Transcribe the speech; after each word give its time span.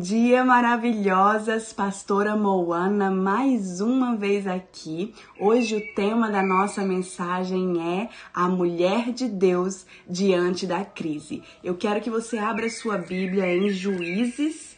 dia, 0.00 0.42
maravilhosas! 0.42 1.74
Pastora 1.74 2.34
Moana, 2.34 3.10
mais 3.10 3.82
uma 3.82 4.16
vez 4.16 4.46
aqui. 4.46 5.14
Hoje 5.38 5.76
o 5.76 5.94
tema 5.94 6.30
da 6.30 6.42
nossa 6.42 6.82
mensagem 6.82 8.00
é 8.00 8.08
a 8.32 8.48
mulher 8.48 9.12
de 9.12 9.28
Deus 9.28 9.84
diante 10.08 10.66
da 10.66 10.86
crise. 10.86 11.42
Eu 11.62 11.76
quero 11.76 12.00
que 12.00 12.08
você 12.08 12.38
abra 12.38 12.70
sua 12.70 12.96
Bíblia 12.96 13.46
em 13.54 13.68
Juízes 13.68 14.74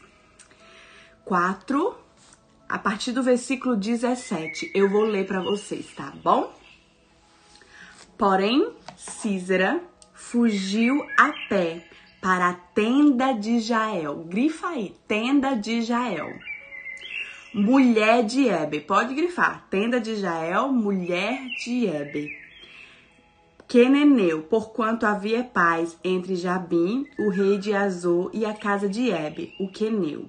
4, 1.25 1.97
a 2.69 2.79
partir 2.81 3.13
do 3.13 3.23
versículo 3.23 3.77
17. 3.77 4.73
Eu 4.75 4.91
vou 4.91 5.05
ler 5.05 5.25
para 5.25 5.41
vocês, 5.41 5.87
tá 5.95 6.13
bom? 6.23 6.53
Porém, 8.19 8.73
Císera 8.97 9.81
fugiu 10.13 11.07
a 11.17 11.33
pé 11.49 11.87
para 12.23 12.51
a 12.51 12.55
tenda 12.55 13.33
de 13.33 13.59
Jael. 13.59 14.25
Grifa 14.29 14.69
aí, 14.69 14.95
tenda 15.09 15.57
de 15.57 15.83
Jael. 15.83 16.33
Mulher 17.53 18.23
de 18.23 18.49
Ebe. 18.49 18.81
Pode 18.81 19.13
grifar. 19.13 19.67
Tenda 19.69 20.01
de 20.01 20.15
Jael, 20.15 20.69
mulher 20.69 21.45
de 21.65 21.87
Ebe. 21.87 22.39
Queneneu, 23.67 24.43
porquanto 24.43 25.05
havia 25.05 25.43
paz 25.43 25.99
entre 26.05 26.37
Jabim, 26.37 27.07
o 27.19 27.29
rei 27.29 27.59
de 27.59 27.75
Azor, 27.75 28.31
e 28.33 28.47
a 28.47 28.55
casa 28.55 28.89
de 28.89 29.11
Ebe, 29.11 29.53
o 29.59 29.69
Queneu. 29.69 30.27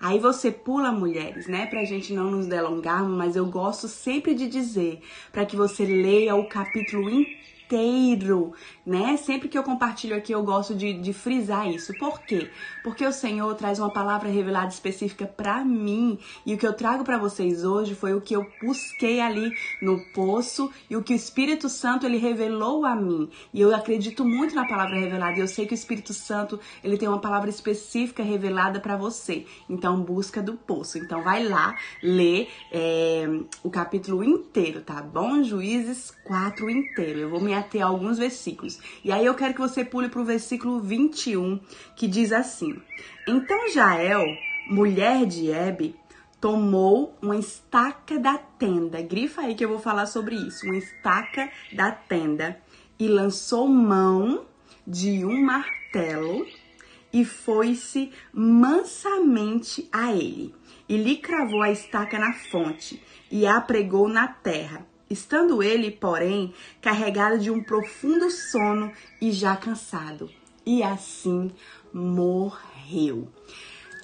Aí 0.00 0.18
você 0.18 0.50
pula, 0.50 0.90
mulheres, 0.90 1.46
né? 1.46 1.66
Pra 1.66 1.84
gente 1.84 2.12
não 2.12 2.30
nos 2.30 2.46
delongarmos, 2.46 3.16
mas 3.16 3.36
eu 3.36 3.46
gosto 3.46 3.86
sempre 3.86 4.34
de 4.34 4.48
dizer 4.48 5.00
para 5.30 5.46
que 5.46 5.54
você 5.54 5.84
leia 5.84 6.34
o 6.34 6.48
capítulo 6.48 7.08
inteiro 7.08 7.46
inteiro, 7.66 8.52
né? 8.86 9.16
Sempre 9.16 9.48
que 9.48 9.58
eu 9.58 9.64
compartilho 9.64 10.16
aqui, 10.16 10.32
eu 10.32 10.44
gosto 10.44 10.72
de, 10.72 10.92
de 10.92 11.12
frisar 11.12 11.68
isso. 11.68 11.92
Por 11.98 12.20
quê? 12.20 12.48
Porque 12.84 13.04
o 13.04 13.12
Senhor 13.12 13.52
traz 13.56 13.80
uma 13.80 13.90
palavra 13.90 14.28
revelada 14.28 14.68
específica 14.68 15.26
para 15.26 15.64
mim 15.64 16.18
e 16.46 16.54
o 16.54 16.58
que 16.58 16.66
eu 16.66 16.72
trago 16.72 17.02
para 17.02 17.18
vocês 17.18 17.64
hoje 17.64 17.96
foi 17.96 18.14
o 18.14 18.20
que 18.20 18.36
eu 18.36 18.46
busquei 18.62 19.20
ali 19.20 19.50
no 19.82 19.98
poço 20.12 20.70
e 20.88 20.96
o 20.96 21.02
que 21.02 21.12
o 21.12 21.16
Espírito 21.16 21.68
Santo 21.68 22.06
ele 22.06 22.16
revelou 22.16 22.86
a 22.86 22.94
mim. 22.94 23.28
E 23.52 23.60
eu 23.60 23.74
acredito 23.74 24.24
muito 24.24 24.54
na 24.54 24.68
palavra 24.68 24.94
revelada 24.94 25.36
e 25.36 25.40
eu 25.40 25.48
sei 25.48 25.66
que 25.66 25.74
o 25.74 25.74
Espírito 25.74 26.14
Santo 26.14 26.60
ele 26.84 26.96
tem 26.96 27.08
uma 27.08 27.20
palavra 27.20 27.50
específica 27.50 28.22
revelada 28.22 28.78
para 28.78 28.96
você. 28.96 29.46
Então, 29.68 30.00
busca 30.00 30.40
do 30.40 30.52
poço. 30.52 30.96
Então, 30.98 31.24
vai 31.24 31.42
lá 31.42 31.74
ler 32.00 32.48
é, 32.70 33.26
o 33.64 33.70
capítulo 33.70 34.22
inteiro, 34.22 34.80
tá 34.82 35.02
bom? 35.02 35.42
Juízes 35.42 36.12
4 36.24 36.70
inteiro. 36.70 37.18
Eu 37.18 37.30
vou 37.30 37.40
me 37.40 37.52
até 37.52 37.80
alguns 37.80 38.18
versículos. 38.18 38.75
E 39.04 39.12
aí 39.12 39.24
eu 39.24 39.34
quero 39.34 39.54
que 39.54 39.60
você 39.60 39.84
pule 39.84 40.08
para 40.08 40.20
o 40.20 40.24
versículo 40.24 40.80
21, 40.80 41.60
que 41.94 42.06
diz 42.06 42.32
assim: 42.32 42.80
Então 43.26 43.70
Jael, 43.70 44.24
mulher 44.68 45.26
de 45.26 45.50
Ebe, 45.50 45.94
tomou 46.40 47.16
uma 47.20 47.36
estaca 47.36 48.18
da 48.18 48.38
tenda. 48.38 49.02
Grifa 49.02 49.42
aí 49.42 49.54
que 49.54 49.64
eu 49.64 49.68
vou 49.68 49.78
falar 49.78 50.06
sobre 50.06 50.36
isso. 50.36 50.66
Uma 50.66 50.76
estaca 50.76 51.50
da 51.72 51.90
tenda 51.90 52.60
e 52.98 53.08
lançou 53.08 53.68
mão 53.68 54.44
de 54.86 55.24
um 55.24 55.42
martelo 55.44 56.46
e 57.12 57.24
foi-se 57.24 58.12
mansamente 58.32 59.88
a 59.92 60.12
ele. 60.12 60.54
E 60.88 60.96
lhe 60.96 61.16
cravou 61.16 61.62
a 61.62 61.70
estaca 61.70 62.18
na 62.18 62.32
fonte 62.32 63.02
e 63.30 63.46
a 63.46 63.60
pregou 63.60 64.08
na 64.08 64.28
terra 64.28 64.86
estando 65.08 65.62
ele, 65.62 65.90
porém, 65.90 66.52
carregado 66.80 67.38
de 67.38 67.50
um 67.50 67.62
profundo 67.62 68.30
sono 68.30 68.92
e 69.20 69.30
já 69.32 69.56
cansado. 69.56 70.30
E 70.64 70.82
assim 70.82 71.50
morreu. 71.92 73.28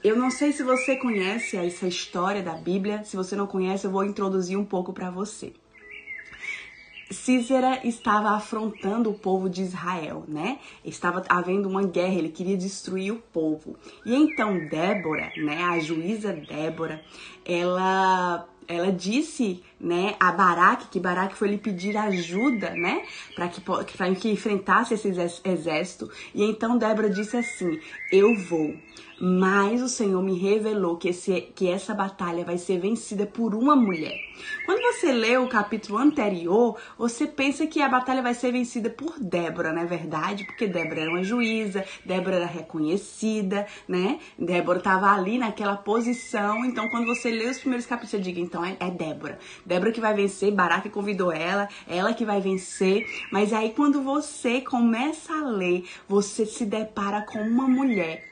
Eu 0.03 0.17
não 0.17 0.31
sei 0.31 0.53
se 0.53 0.63
você 0.63 0.97
conhece 0.97 1.57
essa 1.57 1.87
história 1.87 2.43
da 2.43 2.55
Bíblia. 2.55 3.05
Se 3.05 3.17
você 3.17 3.37
não 3.37 3.47
conhece, 3.47 3.87
eu 3.87 3.91
vou 3.91 4.05
introduzir 4.05 4.59
um 4.59 4.65
pouco 4.65 4.93
para 4.93 5.11
você. 5.11 5.53
Cícera 7.13 7.87
estava 7.87 8.31
afrontando 8.31 9.11
o 9.11 9.15
povo 9.15 9.49
de 9.49 9.63
Israel, 9.63 10.25
né? 10.27 10.59
Estava 10.85 11.23
havendo 11.29 11.69
uma 11.69 11.83
guerra, 11.83 12.15
ele 12.15 12.31
queria 12.31 12.57
destruir 12.57 13.13
o 13.13 13.23
povo. 13.33 13.77
E 14.05 14.15
então 14.15 14.67
Débora, 14.67 15.31
né, 15.37 15.63
a 15.63 15.79
juíza 15.79 16.33
Débora, 16.33 17.05
ela 17.45 18.49
ela 18.69 18.93
disse, 18.93 19.63
né, 19.83 20.15
a 20.21 20.31
Baraque, 20.31 20.87
que 20.89 21.01
Baraque 21.01 21.37
foi 21.37 21.49
lhe 21.49 21.59
pedir 21.59 21.97
ajuda, 21.97 22.71
né, 22.71 23.03
para 23.35 23.49
que, 23.49 23.61
pra 23.61 24.15
que 24.15 24.31
enfrentasse 24.31 24.95
esse 24.95 25.09
exército. 25.45 26.09
E 26.33 26.45
então 26.45 26.79
Débora 26.79 27.11
disse 27.11 27.37
assim: 27.37 27.81
Eu 28.13 28.35
vou, 28.37 28.75
mas 29.21 29.81
o 29.81 29.89
Senhor 29.89 30.21
me 30.21 30.37
revelou 30.39 30.97
que, 30.97 31.09
esse, 31.09 31.41
que 31.55 31.69
essa 31.69 31.95
batalha 31.95 32.45
vai 32.45 32.59
ser 32.59 32.79
vencida 32.81 33.25
por 33.25 33.55
uma 33.55 33.77
mulher. 33.77 34.19
Quando 34.67 34.81
você 34.83 35.13
lê 35.13 35.37
o 35.37 35.49
capítulo 35.49 35.99
anterior, 35.99 36.77
você 36.99 37.27
pensa 37.27 37.65
que 37.65 37.81
a 37.81 37.89
batalha 37.89 38.21
vai 38.21 38.35
ser 38.35 38.51
vencida 38.51 38.91
por 38.91 39.19
Débora, 39.21 39.73
não 39.73 39.83
é 39.83 39.85
verdade? 39.85 40.45
Porque 40.45 40.67
Débora 40.67 41.03
era 41.03 41.11
uma 41.11 41.23
juíza, 41.23 41.85
Débora 42.05 42.37
era 42.37 42.47
reconhecida, 42.47 43.67
né? 43.87 44.19
Débora 44.37 44.79
estava 44.79 45.13
ali 45.13 45.39
naquela 45.39 45.77
posição. 45.77 46.65
Então, 46.65 46.89
quando 46.89 47.07
você 47.07 47.31
lê 47.31 47.49
os 47.49 47.59
primeiros 47.59 47.87
capítulos, 47.87 48.11
você 48.11 48.19
diga, 48.19 48.41
então 48.41 48.65
é, 48.65 48.77
é 48.81 48.91
Débora. 48.91 49.39
Débora 49.73 49.91
que 49.91 50.03
vai 50.03 50.13
vencer, 50.13 50.53
Baraque 50.53 50.91
convidou 50.91 51.33
ela, 51.33 51.67
ela 51.89 52.13
que 52.13 52.27
vai 52.27 52.43
vencer. 52.43 53.07
Mas 53.33 53.55
aí, 53.55 53.71
quando 53.71 54.03
você 54.03 54.61
começa 54.61 55.33
a 55.33 55.47
ler, 55.47 55.89
você 56.07 56.45
se 56.45 56.67
depara 56.67 57.23
com 57.23 57.41
uma 57.41 57.67
mulher 57.67 58.23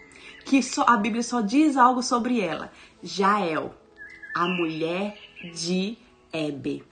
que 0.45 0.63
só, 0.63 0.85
a 0.87 0.99
Bíblia 0.99 1.23
só 1.23 1.41
diz 1.41 1.79
algo 1.79 2.03
sobre 2.03 2.43
ela. 2.43 2.71
Jael, 3.03 3.75
a 4.35 4.47
mulher 4.47 5.17
de 5.55 5.97
Ebe. 6.31 6.85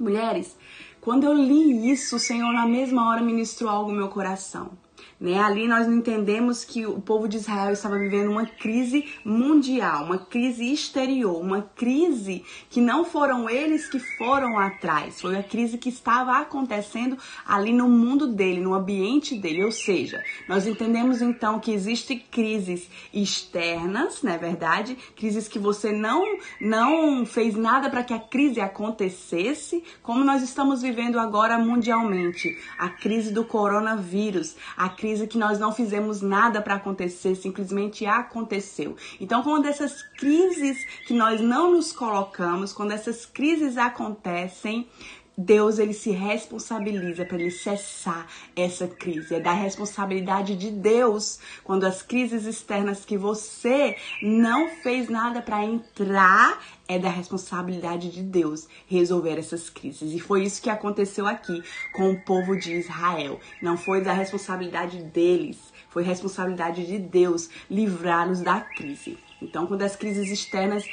Mulheres, 0.00 0.56
quando 0.98 1.24
eu 1.24 1.34
li 1.34 1.90
isso, 1.90 2.16
o 2.16 2.18
Senhor 2.18 2.50
na 2.54 2.66
mesma 2.66 3.10
hora 3.10 3.20
ministrou 3.20 3.68
algo 3.68 3.90
no 3.90 3.98
meu 3.98 4.08
coração. 4.08 4.70
Né? 5.18 5.38
Ali 5.38 5.66
nós 5.66 5.88
entendemos 5.88 6.62
que 6.62 6.84
o 6.84 7.00
povo 7.00 7.26
de 7.26 7.38
Israel 7.38 7.72
estava 7.72 7.98
vivendo 7.98 8.30
uma 8.30 8.44
crise 8.44 9.08
mundial, 9.24 10.04
uma 10.04 10.18
crise 10.18 10.70
exterior, 10.70 11.40
uma 11.40 11.62
crise 11.62 12.44
que 12.68 12.82
não 12.82 13.02
foram 13.02 13.48
eles 13.48 13.88
que 13.88 13.98
foram 13.98 14.58
atrás, 14.58 15.20
foi 15.20 15.38
a 15.38 15.42
crise 15.42 15.78
que 15.78 15.88
estava 15.88 16.38
acontecendo 16.38 17.16
ali 17.46 17.72
no 17.72 17.88
mundo 17.88 18.26
dele, 18.26 18.60
no 18.60 18.74
ambiente 18.74 19.34
dele. 19.34 19.64
Ou 19.64 19.72
seja, 19.72 20.22
nós 20.46 20.66
entendemos 20.66 21.22
então 21.22 21.58
que 21.58 21.72
existem 21.72 22.18
crises 22.30 22.86
externas, 23.12 24.22
não 24.22 24.32
é 24.32 24.38
verdade? 24.38 24.98
Crises 25.16 25.48
que 25.48 25.58
você 25.58 25.92
não, 25.92 26.38
não 26.60 27.24
fez 27.24 27.54
nada 27.56 27.88
para 27.88 28.04
que 28.04 28.12
a 28.12 28.18
crise 28.18 28.60
acontecesse, 28.60 29.82
como 30.02 30.22
nós 30.22 30.42
estamos 30.42 30.82
vivendo 30.82 31.18
agora 31.18 31.58
mundialmente. 31.58 32.58
A 32.78 32.90
crise 32.90 33.32
do 33.32 33.44
coronavírus, 33.44 34.56
a 34.76 34.90
crise 34.90 35.05
crise 35.06 35.28
que 35.28 35.38
nós 35.38 35.60
não 35.60 35.72
fizemos 35.72 36.20
nada 36.20 36.60
para 36.60 36.74
acontecer, 36.74 37.36
simplesmente 37.36 38.04
aconteceu. 38.04 38.96
Então, 39.20 39.40
quando 39.40 39.66
essas 39.66 40.02
crises 40.02 40.84
que 41.06 41.14
nós 41.14 41.40
não 41.40 41.70
nos 41.70 41.92
colocamos, 41.92 42.72
quando 42.72 42.90
essas 42.90 43.24
crises 43.24 43.78
acontecem, 43.78 44.88
Deus 45.36 45.78
ele 45.78 45.92
se 45.92 46.10
responsabiliza 46.10 47.24
para 47.24 47.38
ele 47.38 47.50
cessar 47.50 48.26
essa 48.54 48.88
crise. 48.88 49.34
É 49.34 49.40
da 49.40 49.52
responsabilidade 49.52 50.56
de 50.56 50.70
Deus 50.70 51.38
quando 51.62 51.84
as 51.84 52.00
crises 52.00 52.46
externas 52.46 53.04
que 53.04 53.18
você 53.18 53.96
não 54.22 54.68
fez 54.68 55.08
nada 55.08 55.42
para 55.42 55.64
entrar, 55.64 56.58
é 56.88 56.98
da 56.98 57.10
responsabilidade 57.10 58.10
de 58.10 58.22
Deus 58.22 58.66
resolver 58.86 59.38
essas 59.38 59.68
crises. 59.68 60.12
E 60.12 60.20
foi 60.20 60.44
isso 60.44 60.62
que 60.62 60.70
aconteceu 60.70 61.26
aqui 61.26 61.62
com 61.92 62.12
o 62.12 62.20
povo 62.22 62.56
de 62.56 62.72
Israel. 62.74 63.38
Não 63.60 63.76
foi 63.76 64.00
da 64.00 64.12
responsabilidade 64.12 65.02
deles, 65.02 65.58
foi 65.90 66.02
responsabilidade 66.02 66.86
de 66.86 66.98
Deus 66.98 67.50
livrá-los 67.70 68.40
da 68.40 68.60
crise. 68.60 69.18
Então, 69.40 69.66
quando 69.66 69.82
as 69.82 69.96
crises 69.96 70.30
externas 70.30 70.84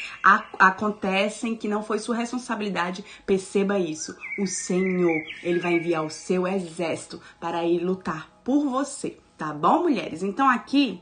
acontecem 0.60 1.56
que 1.56 1.68
não 1.68 1.84
foi 1.84 2.00
sua 2.00 2.16
responsabilidade, 2.16 3.04
perceba 3.26 3.80
isso. 3.80 4.16
O 4.38 4.46
Senhor, 4.46 5.24
ele 5.42 5.60
vai 5.60 5.76
enviar 5.76 6.06
o 6.06 6.10
seu 6.10 6.48
exército 6.48 7.22
para 7.40 7.64
ir 7.64 7.80
lutar 7.80 8.30
por 8.44 8.66
você, 8.70 9.18
tá 9.38 9.54
bom, 9.54 9.84
mulheres? 9.84 10.24
Então, 10.24 10.50
aqui 10.50 11.02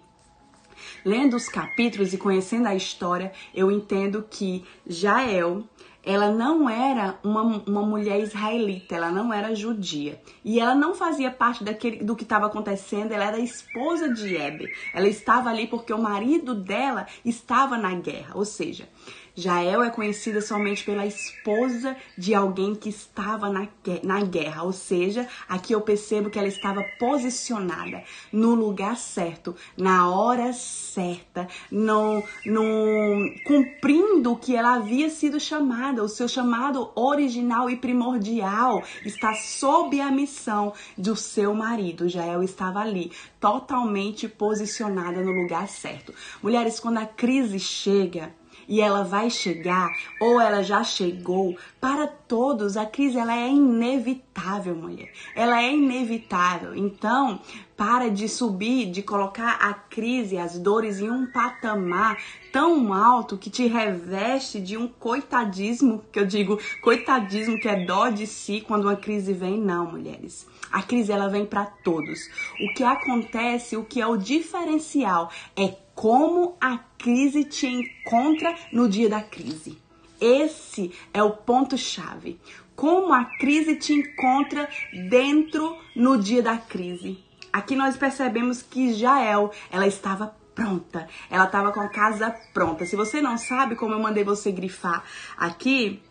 Lendo 1.06 1.36
os 1.36 1.48
capítulos 1.48 2.14
e 2.14 2.18
conhecendo 2.18 2.68
a 2.68 2.76
história, 2.76 3.32
eu 3.54 3.72
entendo 3.72 4.26
que 4.30 4.66
Jael 4.86 5.64
ela 6.04 6.32
não 6.32 6.70
era 6.70 7.20
uma, 7.24 7.42
uma 7.66 7.82
mulher 7.84 8.20
israelita, 8.20 8.96
ela 8.96 9.12
não 9.12 9.34
era 9.34 9.56
judia. 9.56 10.20
E 10.44 10.60
ela 10.60 10.74
não 10.74 10.96
fazia 10.96 11.30
parte 11.30 11.64
daquele, 11.64 12.04
do 12.04 12.16
que 12.16 12.24
estava 12.24 12.48
acontecendo, 12.48 13.12
ela 13.12 13.26
era 13.26 13.40
esposa 13.40 14.12
de 14.12 14.36
Ebe. 14.36 14.72
Ela 14.94 15.08
estava 15.08 15.50
ali 15.50 15.68
porque 15.68 15.94
o 15.94 16.02
marido 16.02 16.56
dela 16.56 17.06
estava 17.24 17.78
na 17.78 17.94
guerra. 17.94 18.32
Ou 18.36 18.46
seja, 18.46 18.90
Jael 19.36 19.84
é 19.84 19.90
conhecida 19.90 20.42
somente 20.42 20.84
pela 20.84 21.06
esposa 21.06 21.96
de 22.18 22.36
alguém 22.36 22.76
que 22.76 22.90
estava 22.90 23.50
na, 23.50 23.68
na 24.04 24.22
guerra, 24.22 24.64
ou 24.64 24.74
seja, 24.74 25.28
aqui 25.48 25.74
eu 25.74 25.82
percebo 25.82 26.30
que 26.30 26.38
ela 26.38 26.48
estava 26.48 26.84
posicionada 27.00 28.04
no 28.32 28.54
lugar 28.54 28.98
certo, 28.98 29.56
na 29.78 30.10
hora 30.10 30.52
certa, 30.52 31.48
no, 31.72 32.24
no, 32.46 33.34
cumprindo 33.46 34.34
o 34.34 34.38
que 34.38 34.56
ela 34.56 34.76
havia 34.76 35.10
sido 35.10 35.40
chamada, 35.40 36.04
o 36.04 36.10
seu 36.10 36.28
chamado 36.28 36.92
original 36.96 37.70
e 37.70 37.78
primordial 37.78 38.84
está 39.06 39.34
sob 39.34 40.00
a 40.02 40.12
missão 40.12 40.74
do 40.98 41.16
seu 41.16 41.54
marido. 41.54 42.10
Jael 42.10 42.44
estava 42.44 42.80
ali, 42.80 43.12
totalmente 43.40 44.28
posicionada 44.28 45.22
no 45.22 45.32
lugar 45.32 45.68
certo. 45.68 46.14
Mulheres, 46.44 46.80
quando 46.80 46.98
a 46.98 47.06
crise 47.06 47.60
chega, 47.60 48.34
e 48.72 48.80
ela 48.80 49.04
vai 49.04 49.30
chegar 49.30 49.92
ou 50.18 50.40
ela 50.40 50.64
já 50.64 50.82
chegou, 50.82 51.58
para 51.82 52.08
todos 52.08 52.78
a 52.78 52.86
crise 52.86 53.18
ela 53.18 53.36
é 53.36 53.50
inevitável, 53.50 54.74
mulher. 54.74 55.12
Ela 55.36 55.62
é 55.62 55.74
inevitável. 55.74 56.74
Então, 56.74 57.42
para 57.76 58.10
de 58.10 58.30
subir, 58.30 58.90
de 58.90 59.04
colocar 59.04 59.58
a 59.60 59.74
crise, 59.74 60.38
as 60.38 60.58
dores 60.58 61.02
em 61.02 61.12
um 61.12 61.30
patamar 61.30 62.18
tão 62.54 62.94
alto 62.94 63.38
que 63.38 63.50
te 63.50 63.68
reveste 63.68 64.62
de 64.62 64.78
um 64.78 64.88
coitadismo, 64.88 66.06
que 66.10 66.22
eu 66.22 66.26
digo 66.26 66.58
coitadismo 66.82 67.60
que 67.60 67.68
é 67.68 67.86
dó 67.86 68.08
de 68.08 68.26
si 68.26 68.64
quando 68.66 68.86
uma 68.86 68.96
crise 68.96 69.34
vem, 69.34 69.60
não, 69.60 69.92
mulheres. 69.92 70.48
A 70.72 70.82
crise 70.82 71.12
ela 71.12 71.28
vem 71.28 71.46
para 71.46 71.66
todos. 71.66 72.22
O 72.62 72.74
que 72.74 72.86
acontece, 72.86 73.76
o 73.76 73.84
que 73.84 74.00
é 74.00 74.08
o 74.08 74.16
diferencial 74.16 75.30
é 75.58 75.76
como 75.96 76.58
a 76.60 76.78
crise 76.98 77.44
te 77.44 77.68
encontra 77.68 78.56
no 78.72 78.90
dia 78.90 79.10
da 79.10 79.22
crise. 79.22 79.78
Esse 80.20 80.92
é 81.14 81.24
o 81.24 81.32
ponto 81.32 81.78
chave. 81.78 82.40
Como 82.76 83.14
a 83.14 83.26
crise 83.26 83.76
te 83.76 83.94
encontra 83.94 84.70
dentro 85.10 85.78
no 85.96 86.18
dia 86.18 86.42
da 86.42 86.58
crise. 86.58 87.24
Aqui 87.52 87.76
nós 87.76 87.98
percebemos 87.98 88.62
que 88.62 88.94
Jael, 88.94 89.52
ela 89.72 89.88
estava 89.88 90.36
pronta. 90.56 91.08
Ela 91.30 91.46
estava 91.46 91.72
com 91.72 91.82
a 91.82 91.90
casa 91.90 92.30
pronta. 92.54 92.86
Se 92.86 92.96
você 92.96 93.20
não 93.20 93.38
sabe 93.38 93.76
como 93.76 93.94
eu 93.94 94.00
mandei 94.00 94.24
você 94.24 94.52
grifar 94.52 95.04
aqui, 95.38 96.02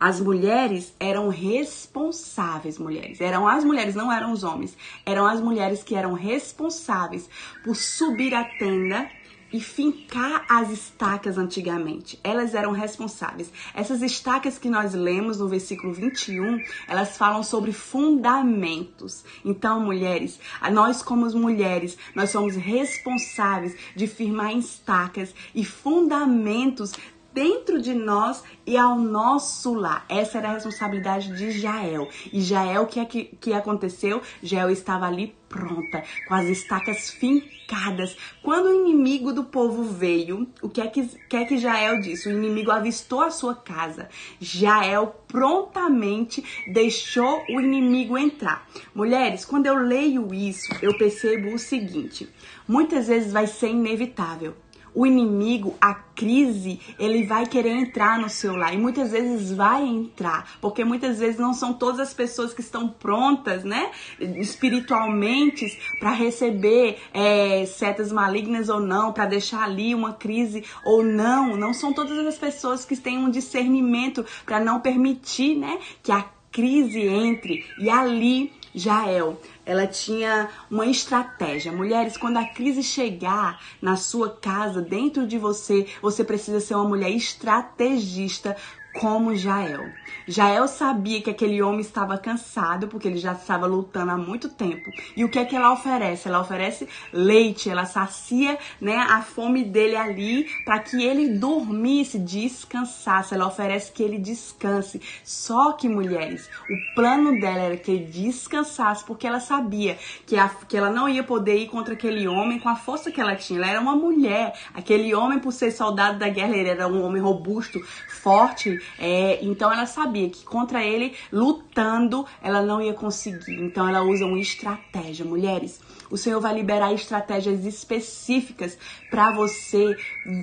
as 0.00 0.20
mulheres 0.20 0.94
eram 0.98 1.28
responsáveis, 1.28 2.78
mulheres. 2.78 3.20
Eram 3.20 3.48
as 3.48 3.64
mulheres, 3.64 3.94
não 3.94 4.12
eram 4.12 4.32
os 4.32 4.44
homens. 4.44 4.76
Eram 5.04 5.26
as 5.26 5.40
mulheres 5.40 5.82
que 5.82 5.94
eram 5.94 6.12
responsáveis 6.12 7.28
por 7.64 7.74
subir 7.74 8.34
a 8.34 8.44
tenda 8.44 9.08
e 9.52 9.60
fincar 9.60 10.44
as 10.48 10.70
estacas 10.70 11.38
antigamente. 11.38 12.18
Elas 12.22 12.54
eram 12.54 12.72
responsáveis. 12.72 13.50
Essas 13.74 14.02
estacas 14.02 14.58
que 14.58 14.68
nós 14.68 14.92
lemos 14.94 15.38
no 15.38 15.48
versículo 15.48 15.92
21, 15.92 16.58
elas 16.86 17.16
falam 17.16 17.42
sobre 17.42 17.72
fundamentos. 17.72 19.24
Então, 19.44 19.80
mulheres, 19.80 20.38
nós 20.70 21.02
como 21.02 21.28
mulheres, 21.34 21.96
nós 22.14 22.30
somos 22.30 22.56
responsáveis 22.56 23.74
de 23.96 24.06
firmar 24.06 24.54
estacas 24.54 25.34
e 25.54 25.64
fundamentos 25.64 26.92
dentro 27.38 27.80
de 27.80 27.94
nós 27.94 28.42
e 28.66 28.76
ao 28.76 28.98
nosso 28.98 29.72
lar. 29.72 30.04
Essa 30.08 30.38
era 30.38 30.48
a 30.48 30.54
responsabilidade 30.54 31.36
de 31.36 31.52
Jael. 31.52 32.08
E 32.32 32.42
Jael, 32.42 32.82
o 32.82 32.86
que, 32.86 32.98
é 32.98 33.04
que, 33.04 33.24
que 33.40 33.52
aconteceu? 33.52 34.20
Jael 34.42 34.70
estava 34.70 35.06
ali 35.06 35.36
pronta, 35.48 36.02
com 36.26 36.34
as 36.34 36.46
estacas 36.46 37.10
fincadas. 37.10 38.16
Quando 38.42 38.66
o 38.66 38.74
inimigo 38.74 39.32
do 39.32 39.44
povo 39.44 39.84
veio, 39.84 40.48
o 40.60 40.68
que 40.68 40.80
é 40.80 40.88
que, 40.88 41.06
que, 41.28 41.36
é 41.36 41.44
que 41.44 41.58
Jael 41.58 42.00
disse? 42.00 42.28
O 42.28 42.32
inimigo 42.32 42.72
avistou 42.72 43.20
a 43.20 43.30
sua 43.30 43.54
casa. 43.54 44.08
Jael 44.40 45.14
prontamente 45.28 46.44
deixou 46.72 47.44
o 47.50 47.60
inimigo 47.60 48.18
entrar. 48.18 48.68
Mulheres, 48.92 49.44
quando 49.44 49.66
eu 49.66 49.76
leio 49.76 50.34
isso, 50.34 50.74
eu 50.82 50.98
percebo 50.98 51.54
o 51.54 51.58
seguinte: 51.58 52.28
muitas 52.66 53.06
vezes 53.06 53.32
vai 53.32 53.46
ser 53.46 53.68
inevitável 53.68 54.56
o 54.94 55.06
inimigo, 55.06 55.74
a 55.80 55.94
crise, 55.94 56.80
ele 56.98 57.24
vai 57.24 57.46
querer 57.46 57.70
entrar 57.70 58.18
no 58.18 58.28
seu 58.28 58.56
lar 58.56 58.74
e 58.74 58.76
muitas 58.76 59.12
vezes 59.12 59.52
vai 59.52 59.84
entrar, 59.84 60.58
porque 60.60 60.84
muitas 60.84 61.18
vezes 61.18 61.38
não 61.38 61.54
são 61.54 61.72
todas 61.72 62.00
as 62.00 62.12
pessoas 62.12 62.52
que 62.52 62.60
estão 62.60 62.88
prontas, 62.88 63.62
né, 63.62 63.90
espiritualmente 64.18 65.78
para 66.00 66.10
receber 66.10 66.98
é, 67.14 67.64
setas 67.66 68.10
malignas 68.10 68.68
ou 68.68 68.80
não, 68.80 69.12
para 69.12 69.26
deixar 69.26 69.62
ali 69.62 69.94
uma 69.94 70.12
crise 70.12 70.64
ou 70.84 71.04
não. 71.04 71.56
Não 71.56 71.72
são 71.72 71.92
todas 71.92 72.18
as 72.26 72.36
pessoas 72.36 72.84
que 72.84 72.96
têm 72.96 73.18
um 73.18 73.30
discernimento 73.30 74.24
para 74.44 74.58
não 74.58 74.80
permitir, 74.80 75.56
né, 75.56 75.78
que 76.02 76.10
a 76.10 76.24
crise 76.50 77.06
entre 77.06 77.64
e 77.78 77.88
ali 77.88 78.52
Jael, 78.74 79.40
ela 79.68 79.86
tinha 79.86 80.48
uma 80.70 80.86
estratégia. 80.86 81.70
Mulheres, 81.70 82.16
quando 82.16 82.38
a 82.38 82.46
crise 82.46 82.82
chegar 82.82 83.60
na 83.82 83.96
sua 83.96 84.30
casa, 84.30 84.80
dentro 84.80 85.26
de 85.26 85.36
você, 85.36 85.86
você 86.00 86.24
precisa 86.24 86.58
ser 86.58 86.74
uma 86.74 86.88
mulher 86.88 87.10
estrategista 87.10 88.56
como 88.98 89.36
Jael. 89.36 89.90
Jael 90.26 90.66
sabia 90.68 91.22
que 91.22 91.30
aquele 91.30 91.62
homem 91.62 91.80
estava 91.80 92.18
cansado, 92.18 92.88
porque 92.88 93.08
ele 93.08 93.16
já 93.16 93.32
estava 93.32 93.64
lutando 93.64 94.10
há 94.10 94.16
muito 94.16 94.48
tempo. 94.48 94.90
E 95.16 95.24
o 95.24 95.28
que 95.28 95.38
é 95.38 95.44
que 95.44 95.56
ela 95.56 95.72
oferece? 95.72 96.28
Ela 96.28 96.40
oferece 96.40 96.86
leite, 97.12 97.70
ela 97.70 97.86
sacia 97.86 98.58
né, 98.80 98.96
a 98.96 99.22
fome 99.22 99.64
dele 99.64 99.96
ali 99.96 100.46
para 100.64 100.80
que 100.80 101.02
ele 101.02 101.38
dormisse, 101.38 102.18
descansasse. 102.18 103.34
Ela 103.34 103.46
oferece 103.46 103.92
que 103.92 104.02
ele 104.02 104.18
descanse. 104.18 105.00
Só 105.24 105.72
que, 105.72 105.88
mulheres, 105.88 106.50
o 106.68 106.94
plano 106.94 107.40
dela 107.40 107.60
era 107.60 107.76
que 107.76 107.90
ele 107.90 108.04
descansasse, 108.04 109.04
porque 109.04 109.26
ela 109.26 109.40
sabia 109.40 109.96
que, 110.26 110.36
a, 110.36 110.48
que 110.48 110.76
ela 110.76 110.90
não 110.90 111.08
ia 111.08 111.22
poder 111.22 111.56
ir 111.56 111.68
contra 111.68 111.94
aquele 111.94 112.26
homem 112.26 112.58
com 112.58 112.68
a 112.68 112.76
força 112.76 113.10
que 113.10 113.20
ela 113.20 113.36
tinha. 113.36 113.60
Ela 113.60 113.70
era 113.70 113.80
uma 113.80 113.96
mulher. 113.96 114.52
Aquele 114.74 115.14
homem, 115.14 115.38
por 115.38 115.52
ser 115.52 115.70
soldado 115.70 116.18
da 116.18 116.28
guerra, 116.28 116.56
ele 116.56 116.68
era 116.68 116.88
um 116.88 117.02
homem 117.02 117.22
robusto, 117.22 117.80
forte, 118.08 118.78
é, 118.98 119.38
então 119.42 119.72
ela 119.72 119.86
sabia 119.86 120.28
que 120.30 120.44
contra 120.44 120.84
ele, 120.84 121.14
lutando, 121.32 122.26
ela 122.42 122.62
não 122.62 122.80
ia 122.80 122.94
conseguir. 122.94 123.60
Então 123.60 123.88
ela 123.88 124.02
usa 124.02 124.24
uma 124.24 124.38
estratégia. 124.38 125.24
Mulheres, 125.24 125.80
o 126.10 126.16
Senhor 126.16 126.40
vai 126.40 126.54
liberar 126.54 126.92
estratégias 126.92 127.64
específicas 127.64 128.78
para 129.10 129.32
você 129.32 129.96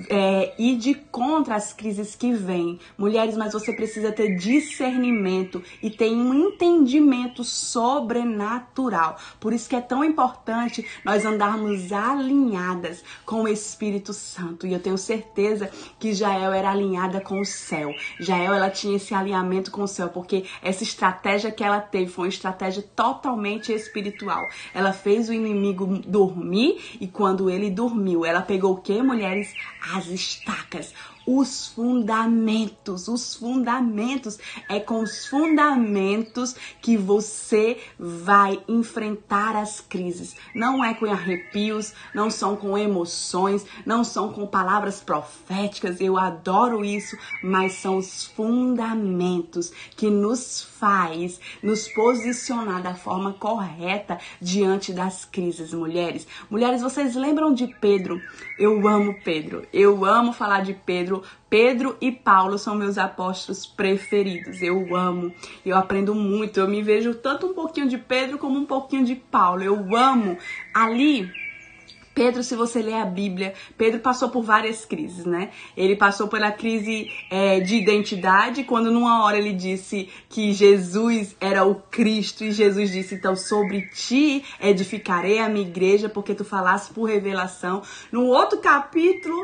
é, 0.08 0.54
ir 0.58 0.76
de 0.76 0.94
contra 0.94 1.56
as 1.56 1.72
crises 1.72 2.14
que 2.14 2.32
vêm. 2.32 2.78
Mulheres, 2.96 3.36
mas 3.36 3.52
você 3.52 3.72
precisa 3.72 4.12
ter 4.12 4.36
discernimento 4.36 5.62
e 5.82 5.90
ter 5.90 6.10
um 6.10 6.34
entendimento 6.34 7.42
sobrenatural. 7.42 9.18
Por 9.40 9.52
isso 9.52 9.68
que 9.68 9.76
é 9.76 9.80
tão 9.80 10.04
importante 10.04 10.86
nós 11.04 11.24
andarmos 11.24 11.92
alinhadas 11.92 13.02
com 13.24 13.42
o 13.42 13.48
Espírito 13.48 14.12
Santo. 14.12 14.66
E 14.66 14.72
eu 14.72 14.80
tenho 14.80 14.98
certeza 14.98 15.70
que 15.98 16.14
Jael 16.14 16.52
era 16.52 16.70
alinhada 16.70 17.20
com 17.20 17.40
o 17.40 17.44
céu. 17.44 17.92
Jael, 18.20 18.54
ela 18.54 18.70
tinha 18.70 18.96
esse 18.96 19.14
alinhamento 19.14 19.70
com 19.70 19.82
o 19.82 19.88
céu, 19.88 20.08
porque 20.08 20.44
essa 20.62 20.82
estratégia 20.82 21.50
que 21.50 21.64
ela 21.64 21.80
teve 21.80 22.10
foi 22.10 22.26
uma 22.26 22.30
estratégia 22.30 22.82
totalmente 22.94 23.72
espiritual. 23.72 24.42
Ela 24.74 24.92
fez 24.92 25.28
o 25.28 25.32
inimigo 25.32 25.55
inimigo 25.56 25.86
dormir 26.06 26.98
e 27.00 27.06
quando 27.06 27.50
ele 27.50 27.70
dormiu, 27.70 28.24
ela 28.24 28.42
pegou 28.42 28.74
o 28.74 28.80
que, 28.80 29.02
mulheres? 29.02 29.52
As 29.94 30.06
estacas, 30.06 30.92
os 31.26 31.66
fundamentos. 31.68 33.08
Os 33.08 33.34
fundamentos. 33.34 34.38
É 34.68 34.78
com 34.78 35.00
os 35.00 35.26
fundamentos 35.26 36.54
que 36.80 36.96
você 36.96 37.78
vai 37.98 38.62
enfrentar 38.68 39.56
as 39.56 39.80
crises. 39.80 40.36
Não 40.54 40.84
é 40.84 40.94
com 40.94 41.06
arrepios, 41.06 41.92
não 42.14 42.30
são 42.30 42.56
com 42.56 42.78
emoções, 42.78 43.66
não 43.84 44.04
são 44.04 44.32
com 44.32 44.46
palavras 44.46 45.00
proféticas. 45.00 46.00
Eu 46.00 46.16
adoro 46.16 46.84
isso, 46.84 47.16
mas 47.42 47.74
são 47.74 47.96
os 47.96 48.24
fundamentos 48.24 49.72
que 49.96 50.08
nos 50.08 50.62
faz 50.62 51.40
nos 51.62 51.88
posicionar 51.88 52.82
da 52.82 52.94
forma 52.94 53.32
correta 53.32 54.18
diante 54.40 54.92
das 54.92 55.24
crises, 55.24 55.72
mulheres. 55.72 56.26
Mulheres, 56.50 56.82
vocês 56.82 57.14
lembram 57.14 57.52
de 57.52 57.66
Pedro? 57.66 58.20
Eu 58.58 58.86
amo 58.86 59.18
Pedro. 59.24 59.66
Eu 59.72 60.04
amo 60.04 60.32
falar 60.32 60.62
de 60.62 60.74
Pedro 60.74 61.15
Pedro. 61.48 61.96
E 62.00 62.10
Paulo 62.12 62.58
são 62.58 62.74
meus 62.74 62.98
apóstolos 62.98 63.66
preferidos. 63.66 64.62
Eu 64.62 64.94
amo, 64.96 65.32
eu 65.64 65.76
aprendo 65.76 66.14
muito. 66.14 66.60
Eu 66.60 66.68
me 66.68 66.82
vejo 66.82 67.14
tanto 67.14 67.46
um 67.46 67.54
pouquinho 67.54 67.88
de 67.88 67.98
Pedro 67.98 68.38
como 68.38 68.58
um 68.58 68.66
pouquinho 68.66 69.04
de 69.04 69.14
Paulo. 69.14 69.62
Eu 69.62 69.96
amo. 69.96 70.36
Ali, 70.74 71.30
Pedro, 72.16 72.42
se 72.42 72.56
você 72.56 72.80
ler 72.80 72.94
a 72.94 73.04
Bíblia, 73.04 73.52
Pedro 73.76 74.00
passou 74.00 74.30
por 74.30 74.42
várias 74.42 74.86
crises, 74.86 75.26
né? 75.26 75.50
Ele 75.76 75.94
passou 75.94 76.28
pela 76.28 76.50
crise 76.50 77.10
é, 77.30 77.60
de 77.60 77.76
identidade, 77.76 78.64
quando 78.64 78.90
numa 78.90 79.22
hora 79.22 79.36
ele 79.36 79.52
disse 79.52 80.08
que 80.30 80.54
Jesus 80.54 81.36
era 81.38 81.62
o 81.66 81.74
Cristo, 81.74 82.42
e 82.42 82.52
Jesus 82.52 82.90
disse, 82.90 83.16
então, 83.16 83.36
sobre 83.36 83.82
ti 83.90 84.42
edificarei 84.58 85.40
a 85.40 85.48
minha 85.50 85.66
igreja, 85.66 86.08
porque 86.08 86.34
tu 86.34 86.42
falaste 86.42 86.90
por 86.94 87.04
revelação. 87.04 87.82
No 88.10 88.24
outro 88.28 88.60
capítulo, 88.60 89.36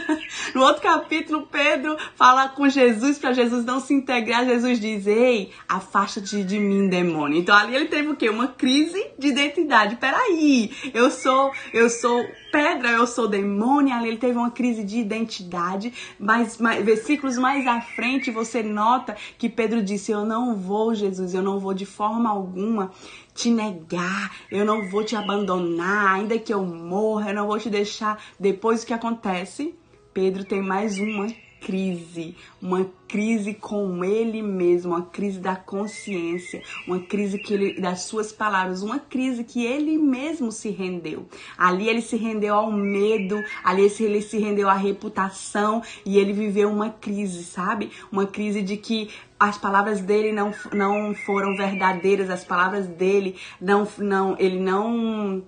no 0.56 0.62
outro 0.62 0.80
capítulo, 0.80 1.46
Pedro 1.52 1.98
fala 2.14 2.48
com 2.48 2.66
Jesus 2.66 3.18
para 3.18 3.34
Jesus 3.34 3.62
não 3.62 3.78
se 3.78 3.92
integrar. 3.92 4.46
Jesus 4.46 4.80
diz, 4.80 5.06
ei, 5.06 5.50
afasta-te 5.68 6.42
de 6.42 6.58
mim, 6.58 6.88
demônio. 6.88 7.38
Então 7.38 7.54
ali 7.54 7.76
ele 7.76 7.88
teve 7.88 8.08
o 8.08 8.16
quê? 8.16 8.30
Uma 8.30 8.48
crise 8.48 9.06
de 9.18 9.28
identidade. 9.28 9.96
Peraí, 9.96 10.70
eu 10.94 11.10
sou, 11.10 11.52
eu 11.74 11.90
sou 11.90 12.05
sou 12.06 12.24
pedra, 12.52 12.90
eu 12.90 13.06
sou 13.06 13.26
demônio. 13.26 13.92
Ali 13.92 14.08
ele 14.08 14.16
teve 14.16 14.38
uma 14.38 14.50
crise 14.50 14.84
de 14.84 14.98
identidade. 14.98 15.92
Mas, 16.18 16.58
mas 16.58 16.84
versículos 16.84 17.36
mais 17.36 17.66
à 17.66 17.80
frente 17.80 18.30
você 18.30 18.62
nota 18.62 19.16
que 19.36 19.48
Pedro 19.48 19.82
disse: 19.82 20.12
Eu 20.12 20.24
não 20.24 20.54
vou, 20.54 20.94
Jesus, 20.94 21.34
eu 21.34 21.42
não 21.42 21.58
vou 21.58 21.74
de 21.74 21.84
forma 21.84 22.30
alguma 22.30 22.92
te 23.34 23.50
negar, 23.50 24.34
eu 24.50 24.64
não 24.64 24.88
vou 24.88 25.04
te 25.04 25.16
abandonar, 25.16 26.14
ainda 26.14 26.38
que 26.38 26.54
eu 26.54 26.64
morra, 26.64 27.30
eu 27.30 27.34
não 27.34 27.46
vou 27.46 27.58
te 27.58 27.68
deixar. 27.68 28.22
Depois 28.38 28.82
o 28.82 28.86
que 28.86 28.94
acontece? 28.94 29.74
Pedro 30.14 30.44
tem 30.44 30.62
mais 30.62 30.98
uma 30.98 31.26
crise, 31.60 32.36
uma 32.60 32.88
crise 33.08 33.54
com 33.54 34.04
ele 34.04 34.42
mesmo, 34.42 34.92
uma 34.92 35.02
crise 35.02 35.38
da 35.38 35.56
consciência, 35.56 36.62
uma 36.86 37.00
crise 37.00 37.38
que 37.38 37.54
ele, 37.54 37.80
das 37.80 38.02
suas 38.02 38.32
palavras, 38.32 38.82
uma 38.82 38.98
crise 38.98 39.44
que 39.44 39.64
ele 39.64 39.96
mesmo 39.98 40.50
se 40.52 40.70
rendeu. 40.70 41.26
Ali 41.56 41.88
ele 41.88 42.02
se 42.02 42.16
rendeu 42.16 42.54
ao 42.54 42.70
medo, 42.70 43.42
ali 43.64 43.82
ele 43.98 44.22
se 44.22 44.38
rendeu 44.38 44.68
à 44.68 44.74
reputação 44.74 45.82
e 46.04 46.18
ele 46.18 46.32
viveu 46.32 46.70
uma 46.70 46.90
crise, 46.90 47.44
sabe? 47.44 47.90
Uma 48.10 48.26
crise 48.26 48.62
de 48.62 48.76
que 48.76 49.10
as 49.38 49.58
palavras 49.58 50.00
dele 50.00 50.32
não, 50.32 50.52
não 50.72 51.14
foram 51.14 51.56
verdadeiras, 51.56 52.30
as 52.30 52.44
palavras 52.44 52.86
dele 52.86 53.36
não, 53.60 53.86
não, 53.98 54.36
ele 54.38 54.58
não 54.58 55.42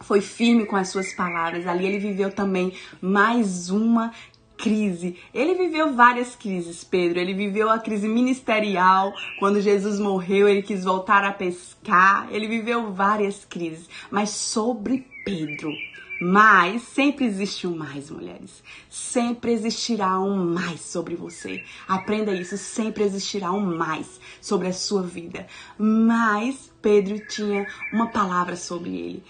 foi 0.00 0.20
firme 0.20 0.66
com 0.66 0.76
as 0.76 0.88
suas 0.88 1.12
palavras. 1.12 1.66
Ali 1.66 1.86
ele 1.86 1.98
viveu 1.98 2.30
também 2.30 2.72
mais 3.00 3.70
uma 3.70 4.12
crise. 4.56 5.16
Ele 5.32 5.54
viveu 5.54 5.94
várias 5.94 6.34
crises, 6.34 6.84
Pedro. 6.84 7.18
Ele 7.18 7.34
viveu 7.34 7.70
a 7.70 7.78
crise 7.78 8.08
ministerial, 8.08 9.12
quando 9.38 9.60
Jesus 9.60 9.98
morreu, 9.98 10.48
ele 10.48 10.62
quis 10.62 10.84
voltar 10.84 11.24
a 11.24 11.32
pescar. 11.32 12.28
Ele 12.30 12.48
viveu 12.48 12.92
várias 12.92 13.44
crises, 13.44 13.88
mas 14.10 14.30
sobre 14.30 15.06
Pedro. 15.24 15.70
Mas 16.20 16.82
sempre 16.82 17.24
existe 17.24 17.66
um 17.66 17.76
mais, 17.76 18.08
mulheres. 18.10 18.62
Sempre 18.88 19.52
existirá 19.52 20.18
um 20.20 20.54
mais 20.54 20.80
sobre 20.80 21.16
você. 21.16 21.62
Aprenda 21.88 22.32
isso, 22.32 22.56
sempre 22.56 23.02
existirá 23.02 23.52
um 23.52 23.76
mais 23.76 24.20
sobre 24.40 24.68
a 24.68 24.72
sua 24.72 25.02
vida. 25.02 25.46
Mas 25.76 26.72
Pedro 26.80 27.18
tinha 27.26 27.66
uma 27.92 28.06
palavra 28.08 28.56
sobre 28.56 28.90
ele 28.90 29.24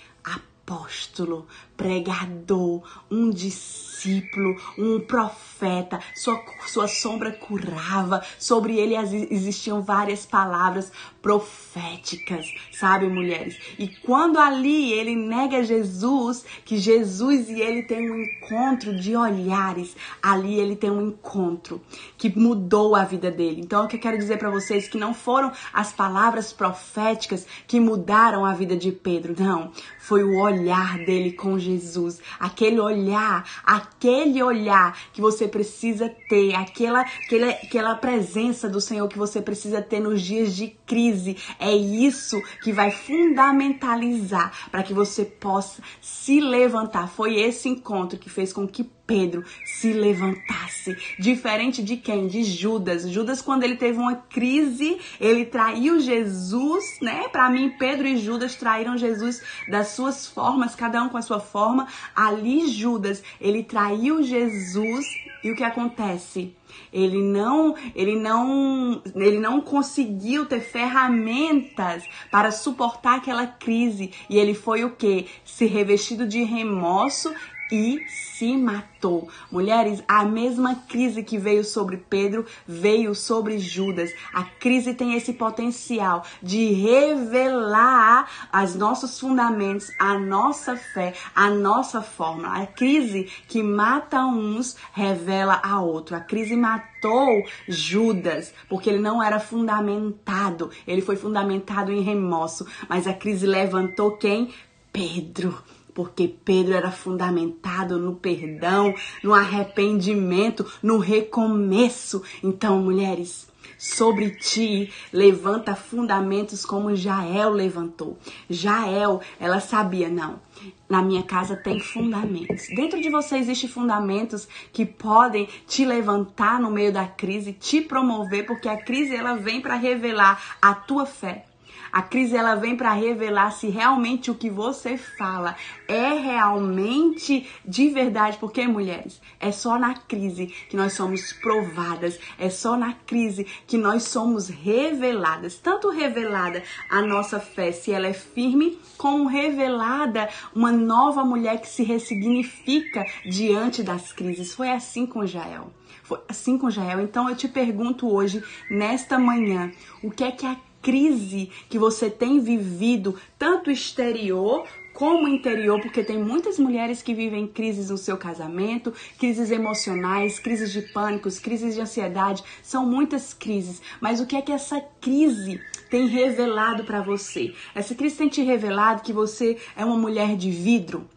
apóstolo, 0.64 1.46
pregador, 1.76 2.82
um 3.10 3.30
discípulo, 3.30 4.56
um 4.78 5.00
profeta. 5.00 5.98
Sua, 6.14 6.42
sua 6.66 6.88
sombra 6.88 7.32
curava, 7.32 8.22
sobre 8.38 8.76
ele 8.78 8.94
existiam 9.30 9.82
várias 9.82 10.26
palavras 10.26 10.92
proféticas, 11.22 12.52
sabe, 12.70 13.06
mulheres? 13.06 13.58
E 13.78 13.88
quando 13.88 14.38
ali 14.38 14.92
ele 14.92 15.16
nega 15.16 15.64
Jesus, 15.64 16.44
que 16.64 16.76
Jesus 16.76 17.48
e 17.48 17.60
ele 17.60 17.82
têm 17.82 18.10
um 18.10 18.22
encontro 18.22 18.94
de 18.94 19.16
olhares, 19.16 19.96
ali 20.22 20.58
ele 20.60 20.76
tem 20.76 20.90
um 20.90 21.08
encontro 21.08 21.80
que 22.18 22.28
mudou 22.38 22.94
a 22.94 23.04
vida 23.04 23.30
dele. 23.30 23.62
Então, 23.62 23.84
o 23.84 23.88
que 23.88 23.96
eu 23.96 24.00
quero 24.00 24.18
dizer 24.18 24.38
para 24.38 24.50
vocês 24.50 24.86
que 24.86 24.98
não 24.98 25.14
foram 25.14 25.50
as 25.72 25.92
palavras 25.92 26.52
proféticas 26.52 27.46
que 27.66 27.80
mudaram 27.80 28.44
a 28.44 28.52
vida 28.52 28.76
de 28.76 28.92
Pedro, 28.92 29.34
não. 29.38 29.72
Foi 29.98 30.22
o 30.22 30.38
olhar 30.38 30.98
dele 30.98 31.32
com 31.32 31.58
Jesus, 31.64 32.20
aquele 32.38 32.80
olhar, 32.80 33.62
aquele 33.64 34.42
olhar 34.42 34.96
que 35.12 35.20
você 35.20 35.48
precisa 35.48 36.08
ter, 36.28 36.54
aquela, 36.54 37.00
aquela, 37.00 37.50
aquela 37.50 37.94
presença 37.94 38.68
do 38.68 38.80
Senhor 38.80 39.08
que 39.08 39.18
você 39.18 39.40
precisa 39.40 39.80
ter 39.80 40.00
nos 40.00 40.20
dias 40.20 40.54
de 40.54 40.68
crise. 40.86 41.36
É 41.58 41.74
isso 41.74 42.40
que 42.62 42.72
vai 42.72 42.90
fundamentalizar 42.90 44.70
para 44.70 44.82
que 44.82 44.94
você 44.94 45.24
possa 45.24 45.82
se 46.00 46.40
levantar. 46.40 47.08
Foi 47.08 47.40
esse 47.40 47.68
encontro 47.68 48.18
que 48.18 48.30
fez 48.30 48.52
com 48.52 48.66
que 48.66 48.84
Pedro 49.06 49.44
se 49.64 49.92
levantasse. 49.92 50.96
Diferente 51.18 51.82
de 51.82 51.96
quem? 51.96 52.26
De 52.26 52.42
Judas. 52.42 53.08
Judas, 53.08 53.42
quando 53.42 53.62
ele 53.62 53.76
teve 53.76 53.98
uma 53.98 54.14
crise, 54.16 54.98
ele 55.20 55.44
traiu 55.44 56.00
Jesus, 56.00 56.98
né? 57.00 57.28
Para 57.28 57.50
mim, 57.50 57.74
Pedro 57.78 58.06
e 58.06 58.16
Judas 58.16 58.54
traíram 58.54 58.96
Jesus 58.96 59.42
das 59.68 59.88
suas 59.88 60.26
formas, 60.26 60.74
cada 60.74 61.02
um 61.02 61.08
com 61.08 61.18
a 61.18 61.22
sua 61.22 61.40
forma. 61.40 61.86
Ali, 62.14 62.68
Judas, 62.68 63.22
ele 63.40 63.62
traiu 63.62 64.22
Jesus 64.22 65.06
e 65.44 65.50
o 65.50 65.54
que 65.54 65.62
acontece? 65.62 66.56
Ele 66.90 67.22
não, 67.22 67.74
ele 67.94 68.16
não, 68.16 69.02
ele 69.14 69.38
não 69.38 69.60
conseguiu 69.60 70.46
ter 70.46 70.60
ferramentas 70.60 72.02
para 72.30 72.50
suportar 72.50 73.16
aquela 73.16 73.46
crise 73.46 74.10
e 74.30 74.38
ele 74.38 74.54
foi 74.54 74.84
o 74.84 74.96
que? 74.96 75.26
Se 75.44 75.66
revestido 75.66 76.26
de 76.26 76.42
remorso 76.42 77.32
e 77.70 78.04
se 78.08 78.56
matou. 78.56 79.28
Mulheres, 79.50 80.02
a 80.06 80.24
mesma 80.24 80.74
crise 80.74 81.22
que 81.22 81.38
veio 81.38 81.64
sobre 81.64 81.96
Pedro 81.96 82.46
veio 82.66 83.14
sobre 83.14 83.58
Judas. 83.58 84.10
A 84.32 84.44
crise 84.44 84.94
tem 84.94 85.14
esse 85.14 85.32
potencial 85.32 86.24
de 86.42 86.72
revelar 86.72 88.28
os 88.62 88.74
nossos 88.74 89.18
fundamentos, 89.18 89.90
a 89.98 90.18
nossa 90.18 90.76
fé, 90.76 91.14
a 91.34 91.50
nossa 91.50 92.02
forma. 92.02 92.62
A 92.62 92.66
crise 92.66 93.24
que 93.48 93.62
mata 93.62 94.24
uns 94.24 94.76
revela 94.92 95.60
a 95.62 95.80
outro. 95.80 96.16
A 96.16 96.20
crise 96.20 96.56
matou 96.56 97.44
Judas 97.68 98.52
porque 98.68 98.90
ele 98.90 99.00
não 99.00 99.22
era 99.22 99.40
fundamentado. 99.40 100.70
Ele 100.86 101.02
foi 101.02 101.16
fundamentado 101.16 101.92
em 101.92 102.02
remorso, 102.02 102.66
mas 102.88 103.06
a 103.06 103.14
crise 103.14 103.46
levantou 103.46 104.16
quem? 104.16 104.52
Pedro 104.92 105.60
porque 105.94 106.28
Pedro 106.28 106.74
era 106.74 106.90
fundamentado 106.90 107.98
no 107.98 108.16
perdão, 108.16 108.92
no 109.22 109.32
arrependimento, 109.32 110.66
no 110.82 110.98
recomeço. 110.98 112.22
Então, 112.42 112.80
mulheres, 112.80 113.48
sobre 113.78 114.30
ti 114.30 114.92
levanta 115.12 115.74
fundamentos 115.74 116.64
como 116.64 116.96
Jael 116.96 117.50
levantou. 117.50 118.18
Jael, 118.50 119.20
ela 119.38 119.60
sabia, 119.60 120.08
não. 120.08 120.40
Na 120.88 121.02
minha 121.02 121.22
casa 121.22 121.56
tem 121.56 121.80
fundamentos. 121.80 122.66
Dentro 122.74 123.00
de 123.00 123.10
você 123.10 123.36
existem 123.36 123.68
fundamentos 123.68 124.48
que 124.72 124.84
podem 124.84 125.48
te 125.66 125.84
levantar 125.84 126.60
no 126.60 126.70
meio 126.70 126.92
da 126.92 127.06
crise, 127.06 127.52
te 127.52 127.80
promover, 127.80 128.46
porque 128.46 128.68
a 128.68 128.76
crise 128.76 129.14
ela 129.14 129.34
vem 129.34 129.60
para 129.60 129.74
revelar 129.74 130.56
a 130.60 130.74
tua 130.74 131.06
fé 131.06 131.46
a 131.94 132.02
crise 132.02 132.36
ela 132.36 132.56
vem 132.56 132.76
para 132.76 132.92
revelar 132.92 133.52
se 133.52 133.68
realmente 133.68 134.28
o 134.28 134.34
que 134.34 134.50
você 134.50 134.96
fala 134.96 135.54
é 135.86 136.08
realmente 136.14 137.48
de 137.64 137.88
verdade, 137.88 138.36
porque 138.38 138.66
mulheres, 138.66 139.20
é 139.38 139.52
só 139.52 139.78
na 139.78 139.94
crise 139.94 140.48
que 140.68 140.76
nós 140.76 140.94
somos 140.94 141.32
provadas, 141.34 142.18
é 142.36 142.50
só 142.50 142.76
na 142.76 142.94
crise 142.94 143.46
que 143.64 143.78
nós 143.78 144.02
somos 144.02 144.48
reveladas, 144.48 145.54
tanto 145.54 145.88
revelada 145.88 146.64
a 146.90 147.00
nossa 147.00 147.38
fé, 147.38 147.70
se 147.70 147.92
ela 147.92 148.08
é 148.08 148.12
firme, 148.12 148.76
como 148.98 149.28
revelada 149.28 150.28
uma 150.52 150.72
nova 150.72 151.24
mulher 151.24 151.60
que 151.60 151.68
se 151.68 151.84
ressignifica 151.84 153.04
diante 153.24 153.84
das 153.84 154.10
crises. 154.10 154.52
Foi 154.52 154.68
assim 154.68 155.06
com 155.06 155.24
Jael. 155.24 155.70
Foi 156.02 156.18
assim 156.28 156.58
com 156.58 156.68
Jael. 156.68 157.00
Então 157.00 157.30
eu 157.30 157.36
te 157.36 157.46
pergunto 157.46 158.12
hoje, 158.12 158.42
nesta 158.68 159.16
manhã, 159.16 159.70
o 160.02 160.10
que 160.10 160.24
é 160.24 160.32
que 160.32 160.44
a 160.44 160.56
crise 160.84 161.50
que 161.70 161.78
você 161.78 162.10
tem 162.10 162.38
vivido, 162.38 163.18
tanto 163.38 163.70
exterior 163.70 164.68
como 164.92 165.26
interior, 165.26 165.80
porque 165.80 166.04
tem 166.04 166.22
muitas 166.22 166.56
mulheres 166.56 167.02
que 167.02 167.14
vivem 167.14 167.48
crises 167.48 167.90
no 167.90 167.98
seu 167.98 168.16
casamento, 168.16 168.92
crises 169.18 169.50
emocionais, 169.50 170.38
crises 170.38 170.70
de 170.70 170.82
pânicos, 170.82 171.40
crises 171.40 171.74
de 171.74 171.80
ansiedade, 171.80 172.44
são 172.62 172.86
muitas 172.86 173.34
crises. 173.34 173.82
Mas 174.00 174.20
o 174.20 174.26
que 174.26 174.36
é 174.36 174.42
que 174.42 174.52
essa 174.52 174.80
crise 175.00 175.60
tem 175.90 176.06
revelado 176.06 176.84
para 176.84 177.02
você? 177.02 177.52
Essa 177.74 177.94
crise 177.94 178.16
tem 178.16 178.28
te 178.28 178.42
revelado 178.42 179.02
que 179.02 179.12
você 179.12 179.56
é 179.74 179.84
uma 179.84 179.96
mulher 179.96 180.36
de 180.36 180.50
vidro, 180.50 181.08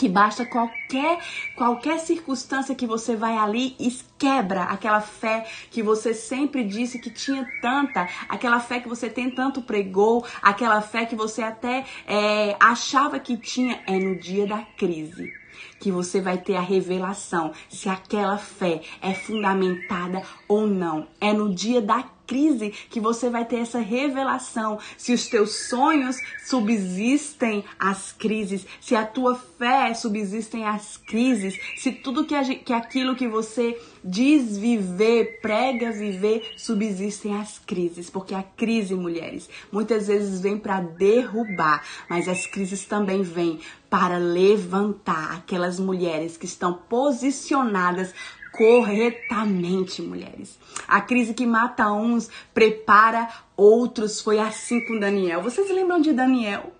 que 0.00 0.08
basta 0.08 0.46
qualquer 0.46 1.18
qualquer 1.54 1.98
circunstância 2.00 2.74
que 2.74 2.86
você 2.86 3.14
vai 3.14 3.36
ali 3.36 3.76
e 3.78 3.94
quebra 4.18 4.62
aquela 4.62 5.02
fé 5.02 5.46
que 5.70 5.82
você 5.82 6.14
sempre 6.14 6.64
disse 6.64 6.98
que 6.98 7.10
tinha 7.10 7.46
tanta, 7.60 8.08
aquela 8.26 8.60
fé 8.60 8.80
que 8.80 8.88
você 8.88 9.10
tem 9.10 9.30
tanto 9.30 9.60
pregou, 9.60 10.24
aquela 10.40 10.80
fé 10.80 11.04
que 11.04 11.14
você 11.14 11.42
até 11.42 11.84
é, 12.06 12.56
achava 12.58 13.20
que 13.20 13.36
tinha 13.36 13.82
é 13.86 13.98
no 13.98 14.18
dia 14.18 14.46
da 14.46 14.62
crise 14.78 15.34
que 15.78 15.92
você 15.92 16.18
vai 16.18 16.38
ter 16.38 16.56
a 16.56 16.62
revelação 16.62 17.52
se 17.68 17.88
aquela 17.90 18.38
fé 18.38 18.80
é 19.02 19.12
fundamentada 19.12 20.22
ou 20.48 20.66
não. 20.66 21.08
É 21.20 21.32
no 21.32 21.54
dia 21.54 21.80
da 21.80 22.02
crise 22.30 22.70
que 22.88 23.00
você 23.00 23.28
vai 23.28 23.44
ter 23.44 23.56
essa 23.56 23.80
revelação. 23.80 24.78
Se 24.96 25.12
os 25.12 25.26
teus 25.26 25.68
sonhos 25.68 26.16
subsistem 26.46 27.64
às 27.76 28.12
crises, 28.12 28.64
se 28.80 28.94
a 28.94 29.04
tua 29.04 29.34
fé 29.34 29.92
subsistem 29.94 30.64
às 30.64 30.96
crises, 30.96 31.58
se 31.76 31.90
tudo 31.90 32.24
que, 32.24 32.54
que 32.58 32.72
aquilo 32.72 33.16
que 33.16 33.26
você 33.26 33.76
diz 34.04 34.56
viver, 34.56 35.40
prega 35.42 35.90
viver, 35.90 36.54
subsistem 36.56 37.36
às 37.36 37.58
crises, 37.58 38.08
porque 38.08 38.34
a 38.34 38.44
crise, 38.44 38.94
mulheres, 38.94 39.50
muitas 39.72 40.06
vezes 40.06 40.40
vem 40.40 40.56
para 40.56 40.80
derrubar, 40.80 41.82
mas 42.08 42.28
as 42.28 42.46
crises 42.46 42.84
também 42.84 43.22
vêm 43.22 43.58
para 43.90 44.18
levantar 44.18 45.32
aquelas 45.32 45.80
mulheres 45.80 46.36
que 46.36 46.46
estão 46.46 46.74
posicionadas 46.88 48.14
corretamente, 48.52 50.02
mulheres. 50.02 50.58
A 50.86 51.00
crise 51.00 51.34
que 51.34 51.46
mata 51.46 51.90
uns 51.92 52.28
prepara 52.52 53.28
outros. 53.56 54.20
Foi 54.20 54.38
assim 54.38 54.84
com 54.86 54.98
Daniel. 54.98 55.42
Vocês 55.42 55.70
lembram 55.70 56.00
de 56.00 56.12
Daniel? 56.12 56.72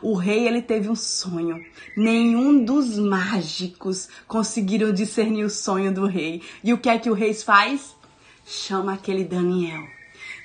O 0.00 0.14
rei 0.14 0.46
ele 0.46 0.62
teve 0.62 0.88
um 0.88 0.96
sonho. 0.96 1.64
Nenhum 1.96 2.64
dos 2.64 2.98
mágicos 2.98 4.08
conseguiram 4.26 4.92
discernir 4.92 5.44
o 5.44 5.50
sonho 5.50 5.92
do 5.92 6.06
rei. 6.06 6.42
E 6.64 6.72
o 6.72 6.78
que 6.78 6.88
é 6.88 6.98
que 6.98 7.10
o 7.10 7.14
rei 7.14 7.34
faz? 7.34 7.94
Chama 8.44 8.94
aquele 8.94 9.24
Daniel 9.24 9.95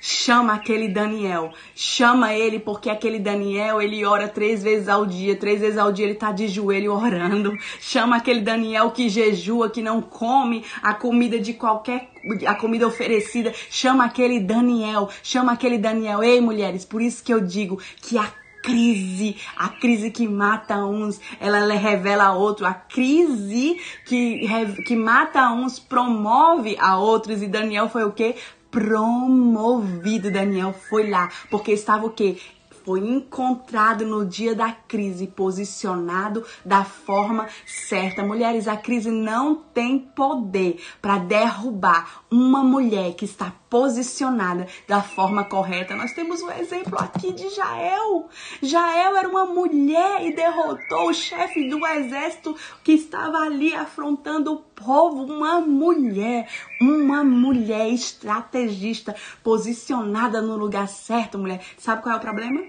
chama 0.04 0.54
aquele 0.54 0.88
Daniel, 0.88 1.52
chama 1.76 2.34
ele 2.34 2.58
porque 2.58 2.90
aquele 2.90 3.20
Daniel 3.20 3.80
ele 3.80 4.04
ora 4.04 4.26
três 4.26 4.60
vezes 4.60 4.88
ao 4.88 5.06
dia, 5.06 5.36
três 5.36 5.60
vezes 5.60 5.78
ao 5.78 5.92
dia 5.92 6.06
ele 6.06 6.16
tá 6.16 6.32
de 6.32 6.48
joelho 6.48 6.92
orando. 6.92 7.56
Chama 7.78 8.16
aquele 8.16 8.40
Daniel 8.40 8.90
que 8.90 9.08
jejua, 9.08 9.70
que 9.70 9.80
não 9.80 10.02
come 10.02 10.64
a 10.82 10.92
comida 10.92 11.38
de 11.38 11.54
qualquer 11.54 12.10
a 12.46 12.54
comida 12.54 12.86
oferecida, 12.86 13.52
chama 13.70 14.04
aquele 14.04 14.40
Daniel, 14.40 15.08
chama 15.22 15.52
aquele 15.52 15.78
Daniel. 15.78 16.22
Ei, 16.22 16.40
mulheres, 16.40 16.84
por 16.84 17.00
isso 17.00 17.22
que 17.22 17.32
eu 17.32 17.40
digo 17.40 17.80
que 18.00 18.18
a 18.18 18.32
crise, 18.62 19.36
a 19.56 19.68
crise 19.68 20.10
que 20.10 20.26
mata 20.26 20.84
uns, 20.84 21.20
ela 21.40 21.58
revela 21.74 22.26
a 22.26 22.32
outro. 22.32 22.64
A 22.64 22.74
crise 22.74 23.76
que, 24.06 24.48
que 24.86 24.96
mata 24.96 25.50
uns 25.52 25.78
promove 25.80 26.76
a 26.80 26.96
outros. 26.96 27.42
E 27.42 27.48
Daniel 27.48 27.88
foi 27.88 28.04
o 28.04 28.12
quê? 28.12 28.36
Promovido. 28.72 30.32
Daniel 30.32 30.72
foi 30.72 31.08
lá, 31.08 31.30
porque 31.50 31.70
estava 31.72 32.06
o 32.06 32.10
quê? 32.10 32.38
foi 32.84 33.00
encontrado 33.00 34.04
no 34.04 34.26
dia 34.26 34.54
da 34.54 34.72
crise, 34.72 35.26
posicionado 35.26 36.44
da 36.64 36.84
forma 36.84 37.48
certa. 37.66 38.22
Mulheres, 38.22 38.68
a 38.68 38.76
crise 38.76 39.10
não 39.10 39.54
tem 39.54 39.98
poder 39.98 40.80
para 41.00 41.18
derrubar 41.18 42.24
uma 42.30 42.62
mulher 42.62 43.14
que 43.14 43.24
está 43.24 43.52
posicionada 43.70 44.66
da 44.86 45.00
forma 45.00 45.44
correta. 45.44 45.96
Nós 45.96 46.12
temos 46.12 46.42
um 46.42 46.50
exemplo 46.50 46.98
aqui 46.98 47.32
de 47.32 47.48
Jael. 47.50 48.28
Jael 48.60 49.16
era 49.16 49.28
uma 49.28 49.46
mulher 49.46 50.26
e 50.26 50.34
derrotou 50.34 51.08
o 51.08 51.14
chefe 51.14 51.68
do 51.68 51.86
exército 51.86 52.56
que 52.82 52.92
estava 52.92 53.38
ali 53.38 53.74
afrontando 53.74 54.52
o 54.52 54.56
povo. 54.84 55.24
Uma 55.24 55.60
mulher, 55.60 56.48
uma 56.80 57.24
mulher 57.24 57.88
estrategista, 57.88 59.14
posicionada 59.42 60.40
no 60.40 60.56
lugar 60.56 60.88
certo, 60.88 61.38
mulher. 61.38 61.62
Sabe 61.78 62.02
qual 62.02 62.14
é 62.14 62.18
o 62.18 62.20
problema? 62.20 62.60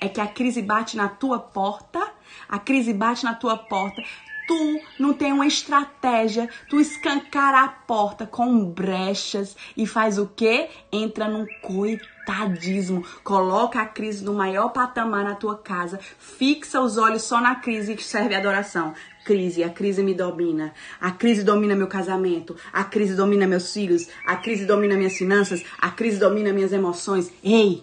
É 0.00 0.08
que 0.08 0.20
a 0.20 0.26
crise 0.26 0.60
bate 0.60 0.96
na 0.96 1.08
tua 1.08 1.38
porta, 1.38 2.00
a 2.48 2.58
crise 2.58 2.92
bate 2.92 3.24
na 3.24 3.34
tua 3.34 3.56
porta 3.56 4.02
tu 4.46 4.80
não 4.98 5.12
tem 5.12 5.32
uma 5.32 5.46
estratégia, 5.46 6.48
tu 6.68 6.80
escancara 6.80 7.62
a 7.62 7.68
porta 7.68 8.26
com 8.26 8.64
brechas 8.64 9.56
e 9.76 9.86
faz 9.86 10.18
o 10.18 10.26
quê? 10.26 10.68
Entra 10.92 11.28
num 11.28 11.46
coitadismo, 11.62 13.04
coloca 13.22 13.80
a 13.80 13.86
crise 13.86 14.24
no 14.24 14.34
maior 14.34 14.70
patamar 14.70 15.24
na 15.24 15.34
tua 15.34 15.56
casa, 15.58 15.98
fixa 16.18 16.80
os 16.80 16.98
olhos 16.98 17.22
só 17.22 17.40
na 17.40 17.56
crise 17.56 17.96
que 17.96 18.04
serve 18.04 18.34
a 18.34 18.38
adoração. 18.38 18.94
Crise, 19.24 19.64
a 19.64 19.70
crise 19.70 20.02
me 20.02 20.12
domina. 20.12 20.74
A 21.00 21.10
crise 21.10 21.42
domina 21.42 21.74
meu 21.74 21.86
casamento. 21.86 22.54
A 22.70 22.84
crise 22.84 23.14
domina 23.14 23.46
meus 23.46 23.72
filhos. 23.72 24.06
A 24.26 24.36
crise 24.36 24.66
domina 24.66 24.96
minhas 24.96 25.16
finanças. 25.16 25.64
A 25.80 25.90
crise 25.90 26.18
domina 26.18 26.52
minhas 26.52 26.72
emoções. 26.72 27.32
Ei, 27.42 27.82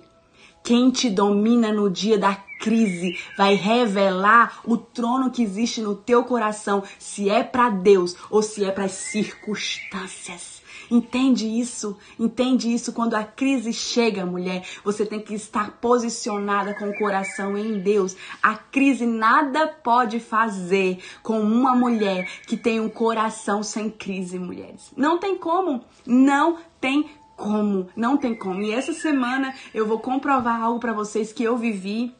quem 0.64 0.92
te 0.92 1.10
domina 1.10 1.74
no 1.74 1.90
dia 1.90 2.18
da 2.20 2.36
crise 2.60 3.18
vai 3.36 3.56
revelar 3.56 4.62
o 4.64 4.78
trono 4.78 5.32
que 5.32 5.42
existe 5.42 5.82
no 5.82 5.96
teu 5.96 6.24
coração, 6.24 6.84
se 7.00 7.28
é 7.28 7.44
para 7.44 7.72
Deus 7.72 8.16
ou 8.30 8.44
se 8.44 8.64
é 8.64 8.72
para 8.72 8.86
as 8.86 8.92
circunstâncias. 8.92 10.61
Entende 10.92 11.48
isso? 11.48 11.98
Entende 12.20 12.74
isso? 12.74 12.92
Quando 12.92 13.14
a 13.14 13.24
crise 13.24 13.72
chega, 13.72 14.26
mulher, 14.26 14.68
você 14.84 15.06
tem 15.06 15.22
que 15.22 15.34
estar 15.34 15.80
posicionada 15.80 16.74
com 16.74 16.90
o 16.90 16.98
coração 16.98 17.58
em 17.58 17.80
Deus. 17.80 18.18
A 18.44 18.56
crise 18.56 19.06
nada 19.06 19.68
pode 19.68 20.20
fazer 20.20 21.02
com 21.24 21.40
uma 21.40 21.74
mulher 21.74 22.30
que 22.46 22.58
tem 22.58 22.82
um 22.82 22.90
coração 22.90 23.64
sem 23.64 23.90
crise, 23.90 24.38
mulheres. 24.38 24.92
Não 24.98 25.18
tem 25.18 25.38
como. 25.38 25.82
Não 26.06 26.58
tem 26.82 27.10
como, 27.38 27.88
não 27.96 28.18
tem 28.18 28.36
como. 28.36 28.62
E 28.62 28.72
essa 28.72 28.92
semana 28.92 29.56
eu 29.74 29.88
vou 29.88 30.00
comprovar 30.00 30.62
algo 30.62 30.80
para 30.80 30.92
vocês 30.92 31.32
que 31.32 31.44
eu 31.44 31.58
vivi 31.58 32.14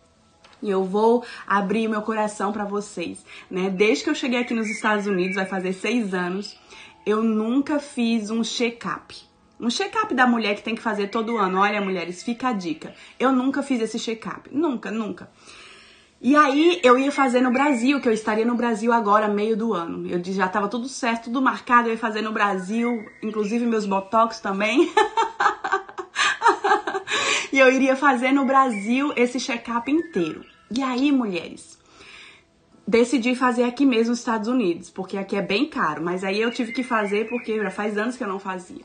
e 0.62 0.70
eu 0.70 0.84
vou 0.84 1.26
abrir 1.46 1.88
meu 1.88 2.02
coração 2.02 2.52
para 2.52 2.66
vocês, 2.66 3.26
né? 3.50 3.70
Desde 3.70 4.04
que 4.04 4.10
eu 4.10 4.16
cheguei 4.16 4.40
aqui 4.40 4.54
nos 4.54 4.70
Estados 4.70 5.08
Unidos, 5.08 5.36
vai 5.36 5.46
fazer 5.46 5.74
seis 5.74 6.14
anos, 6.14 6.58
eu 7.06 7.24
nunca 7.24 7.80
fiz 7.80 8.30
um 8.30 8.44
check-up. 8.44 9.16
Um 9.60 9.70
check-up 9.70 10.14
da 10.14 10.26
mulher 10.26 10.56
que 10.56 10.64
tem 10.64 10.76
que 10.76 10.82
fazer 10.82 11.08
todo 11.08 11.38
ano. 11.38 11.60
Olha, 11.60 11.82
mulheres, 11.82 12.24
fica 12.24 12.50
a 12.50 12.54
dica. 12.54 12.94
Eu 13.20 13.32
nunca 13.32 13.62
fiz 13.62 13.80
esse 13.80 14.00
check-up. 14.00 14.50
Nunca, 14.52 14.90
nunca. 14.90 15.30
E 16.20 16.36
aí 16.36 16.80
eu 16.84 17.00
ia 17.00 17.12
fazer 17.12 17.42
no 17.42 17.52
Brasil, 17.52 18.00
que 18.00 18.08
eu 18.08 18.14
estaria 18.14 18.46
no 18.46 18.56
Brasil 18.56 18.94
agora, 18.94 19.28
meio 19.28 19.58
do 19.58 19.74
ano. 19.74 20.08
Eu 20.08 20.24
já 20.24 20.48
tava 20.48 20.68
tudo 20.68 20.88
certo, 20.88 21.26
tudo 21.26 21.42
marcado, 21.42 21.88
eu 21.88 21.94
ia 21.94 21.98
fazer 21.98 22.22
no 22.22 22.32
Brasil, 22.32 23.04
inclusive 23.24 23.66
meus 23.66 23.88
botox 23.88 24.40
também. 24.40 24.92
e 27.52 27.58
eu 27.58 27.72
iria 27.72 27.96
fazer 27.96 28.32
no 28.32 28.46
Brasil 28.46 29.12
esse 29.16 29.40
check-up 29.40 29.92
inteiro. 29.92 30.46
E 30.70 30.84
aí, 30.84 31.12
mulheres, 31.12 31.81
decidi 32.92 33.36
fazer 33.36 33.64
aqui 33.64 33.86
mesmo 33.86 34.10
nos 34.10 34.20
Estados 34.20 34.50
Unidos, 34.50 34.90
porque 34.90 35.18
aqui 35.18 35.38
é 35.38 35.42
bem 35.42 35.66
caro, 35.66 36.04
mas 36.04 36.26
aí 36.26 36.42
eu 36.42 36.52
tive 36.52 36.74
que 36.74 36.84
fazer 36.84 37.30
porque 37.30 37.58
já 37.58 37.72
faz 37.72 37.98
anos 37.98 38.18
que 38.18 38.24
eu 38.24 38.28
não 38.28 38.38
fazia. 38.38 38.84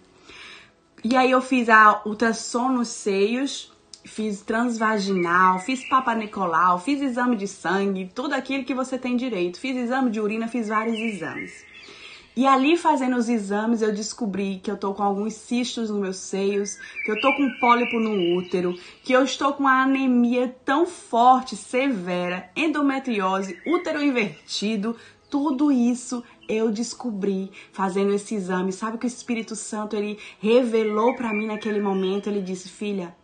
E 1.02 1.16
aí 1.16 1.30
eu 1.30 1.42
fiz 1.42 1.68
a 1.68 2.02
ultrassom 2.06 2.68
nos 2.68 2.88
seios, 2.88 3.72
fiz 4.04 4.42
transvaginal, 4.42 5.58
fiz 5.58 5.86
papa 5.88 6.14
Nicolau, 6.14 6.78
fiz 6.78 7.02
exame 7.02 7.34
de 7.34 7.48
sangue, 7.48 8.10
tudo 8.14 8.34
aquilo 8.34 8.64
que 8.64 8.74
você 8.74 8.96
tem 8.96 9.16
direito. 9.16 9.58
Fiz 9.58 9.76
exame 9.76 10.08
de 10.10 10.20
urina, 10.20 10.46
fiz 10.46 10.68
vários 10.68 10.96
exames. 10.96 11.64
E 12.36 12.46
ali 12.46 12.76
fazendo 12.76 13.16
os 13.16 13.30
exames 13.30 13.80
eu 13.80 13.94
descobri 13.94 14.60
que 14.62 14.70
eu 14.70 14.76
tô 14.76 14.92
com 14.92 15.02
alguns 15.02 15.32
cistos 15.32 15.88
nos 15.88 15.98
meus 15.98 16.16
seios, 16.18 16.76
que 17.02 17.10
eu 17.10 17.18
tô 17.18 17.34
com 17.34 17.58
pólipo 17.58 17.98
no 17.98 18.36
útero, 18.36 18.78
que 19.02 19.14
eu 19.14 19.24
estou 19.24 19.54
com 19.54 19.62
uma 19.62 19.82
anemia 19.82 20.54
tão 20.62 20.86
forte, 20.86 21.56
severa, 21.56 22.50
endometriose, 22.54 23.58
útero 23.66 24.02
invertido, 24.02 24.94
tudo 25.30 25.72
isso 25.72 26.22
eu 26.46 26.70
descobri 26.70 27.50
fazendo 27.72 28.12
esse 28.12 28.34
exame. 28.34 28.70
Sabe 28.70 28.98
que 28.98 29.06
o 29.06 29.08
Espírito 29.08 29.56
Santo 29.56 29.96
ele 29.96 30.18
revelou 30.38 31.16
para 31.16 31.32
mim 31.32 31.46
naquele 31.46 31.80
momento? 31.80 32.28
Ele 32.28 32.42
disse: 32.42 32.68
"Filha, 32.68 33.16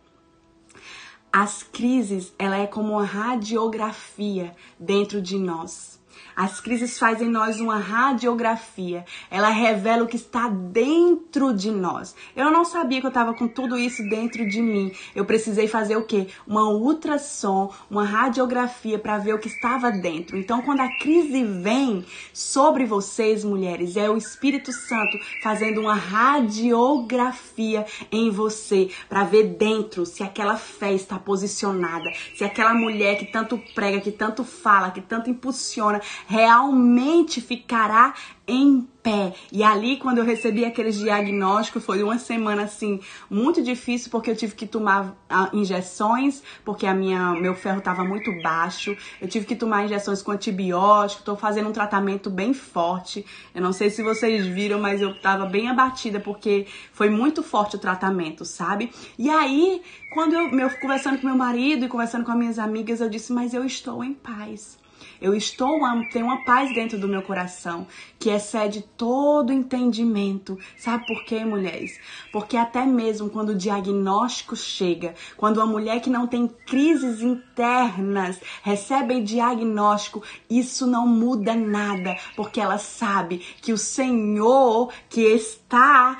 as 1.31 1.61
crises, 1.61 2.33
ela 2.39 2.57
é 2.57 2.65
como 2.65 2.93
uma 2.93 3.05
radiografia 3.05 4.55
dentro 4.79 5.21
de 5.21 5.37
nós. 5.37 5.92
As 6.35 6.59
crises 6.59 6.97
fazem 6.97 7.27
em 7.27 7.31
nós 7.31 7.59
uma 7.59 7.77
radiografia. 7.77 9.05
Ela 9.29 9.49
revela 9.49 10.03
o 10.03 10.07
que 10.07 10.15
está 10.15 10.47
dentro 10.49 11.53
de 11.53 11.69
nós. 11.71 12.15
Eu 12.35 12.49
não 12.49 12.65
sabia 12.65 12.99
que 12.99 13.05
eu 13.05 13.09
estava 13.09 13.33
com 13.33 13.47
tudo 13.47 13.77
isso 13.77 14.01
dentro 14.09 14.47
de 14.47 14.61
mim. 14.61 14.91
Eu 15.15 15.25
precisei 15.25 15.67
fazer 15.67 15.95
o 15.95 16.05
quê? 16.05 16.27
Uma 16.47 16.69
ultrassom, 16.69 17.71
uma 17.89 18.03
radiografia 18.03 18.97
para 18.97 19.17
ver 19.17 19.33
o 19.33 19.39
que 19.39 19.47
estava 19.47 19.91
dentro. 19.91 20.37
Então, 20.37 20.61
quando 20.61 20.81
a 20.81 20.89
crise 20.99 21.43
vem 21.43 22.05
sobre 22.33 22.85
vocês, 22.85 23.43
mulheres, 23.43 23.95
é 23.95 24.09
o 24.09 24.17
Espírito 24.17 24.71
Santo 24.71 25.17
fazendo 25.41 25.81
uma 25.81 25.95
radiografia 25.95 27.85
em 28.11 28.29
você 28.29 28.89
para 29.07 29.23
ver 29.23 29.55
dentro 29.55 30.05
se 30.05 30.23
aquela 30.23 30.57
fé 30.57 30.93
está 30.93 31.19
posicionada, 31.19 32.11
se 32.35 32.43
aquela 32.43 32.73
mulher 32.73 33.17
que 33.17 33.25
tanto 33.25 33.61
prega, 33.75 34.01
que 34.01 34.11
tanto 34.11 34.43
fala, 34.43 34.91
que 34.91 35.01
tanto 35.01 35.29
impulsiona 35.29 36.01
realmente 36.27 37.41
ficará 37.41 38.13
em 38.45 38.81
pé. 39.01 39.33
E 39.51 39.63
ali, 39.63 39.97
quando 39.97 40.17
eu 40.17 40.25
recebi 40.25 40.65
aqueles 40.65 40.97
diagnósticos, 40.97 41.83
foi 41.83 42.03
uma 42.03 42.17
semana 42.17 42.63
assim 42.63 42.99
muito 43.29 43.61
difícil 43.61 44.11
porque 44.11 44.29
eu 44.29 44.35
tive 44.35 44.53
que 44.53 44.67
tomar 44.67 45.15
ah, 45.29 45.49
injeções, 45.53 46.43
porque 46.65 46.85
a 46.85 46.93
minha 46.93 47.31
meu 47.33 47.55
ferro 47.55 47.79
estava 47.79 48.03
muito 48.03 48.31
baixo. 48.41 48.95
Eu 49.21 49.27
tive 49.27 49.45
que 49.45 49.55
tomar 49.55 49.85
injeções 49.85 50.21
com 50.21 50.31
antibiótico. 50.31 51.21
Estou 51.21 51.37
fazendo 51.37 51.69
um 51.69 51.73
tratamento 51.73 52.29
bem 52.29 52.53
forte. 52.53 53.25
Eu 53.55 53.61
não 53.61 53.71
sei 53.71 53.89
se 53.89 54.03
vocês 54.03 54.45
viram, 54.45 54.79
mas 54.79 55.01
eu 55.01 55.11
estava 55.11 55.45
bem 55.45 55.69
abatida 55.69 56.19
porque 56.19 56.67
foi 56.91 57.09
muito 57.09 57.43
forte 57.43 57.77
o 57.77 57.79
tratamento, 57.79 58.43
sabe? 58.43 58.91
E 59.17 59.29
aí, 59.29 59.81
quando 60.13 60.33
eu 60.33 60.51
meu, 60.51 60.69
conversando 60.79 61.19
com 61.19 61.27
meu 61.27 61.37
marido 61.37 61.85
e 61.85 61.89
conversando 61.89 62.25
com 62.25 62.31
as 62.31 62.37
minhas 62.37 62.59
amigas, 62.59 62.99
eu 62.99 63.09
disse: 63.09 63.31
"Mas 63.31 63.53
eu 63.53 63.65
estou 63.65 64.03
em 64.03 64.13
paz". 64.13 64.82
Eu 65.23 65.33
estou, 65.33 65.79
tenho 66.11 66.25
uma 66.25 66.43
paz 66.43 66.75
dentro 66.75 66.99
do 66.99 67.07
meu 67.07 67.21
coração 67.21 67.87
que 68.19 68.29
excede 68.29 68.81
todo 68.97 69.53
entendimento. 69.53 70.59
Sabe 70.77 71.05
por 71.07 71.23
quê, 71.23 71.45
mulheres? 71.45 71.97
Porque 72.29 72.57
até 72.57 72.85
mesmo 72.85 73.29
quando 73.29 73.49
o 73.51 73.55
diagnóstico 73.55 74.53
chega, 74.53 75.15
quando 75.37 75.57
uma 75.57 75.65
mulher 75.65 76.01
que 76.01 76.09
não 76.09 76.27
tem 76.27 76.45
crises 76.45 77.21
internas 77.21 78.37
recebe 78.63 79.21
diagnóstico, 79.21 80.21
isso 80.49 80.85
não 80.85 81.07
muda 81.07 81.55
nada, 81.55 82.17
porque 82.35 82.59
ela 82.59 82.77
sabe 82.77 83.37
que 83.61 83.71
o 83.71 83.77
Senhor 83.77 84.91
que 85.07 85.21
está 85.21 86.17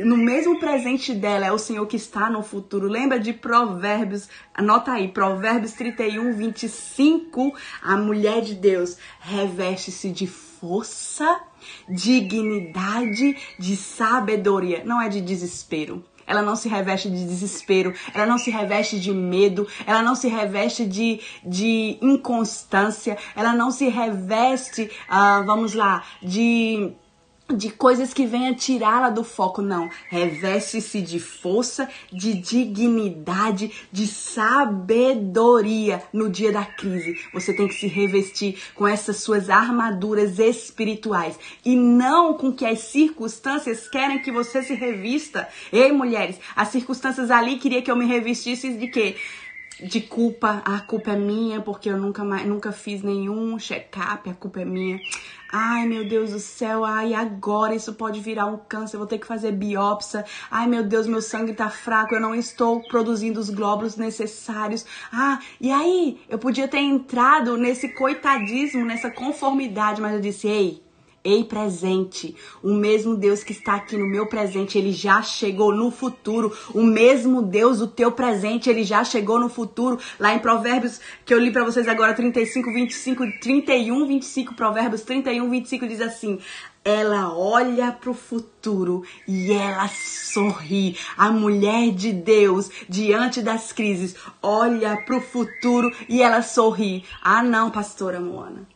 no 0.00 0.16
mesmo 0.16 0.58
presente 0.58 1.14
dela 1.14 1.46
é 1.46 1.52
o 1.52 1.58
Senhor 1.58 1.86
que 1.86 1.96
está 1.96 2.28
no 2.28 2.42
futuro. 2.42 2.88
Lembra 2.88 3.20
de 3.20 3.32
Provérbios, 3.32 4.28
anota 4.52 4.90
aí, 4.90 5.06
Provérbios 5.06 5.74
31, 5.74 6.32
25. 6.32 7.54
A 7.82 7.96
mulher 7.96 8.31
de 8.40 8.54
Deus 8.54 8.96
reveste-se 9.20 10.10
de 10.10 10.26
força, 10.26 11.40
dignidade, 11.88 13.36
de 13.58 13.76
sabedoria. 13.76 14.82
Não 14.84 15.00
é 15.00 15.08
de 15.08 15.20
desespero. 15.20 16.04
Ela 16.26 16.40
não 16.40 16.54
se 16.54 16.68
reveste 16.68 17.10
de 17.10 17.24
desespero, 17.26 17.92
ela 18.14 18.26
não 18.26 18.38
se 18.38 18.50
reveste 18.50 18.98
de 18.98 19.12
medo, 19.12 19.66
ela 19.84 20.02
não 20.02 20.14
se 20.14 20.28
reveste 20.28 20.86
de, 20.86 21.20
de 21.44 21.98
inconstância, 22.00 23.18
ela 23.34 23.52
não 23.52 23.70
se 23.70 23.88
reveste, 23.88 24.90
uh, 25.10 25.44
vamos 25.44 25.74
lá, 25.74 26.04
de 26.22 26.92
de 27.56 27.70
coisas 27.70 28.12
que 28.14 28.26
venham 28.26 28.54
tirá-la 28.54 29.10
do 29.10 29.24
foco, 29.24 29.62
não. 29.62 29.88
Reveste-se 30.08 31.00
de 31.00 31.18
força, 31.18 31.88
de 32.12 32.34
dignidade, 32.34 33.70
de 33.90 34.06
sabedoria 34.06 36.02
no 36.12 36.28
dia 36.28 36.52
da 36.52 36.64
crise. 36.64 37.18
Você 37.32 37.54
tem 37.54 37.68
que 37.68 37.74
se 37.74 37.86
revestir 37.86 38.58
com 38.74 38.86
essas 38.86 39.18
suas 39.18 39.50
armaduras 39.50 40.38
espirituais 40.38 41.38
e 41.64 41.76
não 41.76 42.34
com 42.34 42.52
que 42.52 42.64
as 42.64 42.80
circunstâncias 42.80 43.88
querem 43.88 44.20
que 44.20 44.32
você 44.32 44.62
se 44.62 44.74
revista. 44.74 45.48
Ei, 45.72 45.92
mulheres, 45.92 46.36
as 46.56 46.68
circunstâncias 46.68 47.30
ali 47.30 47.58
queria 47.58 47.82
que 47.82 47.90
eu 47.90 47.96
me 47.96 48.06
revestisse 48.06 48.72
de 48.74 48.88
quê? 48.88 49.16
De 49.86 50.00
culpa, 50.00 50.62
a 50.64 50.80
culpa 50.80 51.10
é 51.10 51.16
minha 51.16 51.60
porque 51.60 51.88
eu 51.90 51.96
nunca 51.96 52.24
mais, 52.24 52.46
nunca 52.46 52.72
fiz 52.72 53.02
nenhum 53.02 53.58
check-up, 53.58 54.28
a 54.28 54.34
culpa 54.34 54.60
é 54.60 54.64
minha. 54.64 55.00
Ai, 55.54 55.86
meu 55.86 56.08
Deus 56.08 56.30
do 56.30 56.38
céu, 56.38 56.82
ai, 56.82 57.12
agora 57.12 57.74
isso 57.74 57.92
pode 57.92 58.20
virar 58.20 58.46
um 58.46 58.56
câncer, 58.56 58.96
vou 58.96 59.06
ter 59.06 59.18
que 59.18 59.26
fazer 59.26 59.52
biópsia. 59.52 60.24
Ai, 60.50 60.66
meu 60.66 60.82
Deus, 60.82 61.06
meu 61.06 61.20
sangue 61.20 61.52
tá 61.52 61.68
fraco, 61.68 62.14
eu 62.14 62.20
não 62.20 62.34
estou 62.34 62.80
produzindo 62.84 63.38
os 63.38 63.50
glóbulos 63.50 63.96
necessários. 63.96 64.86
Ah, 65.12 65.38
e 65.60 65.70
aí, 65.70 66.18
eu 66.28 66.38
podia 66.38 66.66
ter 66.66 66.78
entrado 66.78 67.58
nesse 67.58 67.90
coitadismo, 67.90 68.84
nessa 68.84 69.10
conformidade, 69.10 70.00
mas 70.00 70.14
eu 70.14 70.20
disse, 70.20 70.48
ei, 70.48 70.82
Ei, 71.24 71.44
presente, 71.44 72.34
o 72.60 72.74
mesmo 72.74 73.14
Deus 73.14 73.44
que 73.44 73.52
está 73.52 73.76
aqui 73.76 73.96
no 73.96 74.08
meu 74.08 74.26
presente, 74.26 74.76
ele 74.76 74.90
já 74.90 75.22
chegou 75.22 75.72
no 75.72 75.88
futuro. 75.88 76.52
O 76.74 76.82
mesmo 76.82 77.40
Deus, 77.40 77.80
o 77.80 77.86
teu 77.86 78.10
presente, 78.10 78.68
ele 78.68 78.82
já 78.82 79.04
chegou 79.04 79.38
no 79.38 79.48
futuro. 79.48 80.00
Lá 80.18 80.34
em 80.34 80.40
Provérbios, 80.40 81.00
que 81.24 81.32
eu 81.32 81.38
li 81.38 81.52
para 81.52 81.62
vocês 81.62 81.86
agora, 81.86 82.12
35, 82.12 82.72
25, 82.72 83.24
31, 83.40 84.04
25, 84.08 84.54
Provérbios 84.54 85.02
31, 85.02 85.48
25 85.48 85.86
diz 85.86 86.00
assim: 86.00 86.40
ela 86.84 87.32
olha 87.32 87.92
para 87.92 88.10
o 88.10 88.14
futuro 88.14 89.04
e 89.26 89.52
ela 89.52 89.88
sorri. 89.88 90.98
A 91.16 91.30
mulher 91.30 91.92
de 91.92 92.12
Deus, 92.12 92.68
diante 92.88 93.40
das 93.40 93.70
crises, 93.70 94.16
olha 94.42 94.96
para 94.96 95.16
o 95.16 95.20
futuro 95.20 95.88
e 96.08 96.20
ela 96.20 96.42
sorri. 96.42 97.04
Ah, 97.22 97.44
não, 97.44 97.70
pastora 97.70 98.20
Moana. 98.20 98.71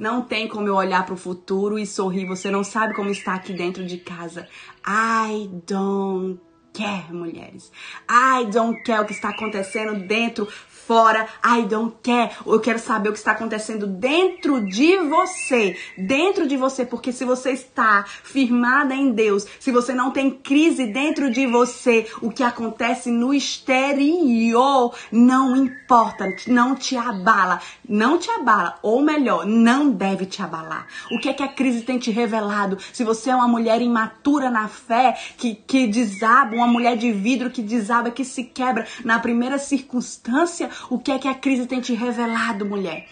Não 0.00 0.22
tem 0.22 0.48
como 0.48 0.66
eu 0.66 0.76
olhar 0.76 1.04
para 1.04 1.12
o 1.12 1.18
futuro 1.18 1.78
e 1.78 1.84
sorrir. 1.84 2.24
Você 2.24 2.50
não 2.50 2.64
sabe 2.64 2.94
como 2.94 3.10
está 3.10 3.34
aqui 3.34 3.52
dentro 3.52 3.84
de 3.84 3.98
casa. 3.98 4.48
I 4.82 5.46
don't 5.66 6.40
care, 6.72 7.12
mulheres. 7.12 7.70
I 8.08 8.46
don't 8.46 8.82
care 8.82 9.02
o 9.02 9.04
que 9.04 9.12
está 9.12 9.28
acontecendo 9.28 10.06
dentro 10.06 10.48
fora. 10.90 11.28
I 11.44 11.62
don't 11.66 11.94
care. 12.02 12.32
Eu 12.44 12.58
quero 12.58 12.80
saber 12.80 13.10
o 13.10 13.12
que 13.12 13.18
está 13.18 13.30
acontecendo 13.30 13.86
dentro 13.86 14.66
de 14.66 14.96
você. 14.96 15.76
Dentro 15.96 16.48
de 16.48 16.56
você. 16.56 16.84
Porque 16.84 17.12
se 17.12 17.24
você 17.24 17.52
está 17.52 18.04
firmada 18.24 18.92
em 18.92 19.12
Deus, 19.12 19.46
se 19.60 19.70
você 19.70 19.94
não 19.94 20.10
tem 20.10 20.32
crise 20.32 20.86
dentro 20.86 21.30
de 21.30 21.46
você, 21.46 22.08
o 22.20 22.28
que 22.28 22.42
acontece 22.42 23.08
no 23.08 23.32
exterior 23.32 24.92
não 25.12 25.54
importa. 25.54 26.26
Não 26.48 26.74
te 26.74 26.96
abala. 26.96 27.60
Não 27.88 28.18
te 28.18 28.28
abala. 28.28 28.76
Ou 28.82 29.00
melhor, 29.00 29.46
não 29.46 29.90
deve 29.90 30.26
te 30.26 30.42
abalar. 30.42 30.88
O 31.12 31.20
que 31.20 31.28
é 31.28 31.32
que 31.32 31.44
a 31.44 31.48
crise 31.48 31.82
tem 31.82 32.00
te 32.00 32.10
revelado? 32.10 32.78
Se 32.92 33.04
você 33.04 33.30
é 33.30 33.36
uma 33.36 33.46
mulher 33.46 33.80
imatura 33.80 34.50
na 34.50 34.66
fé, 34.66 35.16
que, 35.36 35.54
que 35.54 35.86
desaba, 35.86 36.56
uma 36.56 36.66
mulher 36.66 36.96
de 36.96 37.12
vidro 37.12 37.48
que 37.48 37.62
desaba, 37.62 38.10
que 38.10 38.24
se 38.24 38.42
quebra 38.42 38.84
na 39.04 39.20
primeira 39.20 39.56
circunstância, 39.56 40.68
o 40.88 40.98
que 40.98 41.12
é 41.12 41.18
que 41.18 41.28
a 41.28 41.34
crise 41.34 41.66
tem 41.66 41.80
te 41.80 41.92
revelado, 41.92 42.64
mulher? 42.64 43.06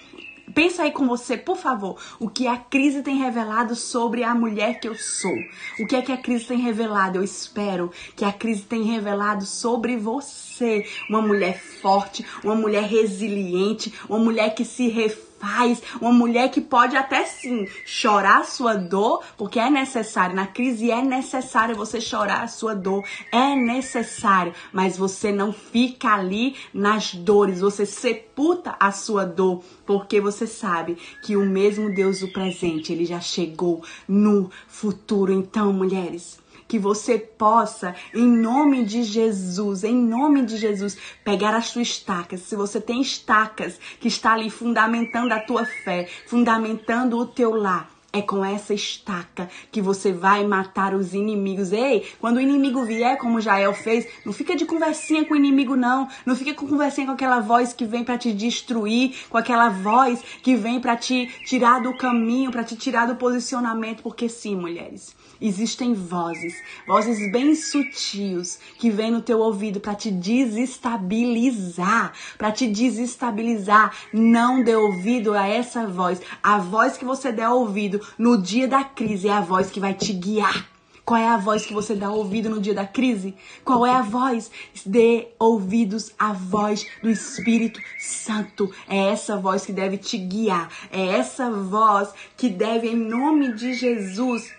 Pensa 0.54 0.84
aí 0.84 0.90
com 0.90 1.06
você, 1.06 1.36
por 1.36 1.56
favor, 1.56 2.00
o 2.18 2.28
que 2.28 2.46
a 2.46 2.56
crise 2.56 3.02
tem 3.02 3.18
revelado 3.18 3.76
sobre 3.76 4.24
a 4.24 4.34
mulher 4.34 4.80
que 4.80 4.88
eu 4.88 4.94
sou. 4.94 5.34
O 5.78 5.86
que 5.86 5.94
é 5.94 6.02
que 6.02 6.12
a 6.12 6.16
crise 6.16 6.46
tem 6.46 6.58
revelado? 6.58 7.18
Eu 7.18 7.22
espero 7.22 7.90
que 8.16 8.24
a 8.24 8.32
crise 8.32 8.62
tenha 8.62 8.92
revelado 8.92 9.44
sobre 9.44 9.96
você. 9.96 10.86
Uma 11.08 11.20
mulher 11.20 11.60
forte, 11.60 12.24
uma 12.42 12.54
mulher 12.54 12.84
resiliente, 12.84 13.92
uma 14.08 14.18
mulher 14.18 14.54
que 14.54 14.64
se 14.64 14.88
refere 14.88 15.27
faz, 15.38 15.82
uma 16.00 16.12
mulher 16.12 16.50
que 16.50 16.60
pode 16.60 16.96
até 16.96 17.24
sim 17.24 17.66
chorar 17.84 18.40
a 18.40 18.44
sua 18.44 18.74
dor, 18.74 19.22
porque 19.36 19.58
é 19.58 19.70
necessário, 19.70 20.34
na 20.34 20.46
crise 20.46 20.90
é 20.90 21.02
necessário 21.02 21.76
você 21.76 22.00
chorar 22.00 22.42
a 22.42 22.48
sua 22.48 22.74
dor, 22.74 23.04
é 23.32 23.54
necessário, 23.54 24.52
mas 24.72 24.96
você 24.96 25.32
não 25.32 25.52
fica 25.52 26.08
ali 26.08 26.56
nas 26.72 27.14
dores, 27.14 27.60
você 27.60 27.86
sepulta 27.86 28.76
a 28.78 28.92
sua 28.92 29.24
dor, 29.24 29.62
porque 29.86 30.20
você 30.20 30.46
sabe 30.46 30.96
que 31.22 31.36
o 31.36 31.44
mesmo 31.44 31.94
Deus 31.94 32.20
do 32.20 32.28
presente, 32.28 32.92
ele 32.92 33.04
já 33.04 33.20
chegou 33.20 33.82
no 34.06 34.50
futuro. 34.66 35.32
Então, 35.32 35.72
mulheres, 35.72 36.38
que 36.68 36.78
você 36.78 37.18
possa, 37.18 37.96
em 38.14 38.28
nome 38.28 38.84
de 38.84 39.02
Jesus, 39.02 39.82
em 39.82 39.96
nome 39.96 40.44
de 40.44 40.58
Jesus, 40.58 40.96
pegar 41.24 41.54
as 41.54 41.68
suas 41.68 41.88
estacas. 41.88 42.42
Se 42.42 42.54
você 42.54 42.80
tem 42.80 43.00
estacas 43.00 43.80
que 43.98 44.08
está 44.08 44.34
ali 44.34 44.50
fundamentando 44.50 45.32
a 45.32 45.40
tua 45.40 45.64
fé, 45.64 46.06
fundamentando 46.26 47.18
o 47.18 47.26
teu 47.26 47.54
lar, 47.54 47.90
é 48.12 48.22
com 48.22 48.42
essa 48.44 48.72
estaca 48.72 49.50
que 49.70 49.82
você 49.82 50.12
vai 50.12 50.46
matar 50.46 50.94
os 50.94 51.12
inimigos. 51.12 51.72
Ei, 51.72 52.06
quando 52.18 52.38
o 52.38 52.40
inimigo 52.40 52.82
vier, 52.84 53.18
como 53.18 53.40
Jael 53.40 53.74
fez, 53.74 54.06
não 54.24 54.32
fica 54.32 54.56
de 54.56 54.64
conversinha 54.64 55.24
com 55.26 55.34
o 55.34 55.36
inimigo, 55.36 55.76
não. 55.76 56.08
Não 56.24 56.34
fica 56.34 56.54
com 56.54 56.66
conversinha 56.66 57.06
com 57.06 57.12
aquela 57.12 57.40
voz 57.40 57.72
que 57.72 57.84
vem 57.84 58.04
para 58.04 58.16
te 58.16 58.32
destruir, 58.32 59.14
com 59.28 59.36
aquela 59.36 59.68
voz 59.68 60.22
que 60.42 60.56
vem 60.56 60.80
para 60.80 60.96
te 60.96 61.26
tirar 61.44 61.82
do 61.82 61.96
caminho, 61.96 62.50
para 62.50 62.64
te 62.64 62.76
tirar 62.76 63.06
do 63.06 63.16
posicionamento. 63.16 64.02
Porque 64.02 64.28
sim, 64.28 64.56
mulheres, 64.56 65.14
existem 65.40 65.94
vozes, 65.94 66.54
vozes 66.86 67.30
bem 67.30 67.54
sutis 67.54 68.58
que 68.78 68.90
vêm 68.90 69.10
no 69.10 69.22
teu 69.22 69.40
ouvido 69.40 69.80
para 69.80 69.94
te 69.94 70.10
desestabilizar, 70.10 72.12
para 72.36 72.52
te 72.52 72.66
desestabilizar. 72.66 73.94
Não 74.12 74.62
dê 74.62 74.74
ouvido 74.74 75.34
a 75.34 75.46
essa 75.46 75.86
voz. 75.86 76.20
A 76.42 76.58
voz 76.58 76.96
que 76.96 77.04
você 77.04 77.32
der 77.32 77.48
ouvido 77.48 78.00
no 78.18 78.40
dia 78.40 78.66
da 78.66 78.84
crise 78.84 79.28
é 79.28 79.32
a 79.32 79.40
voz 79.40 79.70
que 79.70 79.80
vai 79.80 79.94
te 79.94 80.12
guiar. 80.12 80.78
Qual 81.08 81.18
é 81.18 81.26
a 81.26 81.38
voz 81.38 81.64
que 81.64 81.72
você 81.72 81.94
dá 81.94 82.10
ouvido 82.10 82.50
no 82.50 82.60
dia 82.60 82.74
da 82.74 82.86
crise? 82.86 83.34
Qual 83.64 83.86
é 83.86 83.94
a 83.94 84.02
voz? 84.02 84.50
Dê 84.84 85.28
ouvidos 85.38 86.12
à 86.18 86.34
voz 86.34 86.86
do 87.02 87.08
Espírito 87.08 87.80
Santo. 87.98 88.70
É 88.86 89.08
essa 89.08 89.38
voz 89.38 89.64
que 89.64 89.72
deve 89.72 89.96
te 89.96 90.18
guiar. 90.18 90.70
É 90.92 91.06
essa 91.06 91.50
voz 91.50 92.12
que 92.36 92.50
deve, 92.50 92.88
em 92.88 92.94
nome 92.94 93.54
de 93.54 93.72
Jesus, 93.72 94.52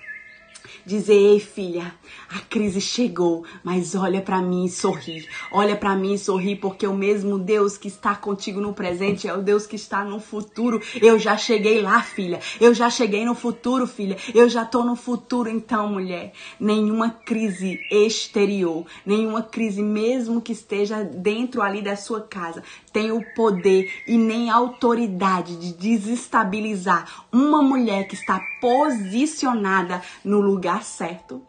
dizer: 0.89 1.13
"Ei, 1.13 1.39
filha, 1.39 1.93
a 2.29 2.39
crise 2.39 2.81
chegou, 2.81 3.45
mas 3.63 3.95
olha 3.95 4.21
para 4.21 4.41
mim 4.41 4.65
e 4.65 4.69
sorri. 4.69 5.27
Olha 5.51 5.75
para 5.75 5.95
mim 5.95 6.13
e 6.13 6.17
sorri, 6.17 6.55
porque 6.55 6.85
o 6.85 6.95
mesmo 6.95 7.37
Deus 7.37 7.77
que 7.77 7.87
está 7.87 8.15
contigo 8.15 8.59
no 8.59 8.73
presente 8.73 9.27
é 9.27 9.33
o 9.33 9.41
Deus 9.41 9.67
que 9.67 9.75
está 9.75 10.03
no 10.03 10.19
futuro. 10.19 10.81
Eu 11.01 11.19
já 11.19 11.37
cheguei 11.37 11.81
lá, 11.81 12.01
filha. 12.01 12.39
Eu 12.59 12.73
já 12.73 12.89
cheguei 12.89 13.23
no 13.23 13.35
futuro, 13.35 13.85
filha. 13.85 14.17
Eu 14.33 14.49
já 14.49 14.65
tô 14.65 14.83
no 14.83 14.95
futuro, 14.95 15.49
então, 15.49 15.87
mulher. 15.87 16.33
Nenhuma 16.59 17.09
crise 17.09 17.79
exterior, 17.91 18.85
nenhuma 19.05 19.43
crise 19.43 19.81
mesmo 19.81 20.41
que 20.41 20.51
esteja 20.51 21.03
dentro 21.03 21.61
ali 21.61 21.81
da 21.81 21.95
sua 21.95 22.21
casa, 22.21 22.63
tem 22.91 23.11
o 23.11 23.23
poder 23.33 23.91
e 24.07 24.17
nem 24.17 24.49
a 24.49 24.55
autoridade 24.55 25.55
de 25.57 25.73
desestabilizar 25.73 27.25
uma 27.31 27.61
mulher 27.61 28.07
que 28.07 28.15
está 28.15 28.39
posicionada 28.59 30.01
no 30.23 30.39
lugar 30.41 30.83
certo, 30.83 31.41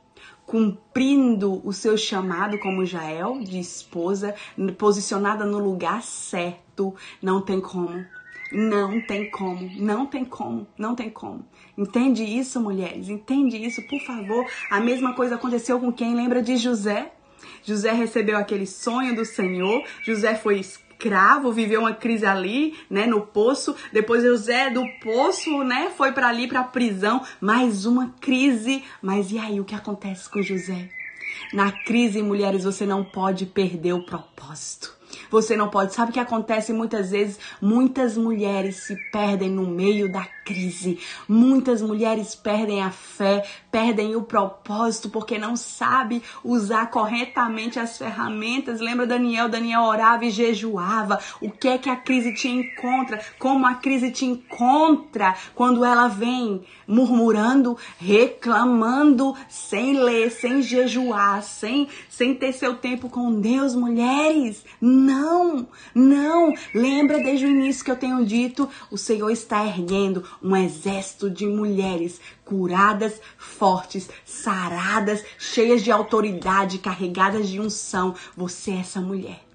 cumprindo 0.46 1.60
o 1.64 1.72
seu 1.72 1.96
chamado 1.96 2.58
como 2.58 2.84
Jael, 2.84 3.40
de 3.40 3.58
esposa, 3.58 4.34
posicionada 4.76 5.44
no 5.44 5.58
lugar 5.58 6.02
certo, 6.02 6.94
não 7.22 7.40
tem 7.40 7.60
como. 7.60 8.04
Não 8.52 9.00
tem 9.00 9.30
como, 9.30 9.70
não 9.76 10.06
tem 10.06 10.24
como, 10.24 10.66
não 10.76 10.96
tem 10.96 11.08
como. 11.08 11.46
Entende 11.78 12.24
isso, 12.24 12.60
mulheres? 12.60 13.08
Entende 13.08 13.56
isso, 13.56 13.80
por 13.86 14.00
favor. 14.00 14.44
A 14.68 14.80
mesma 14.80 15.14
coisa 15.14 15.36
aconteceu 15.36 15.78
com 15.78 15.92
quem 15.92 16.16
lembra 16.16 16.42
de 16.42 16.56
José? 16.56 17.12
José 17.62 17.92
recebeu 17.92 18.36
aquele 18.36 18.66
sonho 18.66 19.14
do 19.14 19.24
Senhor, 19.24 19.84
José 20.02 20.34
foi 20.34 20.58
escravo, 20.58 20.89
viveu 21.52 21.80
uma 21.80 21.94
crise 21.94 22.26
ali, 22.26 22.78
né, 22.88 23.06
no 23.06 23.22
poço. 23.22 23.74
Depois 23.92 24.22
José 24.22 24.70
do 24.70 24.84
poço, 25.02 25.64
né, 25.64 25.90
foi 25.96 26.12
para 26.12 26.28
ali 26.28 26.46
para 26.46 26.60
a 26.60 26.64
prisão, 26.64 27.22
mais 27.40 27.86
uma 27.86 28.14
crise. 28.20 28.82
Mas 29.00 29.32
e 29.32 29.38
aí 29.38 29.60
o 29.60 29.64
que 29.64 29.74
acontece 29.74 30.28
com 30.28 30.42
José? 30.42 30.88
Na 31.52 31.72
crise, 31.72 32.22
mulheres, 32.22 32.64
você 32.64 32.84
não 32.84 33.04
pode 33.04 33.46
perder 33.46 33.92
o 33.92 34.04
propósito. 34.04 34.99
Você 35.30 35.56
não 35.56 35.68
pode. 35.68 35.94
Sabe 35.94 36.10
o 36.10 36.14
que 36.14 36.20
acontece 36.20 36.72
muitas 36.72 37.10
vezes? 37.10 37.38
Muitas 37.60 38.16
mulheres 38.16 38.84
se 38.84 38.96
perdem 39.10 39.50
no 39.50 39.66
meio 39.66 40.10
da 40.10 40.24
crise. 40.44 40.98
Muitas 41.28 41.80
mulheres 41.80 42.34
perdem 42.34 42.82
a 42.82 42.90
fé, 42.90 43.46
perdem 43.70 44.16
o 44.16 44.22
propósito 44.22 45.08
porque 45.08 45.38
não 45.38 45.56
sabe 45.56 46.22
usar 46.42 46.90
corretamente 46.90 47.78
as 47.78 47.96
ferramentas. 47.96 48.80
Lembra 48.80 49.06
Daniel? 49.06 49.48
Daniel 49.48 49.82
orava 49.82 50.24
e 50.24 50.30
jejuava. 50.30 51.20
O 51.40 51.50
que 51.50 51.68
é 51.68 51.78
que 51.78 51.88
a 51.88 51.96
crise 51.96 52.34
te 52.34 52.48
encontra? 52.48 53.20
Como 53.38 53.66
a 53.66 53.74
crise 53.74 54.10
te 54.10 54.24
encontra 54.24 55.34
quando 55.54 55.84
ela 55.84 56.08
vem 56.08 56.62
murmurando, 56.86 57.76
reclamando, 57.98 59.36
sem 59.48 59.94
ler, 59.94 60.30
sem 60.30 60.62
jejuar, 60.62 61.42
sem 61.42 61.88
sem 62.20 62.34
ter 62.34 62.52
seu 62.52 62.76
tempo 62.76 63.08
com 63.08 63.40
Deus, 63.40 63.74
mulheres? 63.74 64.62
Não, 64.78 65.66
não. 65.94 66.52
Lembra 66.74 67.16
desde 67.16 67.46
o 67.46 67.48
início 67.48 67.82
que 67.82 67.90
eu 67.90 67.96
tenho 67.96 68.26
dito, 68.26 68.68
o 68.90 68.98
Senhor 68.98 69.30
está 69.30 69.64
erguendo 69.64 70.22
um 70.42 70.54
exército 70.54 71.30
de 71.30 71.46
mulheres 71.46 72.20
curadas, 72.44 73.18
fortes, 73.38 74.10
saradas, 74.22 75.24
cheias 75.38 75.82
de 75.82 75.90
autoridade, 75.90 76.76
carregadas 76.76 77.48
de 77.48 77.58
unção. 77.58 78.14
Você 78.36 78.72
é 78.72 78.80
essa 78.80 79.00
mulher. 79.00 79.49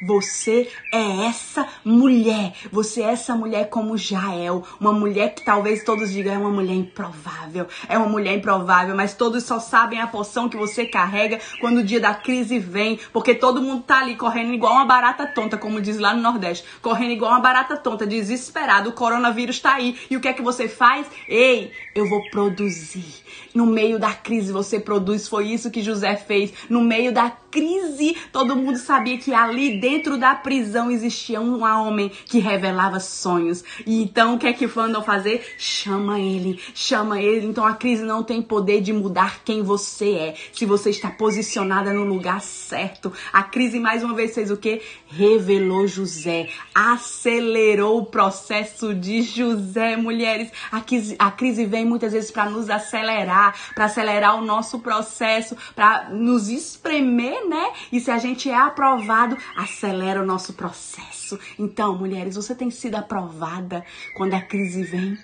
Você 0.00 0.68
é 0.92 1.26
essa 1.26 1.66
mulher. 1.84 2.52
Você 2.70 3.02
é 3.02 3.10
essa 3.10 3.34
mulher 3.34 3.68
como 3.68 3.96
Jael. 3.96 4.64
Uma 4.80 4.92
mulher 4.92 5.34
que 5.34 5.44
talvez 5.44 5.82
todos 5.82 6.12
digam 6.12 6.34
é 6.34 6.38
uma 6.38 6.50
mulher 6.50 6.74
improvável. 6.74 7.66
É 7.88 7.98
uma 7.98 8.08
mulher 8.08 8.36
improvável, 8.36 8.94
mas 8.94 9.14
todos 9.14 9.42
só 9.42 9.58
sabem 9.58 10.00
a 10.00 10.06
poção 10.06 10.48
que 10.48 10.56
você 10.56 10.86
carrega 10.86 11.40
quando 11.60 11.78
o 11.78 11.84
dia 11.84 12.00
da 12.00 12.14
crise 12.14 12.58
vem. 12.58 12.98
Porque 13.12 13.34
todo 13.34 13.60
mundo 13.60 13.82
tá 13.82 14.00
ali 14.00 14.14
correndo 14.14 14.54
igual 14.54 14.74
uma 14.74 14.84
barata 14.84 15.26
tonta, 15.26 15.58
como 15.58 15.80
diz 15.80 15.98
lá 15.98 16.14
no 16.14 16.22
Nordeste. 16.22 16.64
Correndo 16.80 17.12
igual 17.12 17.32
uma 17.32 17.40
barata 17.40 17.76
tonta, 17.76 18.06
desesperado. 18.06 18.90
O 18.90 18.92
coronavírus 18.92 19.58
tá 19.58 19.74
aí. 19.74 19.98
E 20.08 20.16
o 20.16 20.20
que 20.20 20.28
é 20.28 20.32
que 20.32 20.42
você 20.42 20.68
faz? 20.68 21.08
Ei, 21.28 21.72
eu 21.94 22.08
vou 22.08 22.22
produzir. 22.30 23.24
No 23.52 23.66
meio 23.66 23.98
da 23.98 24.12
crise 24.12 24.52
você 24.52 24.78
produz. 24.78 25.26
Foi 25.26 25.48
isso 25.48 25.70
que 25.70 25.82
José 25.82 26.14
fez. 26.14 26.52
No 26.70 26.80
meio 26.80 27.12
da 27.12 27.30
crise, 27.50 28.16
todo 28.32 28.56
mundo 28.56 28.78
sabia 28.78 29.18
que 29.18 29.32
ali 29.32 29.80
dentro 29.80 30.16
da 30.16 30.34
prisão 30.34 30.90
existia 30.90 31.40
um 31.40 31.62
homem 31.62 32.10
que 32.26 32.38
revelava 32.38 33.00
sonhos. 33.00 33.64
E 33.86 34.02
então 34.02 34.34
o 34.34 34.38
que 34.38 34.46
é 34.46 34.52
que 34.52 34.66
mandam 34.66 35.02
fazer? 35.02 35.44
Chama 35.58 36.20
ele, 36.20 36.60
chama 36.74 37.20
ele. 37.20 37.46
Então 37.46 37.64
a 37.64 37.74
crise 37.74 38.02
não 38.02 38.22
tem 38.22 38.42
poder 38.42 38.80
de 38.80 38.92
mudar 38.92 39.40
quem 39.44 39.62
você 39.62 40.10
é. 40.12 40.34
Se 40.52 40.64
você 40.64 40.90
está 40.90 41.10
posicionada 41.10 41.92
no 41.92 42.04
lugar 42.04 42.40
certo. 42.40 43.12
A 43.32 43.42
crise 43.42 43.78
mais 43.78 44.02
uma 44.02 44.14
vez 44.14 44.34
fez 44.34 44.50
o 44.50 44.56
que? 44.56 44.82
Revelou 45.08 45.86
José, 45.86 46.48
acelerou 46.74 47.98
o 47.98 48.06
processo 48.06 48.94
de 48.94 49.22
José, 49.22 49.96
mulheres. 49.96 50.50
A 50.70 50.80
crise, 50.80 51.16
a 51.18 51.30
crise 51.30 51.64
vem 51.64 51.84
muitas 51.84 52.12
vezes 52.12 52.30
para 52.30 52.50
nos 52.50 52.68
acelerar, 52.68 53.54
para 53.74 53.86
acelerar 53.86 54.36
o 54.36 54.44
nosso 54.44 54.78
processo, 54.80 55.56
para 55.74 56.10
nos 56.10 56.48
espremer 56.48 57.37
né? 57.46 57.72
E 57.92 58.00
se 58.00 58.10
a 58.10 58.18
gente 58.18 58.48
é 58.48 58.56
aprovado, 58.56 59.36
acelera 59.56 60.22
o 60.22 60.26
nosso 60.26 60.52
processo. 60.54 61.38
Então, 61.58 61.96
mulheres, 61.96 62.36
você 62.36 62.54
tem 62.54 62.70
sido 62.70 62.96
aprovada 62.96 63.84
quando 64.16 64.34
a 64.34 64.40
crise 64.40 64.82
vem? 64.82 65.18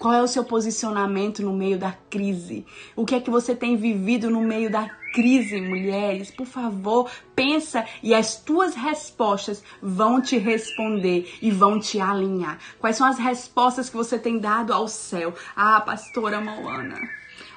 Qual 0.00 0.14
é 0.14 0.22
o 0.22 0.26
seu 0.26 0.42
posicionamento 0.42 1.42
no 1.42 1.52
meio 1.52 1.78
da 1.78 1.92
crise? 2.08 2.64
O 2.96 3.04
que 3.04 3.14
é 3.14 3.20
que 3.20 3.28
você 3.28 3.54
tem 3.54 3.76
vivido 3.76 4.30
no 4.30 4.40
meio 4.40 4.70
da 4.70 4.88
crise, 5.12 5.60
mulheres? 5.60 6.30
Por 6.30 6.46
favor, 6.46 7.10
pensa 7.36 7.84
e 8.02 8.14
as 8.14 8.36
tuas 8.36 8.74
respostas 8.74 9.62
vão 9.82 10.22
te 10.22 10.38
responder 10.38 11.30
e 11.42 11.50
vão 11.50 11.78
te 11.78 12.00
alinhar. 12.00 12.58
Quais 12.78 12.96
são 12.96 13.06
as 13.06 13.18
respostas 13.18 13.90
que 13.90 13.96
você 13.96 14.18
tem 14.18 14.38
dado 14.38 14.72
ao 14.72 14.88
céu? 14.88 15.34
Ah, 15.54 15.82
pastora 15.82 16.40
Moana. 16.40 16.98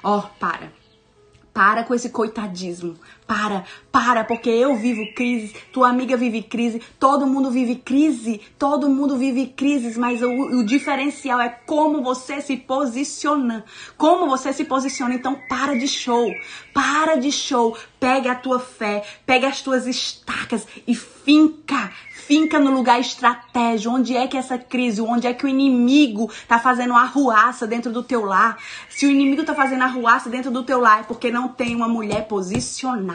Ó, 0.02 0.18
oh, 0.18 0.22
para. 0.38 0.70
Para 1.54 1.82
com 1.82 1.94
esse 1.94 2.10
coitadismo. 2.10 2.94
Para, 3.26 3.64
para, 3.90 4.22
porque 4.22 4.50
eu 4.50 4.76
vivo 4.76 5.02
crise, 5.14 5.54
tua 5.72 5.88
amiga 5.88 6.14
vive 6.14 6.42
crise, 6.42 6.82
todo 7.00 7.26
mundo 7.26 7.50
vive 7.50 7.76
crise, 7.76 8.38
todo 8.58 8.86
mundo 8.86 9.16
vive 9.16 9.46
crises, 9.46 9.96
mas 9.96 10.20
o, 10.22 10.28
o 10.28 10.64
diferencial 10.64 11.40
é 11.40 11.48
como 11.48 12.02
você 12.02 12.42
se 12.42 12.54
posiciona. 12.54 13.64
Como 13.96 14.28
você 14.28 14.52
se 14.52 14.66
posiciona. 14.66 15.14
Então, 15.14 15.40
para 15.48 15.74
de 15.74 15.88
show, 15.88 16.30
para 16.74 17.16
de 17.16 17.32
show. 17.32 17.74
Pega 17.98 18.32
a 18.32 18.34
tua 18.34 18.60
fé, 18.60 19.02
pega 19.24 19.48
as 19.48 19.62
tuas 19.62 19.86
estacas 19.86 20.66
e 20.86 20.94
finca, 20.94 21.90
finca 22.12 22.60
no 22.60 22.70
lugar 22.70 23.00
estratégico. 23.00 23.94
Onde 23.94 24.14
é 24.14 24.28
que 24.28 24.36
essa 24.36 24.58
crise, 24.58 25.00
onde 25.00 25.26
é 25.26 25.32
que 25.32 25.46
o 25.46 25.48
inimigo 25.48 26.30
tá 26.46 26.58
fazendo 26.58 26.92
arruaça 26.92 27.66
dentro 27.66 27.90
do 27.90 28.02
teu 28.02 28.26
lar? 28.26 28.58
Se 28.90 29.06
o 29.06 29.10
inimigo 29.10 29.42
tá 29.44 29.54
fazendo 29.54 29.84
arruaça 29.84 30.28
dentro 30.28 30.50
do 30.50 30.62
teu 30.62 30.78
lar, 30.78 31.00
é 31.00 31.02
porque 31.04 31.30
não 31.30 31.48
tem 31.48 31.74
uma 31.74 31.88
mulher 31.88 32.28
posicionada 32.28 33.13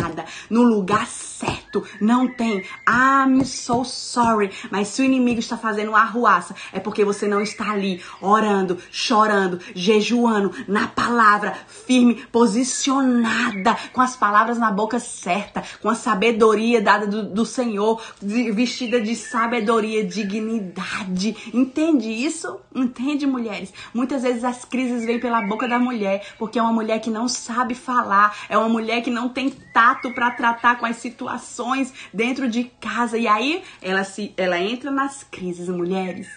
no 0.49 0.63
lugar 0.63 1.07
certo. 1.07 1.83
Não 2.01 2.27
tem. 2.27 2.63
I'm 2.88 3.43
so 3.45 3.83
sorry. 3.83 4.51
Mas 4.71 4.89
se 4.89 5.01
o 5.01 5.05
inimigo 5.05 5.39
está 5.39 5.57
fazendo 5.57 5.95
arruaça, 5.95 6.55
é 6.73 6.79
porque 6.79 7.05
você 7.05 7.27
não 7.27 7.41
está 7.41 7.71
ali 7.71 8.01
orando, 8.21 8.77
chorando, 8.91 9.59
jejuando, 9.73 10.53
na 10.67 10.88
palavra, 10.88 11.57
firme, 11.67 12.15
posicionada, 12.31 13.75
com 13.93 14.01
as 14.01 14.15
palavras 14.15 14.57
na 14.57 14.71
boca 14.71 14.99
certa, 14.99 15.63
com 15.81 15.89
a 15.89 15.95
sabedoria 15.95 16.81
dada 16.81 17.07
do, 17.07 17.23
do 17.23 17.45
Senhor, 17.45 18.01
vestida 18.21 18.99
de 18.99 19.15
sabedoria, 19.15 20.03
dignidade. 20.03 21.35
Entende 21.53 22.09
isso? 22.09 22.59
Entende, 22.73 23.25
mulheres? 23.25 23.73
Muitas 23.93 24.23
vezes 24.23 24.43
as 24.43 24.65
crises 24.65 25.05
vêm 25.05 25.19
pela 25.19 25.41
boca 25.41 25.67
da 25.67 25.79
mulher, 25.79 26.25
porque 26.38 26.59
é 26.59 26.62
uma 26.62 26.73
mulher 26.73 26.99
que 26.99 27.09
não 27.09 27.27
sabe 27.27 27.75
falar, 27.75 28.35
é 28.49 28.57
uma 28.57 28.69
mulher 28.69 29.01
que 29.01 29.09
não 29.09 29.29
tem 29.29 29.49
tato 29.49 29.88
para 29.95 30.32
tratar 30.32 30.78
com 30.78 30.86
as 30.86 30.97
situações 30.97 31.93
dentro 32.13 32.49
de 32.49 32.65
casa. 32.80 33.17
E 33.17 33.28
aí 33.28 33.63
ela 33.82 34.04
se 34.04 34.34
ela 34.38 34.60
entra 34.60 34.91
nas 34.91 35.23
crises, 35.23 35.69
mulheres. 35.69 36.28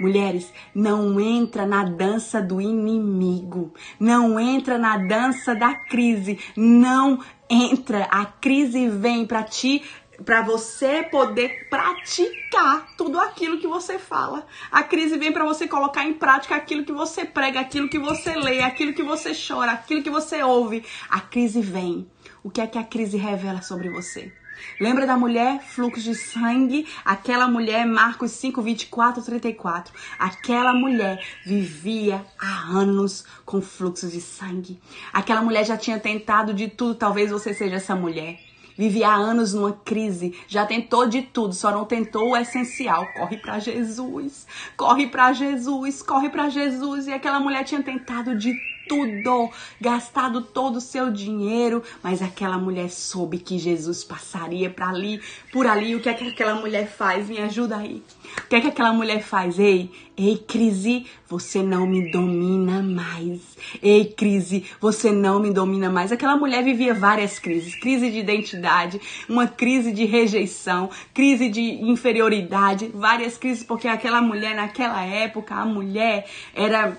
Mulheres, 0.00 0.50
não 0.74 1.20
entra 1.20 1.66
na 1.66 1.84
dança 1.84 2.40
do 2.40 2.58
inimigo, 2.58 3.74
não 3.98 4.40
entra 4.40 4.78
na 4.78 4.96
dança 4.96 5.54
da 5.54 5.74
crise, 5.74 6.38
não 6.56 7.20
entra. 7.50 8.04
A 8.04 8.24
crise 8.24 8.88
vem 8.88 9.26
para 9.26 9.42
te 9.42 9.82
para 10.24 10.42
você 10.42 11.02
poder 11.02 11.68
praticar 11.68 12.94
tudo 12.96 13.18
aquilo 13.18 13.58
que 13.58 13.66
você 13.66 13.98
fala. 13.98 14.46
A 14.70 14.82
crise 14.82 15.16
vem 15.16 15.32
para 15.32 15.44
você 15.44 15.66
colocar 15.66 16.04
em 16.04 16.12
prática 16.12 16.56
aquilo 16.56 16.84
que 16.84 16.92
você 16.92 17.24
prega, 17.24 17.60
aquilo 17.60 17.88
que 17.88 17.98
você 17.98 18.34
lê, 18.34 18.60
aquilo 18.60 18.92
que 18.92 19.02
você 19.02 19.32
chora, 19.34 19.72
aquilo 19.72 20.02
que 20.02 20.10
você 20.10 20.42
ouve. 20.42 20.84
A 21.08 21.20
crise 21.20 21.60
vem. 21.60 22.06
O 22.42 22.50
que 22.50 22.60
é 22.60 22.66
que 22.66 22.78
a 22.78 22.84
crise 22.84 23.18
revela 23.18 23.60
sobre 23.60 23.90
você? 23.90 24.32
Lembra 24.80 25.06
da 25.06 25.16
mulher, 25.16 25.60
fluxo 25.62 26.02
de 26.02 26.14
sangue? 26.14 26.86
Aquela 27.04 27.46
mulher, 27.46 27.86
Marcos 27.86 28.30
5, 28.32 28.62
24, 28.62 29.22
34. 29.22 29.92
Aquela 30.18 30.72
mulher 30.72 31.22
vivia 31.44 32.24
há 32.38 32.68
anos 32.68 33.24
com 33.44 33.60
fluxo 33.60 34.08
de 34.08 34.20
sangue. 34.20 34.80
Aquela 35.12 35.42
mulher 35.42 35.64
já 35.64 35.76
tinha 35.76 35.98
tentado 35.98 36.54
de 36.54 36.68
tudo, 36.68 36.94
talvez 36.94 37.30
você 37.30 37.52
seja 37.52 37.76
essa 37.76 37.94
mulher. 37.94 38.38
Vivia 38.76 39.08
há 39.08 39.14
anos 39.14 39.52
numa 39.52 39.72
crise, 39.72 40.34
já 40.48 40.64
tentou 40.64 41.06
de 41.06 41.20
tudo, 41.20 41.52
só 41.52 41.70
não 41.70 41.84
tentou 41.84 42.30
o 42.30 42.36
essencial. 42.36 43.06
Corre 43.12 43.36
para 43.36 43.58
Jesus, 43.58 44.46
corre 44.74 45.06
para 45.08 45.34
Jesus, 45.34 46.00
corre 46.00 46.30
para 46.30 46.48
Jesus. 46.48 47.06
E 47.06 47.12
aquela 47.12 47.38
mulher 47.38 47.64
tinha 47.64 47.82
tentado 47.82 48.34
de 48.38 48.54
tudo, 48.90 49.48
gastado 49.80 50.42
todo 50.42 50.78
o 50.78 50.80
seu 50.80 51.12
dinheiro, 51.12 51.80
mas 52.02 52.20
aquela 52.20 52.58
mulher 52.58 52.90
soube 52.90 53.38
que 53.38 53.56
Jesus 53.56 54.02
passaria 54.02 54.68
para 54.68 54.88
ali, 54.88 55.20
por 55.52 55.64
ali. 55.64 55.94
O 55.94 56.00
que 56.00 56.08
é 56.08 56.14
que 56.14 56.26
aquela 56.26 56.56
mulher 56.56 56.88
faz? 56.90 57.28
Me 57.28 57.38
ajuda 57.38 57.76
aí. 57.76 58.02
O 58.38 58.48
que 58.48 58.56
é 58.56 58.60
que 58.60 58.66
aquela 58.66 58.92
mulher 58.92 59.22
faz? 59.22 59.60
Ei, 59.60 59.92
ei, 60.16 60.36
crise, 60.38 61.06
você 61.28 61.62
não 61.62 61.86
me 61.86 62.10
domina 62.10 62.82
mais. 62.82 63.40
Ei, 63.80 64.06
crise, 64.06 64.64
você 64.80 65.12
não 65.12 65.38
me 65.38 65.52
domina 65.52 65.88
mais. 65.88 66.10
Aquela 66.10 66.36
mulher 66.36 66.64
vivia 66.64 66.92
várias 66.92 67.38
crises: 67.38 67.78
crise 67.78 68.10
de 68.10 68.18
identidade, 68.18 69.00
uma 69.28 69.46
crise 69.46 69.92
de 69.92 70.04
rejeição, 70.04 70.90
crise 71.14 71.48
de 71.48 71.60
inferioridade, 71.60 72.90
várias 72.92 73.38
crises, 73.38 73.62
porque 73.62 73.86
aquela 73.86 74.20
mulher, 74.20 74.56
naquela 74.56 75.00
época, 75.04 75.54
a 75.54 75.64
mulher 75.64 76.26
era 76.52 76.98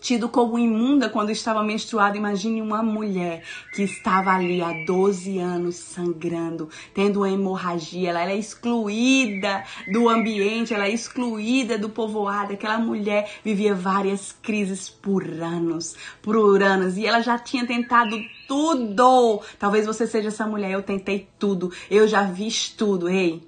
tido 0.00 0.28
como 0.28 0.58
imunda 0.58 1.08
quando 1.08 1.30
estava 1.30 1.62
menstruada. 1.62 2.16
Imagine 2.16 2.62
uma 2.62 2.82
mulher 2.82 3.42
que 3.74 3.82
estava 3.82 4.30
ali 4.32 4.62
há 4.62 4.72
12 4.84 5.38
anos 5.38 5.76
sangrando, 5.76 6.68
tendo 6.94 7.26
hemorragia. 7.26 8.10
Ela, 8.10 8.22
ela 8.22 8.32
é 8.32 8.36
excluída 8.36 9.64
do 9.92 10.08
ambiente, 10.08 10.72
ela 10.72 10.86
é 10.86 10.90
excluída 10.90 11.78
do 11.78 11.88
povoado. 11.88 12.52
Aquela 12.52 12.78
mulher 12.78 13.30
vivia 13.44 13.74
várias 13.74 14.32
crises 14.42 14.88
por 14.88 15.24
anos, 15.24 15.96
por 16.22 16.62
anos. 16.62 16.96
E 16.96 17.06
ela 17.06 17.20
já 17.20 17.38
tinha 17.38 17.66
tentado 17.66 18.16
tudo. 18.46 19.40
Talvez 19.58 19.86
você 19.86 20.06
seja 20.06 20.28
essa 20.28 20.46
mulher. 20.46 20.70
Eu 20.70 20.82
tentei 20.82 21.28
tudo. 21.38 21.72
Eu 21.90 22.06
já 22.06 22.22
vi 22.22 22.46
tudo. 22.76 23.08
Ei, 23.08 23.42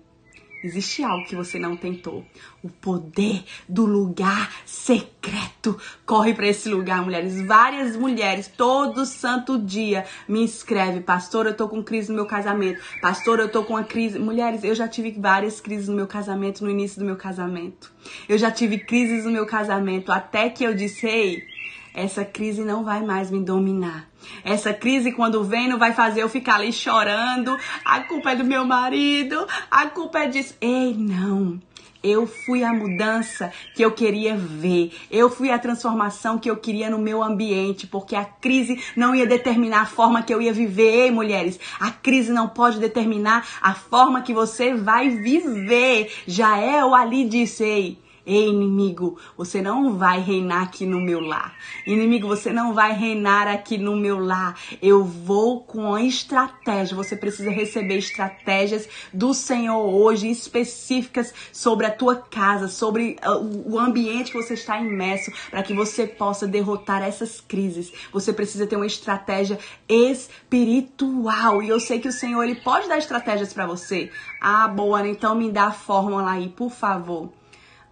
Existe 0.62 1.02
algo 1.02 1.26
que 1.26 1.36
você 1.36 1.58
não 1.58 1.76
tentou. 1.76 2.24
O 2.62 2.68
poder 2.68 3.44
do 3.68 3.84
lugar 3.84 4.50
secreto. 4.66 5.78
Corre 6.04 6.34
para 6.34 6.48
esse 6.48 6.68
lugar, 6.68 7.02
mulheres. 7.02 7.40
Várias 7.46 7.96
mulheres, 7.96 8.48
todo 8.48 9.06
santo 9.06 9.58
dia, 9.58 10.04
me 10.28 10.44
escreve: 10.44 11.00
Pastor, 11.00 11.46
eu 11.46 11.54
tô 11.54 11.68
com 11.68 11.82
crise 11.82 12.10
no 12.10 12.16
meu 12.16 12.26
casamento. 12.26 12.80
Pastor, 13.00 13.38
eu 13.38 13.48
tô 13.48 13.64
com 13.64 13.74
uma 13.74 13.84
crise. 13.84 14.18
Mulheres, 14.18 14.64
eu 14.64 14.74
já 14.74 14.88
tive 14.88 15.12
várias 15.12 15.60
crises 15.60 15.88
no 15.88 15.94
meu 15.94 16.06
casamento, 16.06 16.64
no 16.64 16.70
início 16.70 16.98
do 16.98 17.06
meu 17.06 17.16
casamento. 17.16 17.92
Eu 18.28 18.38
já 18.38 18.50
tive 18.50 18.78
crises 18.78 19.24
no 19.24 19.30
meu 19.30 19.46
casamento, 19.46 20.10
até 20.10 20.48
que 20.50 20.64
eu 20.64 20.74
disse: 20.74 21.06
Ei 21.06 21.58
essa 21.98 22.24
crise 22.24 22.62
não 22.62 22.84
vai 22.84 23.04
mais 23.04 23.28
me 23.28 23.42
dominar. 23.42 24.08
Essa 24.44 24.72
crise, 24.72 25.12
quando 25.12 25.44
vem, 25.44 25.68
não 25.68 25.78
vai 25.78 25.92
fazer 25.92 26.22
eu 26.22 26.28
ficar 26.28 26.56
ali 26.56 26.72
chorando. 26.72 27.56
A 27.84 28.00
culpa 28.00 28.32
é 28.32 28.36
do 28.36 28.44
meu 28.44 28.64
marido, 28.64 29.46
a 29.70 29.86
culpa 29.86 30.20
é 30.20 30.26
disso. 30.26 30.54
Ei, 30.60 30.94
não. 30.94 31.60
Eu 32.02 32.28
fui 32.28 32.62
a 32.62 32.72
mudança 32.72 33.52
que 33.74 33.82
eu 33.82 33.90
queria 33.90 34.36
ver. 34.36 34.92
Eu 35.10 35.28
fui 35.28 35.50
a 35.50 35.58
transformação 35.58 36.38
que 36.38 36.48
eu 36.48 36.56
queria 36.56 36.88
no 36.88 36.98
meu 36.98 37.22
ambiente, 37.24 37.88
porque 37.88 38.14
a 38.14 38.24
crise 38.24 38.80
não 38.96 39.14
ia 39.14 39.26
determinar 39.26 39.82
a 39.82 39.86
forma 39.86 40.22
que 40.22 40.32
eu 40.32 40.40
ia 40.40 40.52
viver, 40.52 41.06
Ei, 41.06 41.10
mulheres. 41.10 41.58
A 41.80 41.90
crise 41.90 42.32
não 42.32 42.48
pode 42.48 42.78
determinar 42.78 43.46
a 43.60 43.74
forma 43.74 44.22
que 44.22 44.32
você 44.32 44.74
vai 44.74 45.08
viver. 45.10 46.12
Jael 46.26 46.94
ali 46.94 47.24
disse, 47.24 47.64
ei, 47.64 47.98
Ei, 48.28 48.50
inimigo, 48.50 49.18
você 49.38 49.62
não 49.62 49.94
vai 49.96 50.20
reinar 50.20 50.64
aqui 50.64 50.84
no 50.84 51.00
meu 51.00 51.18
lar. 51.18 51.56
Inimigo, 51.86 52.28
você 52.28 52.52
não 52.52 52.74
vai 52.74 52.92
reinar 52.92 53.48
aqui 53.48 53.78
no 53.78 53.96
meu 53.96 54.18
lar. 54.18 54.54
Eu 54.82 55.02
vou 55.02 55.62
com 55.62 55.94
a 55.94 56.02
estratégia. 56.02 56.94
Você 56.94 57.16
precisa 57.16 57.50
receber 57.50 57.96
estratégias 57.96 58.86
do 59.14 59.32
Senhor 59.32 59.78
hoje 59.78 60.30
específicas 60.30 61.32
sobre 61.50 61.86
a 61.86 61.90
tua 61.90 62.16
casa, 62.16 62.68
sobre 62.68 63.16
uh, 63.26 63.72
o 63.72 63.78
ambiente 63.78 64.30
que 64.30 64.36
você 64.36 64.52
está 64.52 64.78
imerso, 64.78 65.32
para 65.48 65.62
que 65.62 65.72
você 65.72 66.06
possa 66.06 66.46
derrotar 66.46 67.02
essas 67.02 67.40
crises. 67.40 67.90
Você 68.12 68.30
precisa 68.30 68.66
ter 68.66 68.76
uma 68.76 68.84
estratégia 68.84 69.58
espiritual. 69.88 71.62
E 71.62 71.68
eu 71.70 71.80
sei 71.80 71.98
que 71.98 72.08
o 72.08 72.12
Senhor 72.12 72.42
ele 72.42 72.56
pode 72.56 72.88
dar 72.88 72.98
estratégias 72.98 73.54
para 73.54 73.66
você. 73.66 74.10
Ah, 74.38 74.68
boa, 74.68 75.08
então 75.08 75.34
me 75.34 75.50
dá 75.50 75.68
a 75.68 75.72
fórmula 75.72 76.32
aí, 76.32 76.50
por 76.50 76.70
favor. 76.70 77.37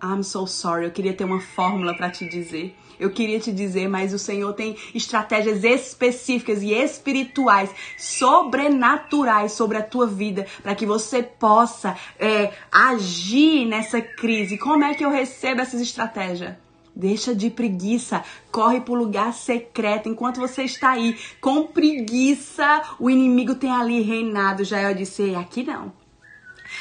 I'm 0.06 0.22
so 0.22 0.46
sorry, 0.46 0.84
eu 0.84 0.90
queria 0.90 1.12
ter 1.12 1.24
uma 1.24 1.40
fórmula 1.40 1.94
para 1.96 2.10
te 2.10 2.28
dizer. 2.28 2.76
Eu 2.98 3.10
queria 3.10 3.38
te 3.38 3.52
dizer, 3.52 3.88
mas 3.88 4.14
o 4.14 4.18
Senhor 4.18 4.52
tem 4.54 4.76
estratégias 4.94 5.64
específicas 5.64 6.62
e 6.62 6.72
espirituais, 6.72 7.70
sobrenaturais 7.98 9.52
sobre 9.52 9.76
a 9.76 9.82
tua 9.82 10.06
vida, 10.06 10.46
para 10.62 10.74
que 10.74 10.86
você 10.86 11.22
possa 11.22 11.96
é, 12.18 12.52
agir 12.72 13.66
nessa 13.66 14.00
crise. 14.00 14.56
Como 14.56 14.82
é 14.84 14.94
que 14.94 15.04
eu 15.04 15.10
recebo 15.10 15.60
essas 15.60 15.80
estratégias? 15.80 16.54
Deixa 16.94 17.34
de 17.34 17.50
preguiça, 17.50 18.24
corre 18.50 18.80
para 18.80 18.94
o 18.94 18.96
lugar 18.96 19.34
secreto. 19.34 20.08
Enquanto 20.08 20.40
você 20.40 20.62
está 20.62 20.92
aí 20.92 21.18
com 21.42 21.66
preguiça, 21.66 22.82
o 22.98 23.10
inimigo 23.10 23.54
tem 23.54 23.70
ali 23.70 24.00
reinado. 24.00 24.64
Já 24.64 24.80
eu 24.80 24.94
disse, 24.94 25.34
aqui 25.34 25.62
não. 25.62 25.92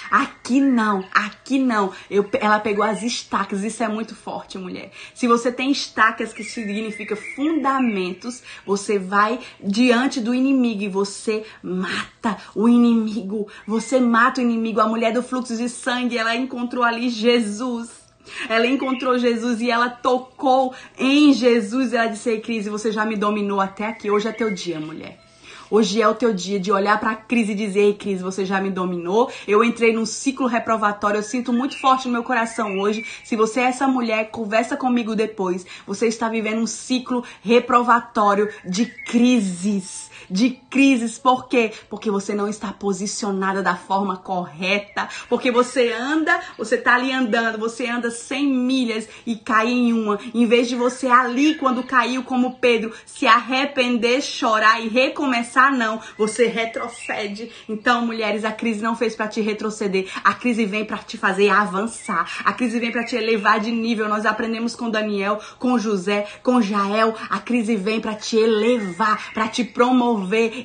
Aqui 0.10 0.62
não, 0.62 1.04
aqui 1.14 1.60
não. 1.60 1.92
Eu, 2.10 2.30
ela 2.34 2.60
pegou 2.60 2.84
as 2.84 3.04
estacas, 3.04 3.64
isso 3.64 3.84
é 3.84 3.88
muito 3.88 4.16
forte, 4.16 4.58
mulher. 4.58 4.92
Se 5.14 5.28
você 5.28 5.52
tem 5.52 5.72
estacas 5.72 6.34
que 6.34 6.44
significa 6.44 7.16
fundamentos, 7.16 8.44
você 8.66 9.00
vai 9.00 9.40
diante 9.64 10.20
do 10.20 10.34
inimigo 10.34 10.84
e 10.84 10.90
você 10.90 11.46
mata 11.62 12.38
o 12.54 12.68
inimigo. 12.70 13.48
Você 13.68 14.00
mata 14.00 14.42
o 14.42 14.44
inimigo. 14.44 14.80
A 14.80 14.88
mulher 14.88 15.14
do 15.14 15.24
fluxo 15.24 15.56
de 15.56 15.70
sangue, 15.70 16.18
ela 16.18 16.36
encontrou 16.36 16.84
ali 16.84 17.10
Jesus. 17.10 18.06
Ela 18.50 18.66
encontrou 18.66 19.18
Jesus 19.18 19.62
e 19.62 19.70
ela 19.70 19.90
tocou 19.90 20.74
em 20.98 21.34
Jesus. 21.34 21.94
Ela 21.94 22.08
disse: 22.08 22.30
Ei, 22.30 22.42
Cris, 22.42 22.66
você 22.68 22.92
já 22.92 23.06
me 23.06 23.16
dominou 23.16 23.62
até 23.62 23.86
aqui. 23.88 24.10
Hoje 24.10 24.28
é 24.28 24.32
teu 24.32 24.54
dia, 24.54 24.80
mulher. 24.80 25.25
Hoje 25.70 26.00
é 26.00 26.08
o 26.08 26.14
teu 26.14 26.32
dia 26.32 26.60
de 26.60 26.72
olhar 26.72 27.00
para 27.00 27.12
a 27.12 27.16
crise 27.16 27.54
e 27.54 27.56
dizer: 27.56 27.80
Ei, 27.80 27.94
crise, 27.94 28.22
você 28.22 28.46
já 28.46 28.62
me 28.62 28.70
dominou. 28.70 29.32
Eu 29.48 29.64
entrei 29.64 29.94
num 29.94 30.06
ciclo 30.06 30.46
reprovatório. 30.46 31.18
Eu 31.18 31.24
sinto 31.24 31.52
muito 31.52 31.80
forte 31.80 32.06
no 32.06 32.14
meu 32.14 32.24
coração 32.24 32.80
hoje. 32.80 33.04
Se 33.24 33.36
você 33.36 33.62
é 33.62 33.64
essa 33.64 33.88
mulher, 33.88 34.30
conversa 34.30 34.78
comigo 34.78 35.16
depois. 35.16 35.66
Você 35.88 36.08
está 36.08 36.30
vivendo 36.30 36.62
um 36.62 36.68
ciclo 36.68 37.24
reprovatório 37.42 38.48
de 38.64 38.86
crises 38.86 40.10
de 40.30 40.52
crises. 40.70 41.18
Por 41.18 41.48
quê? 41.48 41.72
Porque 41.90 42.12
você 42.12 42.34
não 42.34 42.48
está 42.48 42.72
posicionada 42.72 43.62
da 43.62 43.76
forma 43.76 44.18
correta. 44.18 45.08
Porque 45.30 45.52
você 45.52 45.92
anda, 45.92 46.40
você 46.58 46.78
tá 46.78 46.96
ali 46.96 47.12
andando, 47.12 47.58
você 47.58 47.88
anda 47.88 48.12
100 48.12 48.48
milhas 48.48 49.08
e 49.26 49.36
cai 49.36 49.70
em 49.70 49.94
uma. 49.94 50.20
Em 50.34 50.46
vez 50.46 50.68
de 50.68 50.76
você 50.76 51.08
ali, 51.08 51.56
quando 51.56 51.84
caiu, 51.84 52.24
como 52.24 52.58
Pedro, 52.58 52.94
se 53.06 53.28
arrepender, 53.28 54.22
chorar 54.22 54.82
e 54.82 54.88
recomeçar, 54.88 55.76
não. 55.76 56.00
Você 56.18 56.48
retrocede. 56.48 57.52
Então, 57.70 58.06
mulheres, 58.06 58.44
a 58.44 58.52
crise 58.52 58.82
não 58.82 58.96
fez 58.96 59.16
para 59.16 59.28
te 59.28 59.42
retroceder. 59.42 60.08
A 60.24 60.34
crise 60.34 60.66
vem 60.66 60.86
para 60.86 60.98
te 60.98 61.18
fazer 61.18 61.50
avançar. 61.50 62.44
A 62.44 62.54
crise 62.54 62.80
vem 62.80 62.92
para 62.92 63.06
te 63.06 63.16
elevar 63.16 63.60
de 63.60 63.72
nível. 63.72 64.10
Nós 64.10 64.26
aprendemos 64.26 64.76
com 64.76 64.90
Daniel, 64.90 65.40
com 65.60 65.78
José, 65.78 66.28
com 66.44 66.62
Jael. 66.62 67.16
A 67.30 67.40
crise 67.40 67.76
vem 67.76 68.00
para 68.00 68.16
te 68.16 68.38
elevar, 68.38 69.34
para 69.34 69.48
te 69.48 69.64
promover 69.64 70.15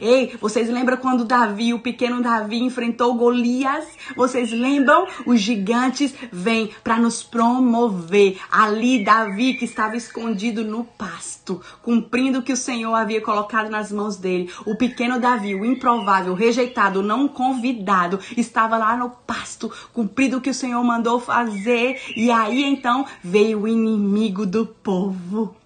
Ei, 0.00 0.36
vocês 0.40 0.68
lembram 0.68 0.96
quando 0.96 1.24
Davi, 1.24 1.74
o 1.74 1.80
pequeno 1.80 2.22
Davi, 2.22 2.58
enfrentou 2.58 3.14
Golias? 3.14 3.84
Vocês 4.16 4.50
lembram? 4.52 5.06
Os 5.26 5.40
gigantes 5.40 6.14
vêm 6.30 6.70
para 6.84 6.96
nos 6.98 7.22
promover. 7.22 8.38
Ali, 8.50 9.04
Davi, 9.04 9.54
que 9.54 9.64
estava 9.64 9.96
escondido 9.96 10.64
no 10.64 10.84
pasto, 10.84 11.60
cumprindo 11.82 12.38
o 12.38 12.42
que 12.42 12.52
o 12.52 12.56
Senhor 12.56 12.94
havia 12.94 13.20
colocado 13.20 13.68
nas 13.68 13.90
mãos 13.90 14.16
dele. 14.16 14.50
O 14.64 14.76
pequeno 14.76 15.18
Davi, 15.18 15.54
o 15.54 15.64
improvável, 15.64 16.34
rejeitado, 16.34 17.02
não 17.02 17.26
convidado, 17.28 18.20
estava 18.36 18.76
lá 18.76 18.96
no 18.96 19.10
pasto, 19.10 19.70
cumprindo 19.92 20.38
o 20.38 20.40
que 20.40 20.50
o 20.50 20.54
Senhor 20.54 20.82
mandou 20.84 21.18
fazer. 21.18 22.00
E 22.16 22.30
aí 22.30 22.62
então 22.62 23.04
veio 23.22 23.62
o 23.62 23.68
inimigo 23.68 24.46
do 24.46 24.66
povo 24.66 25.59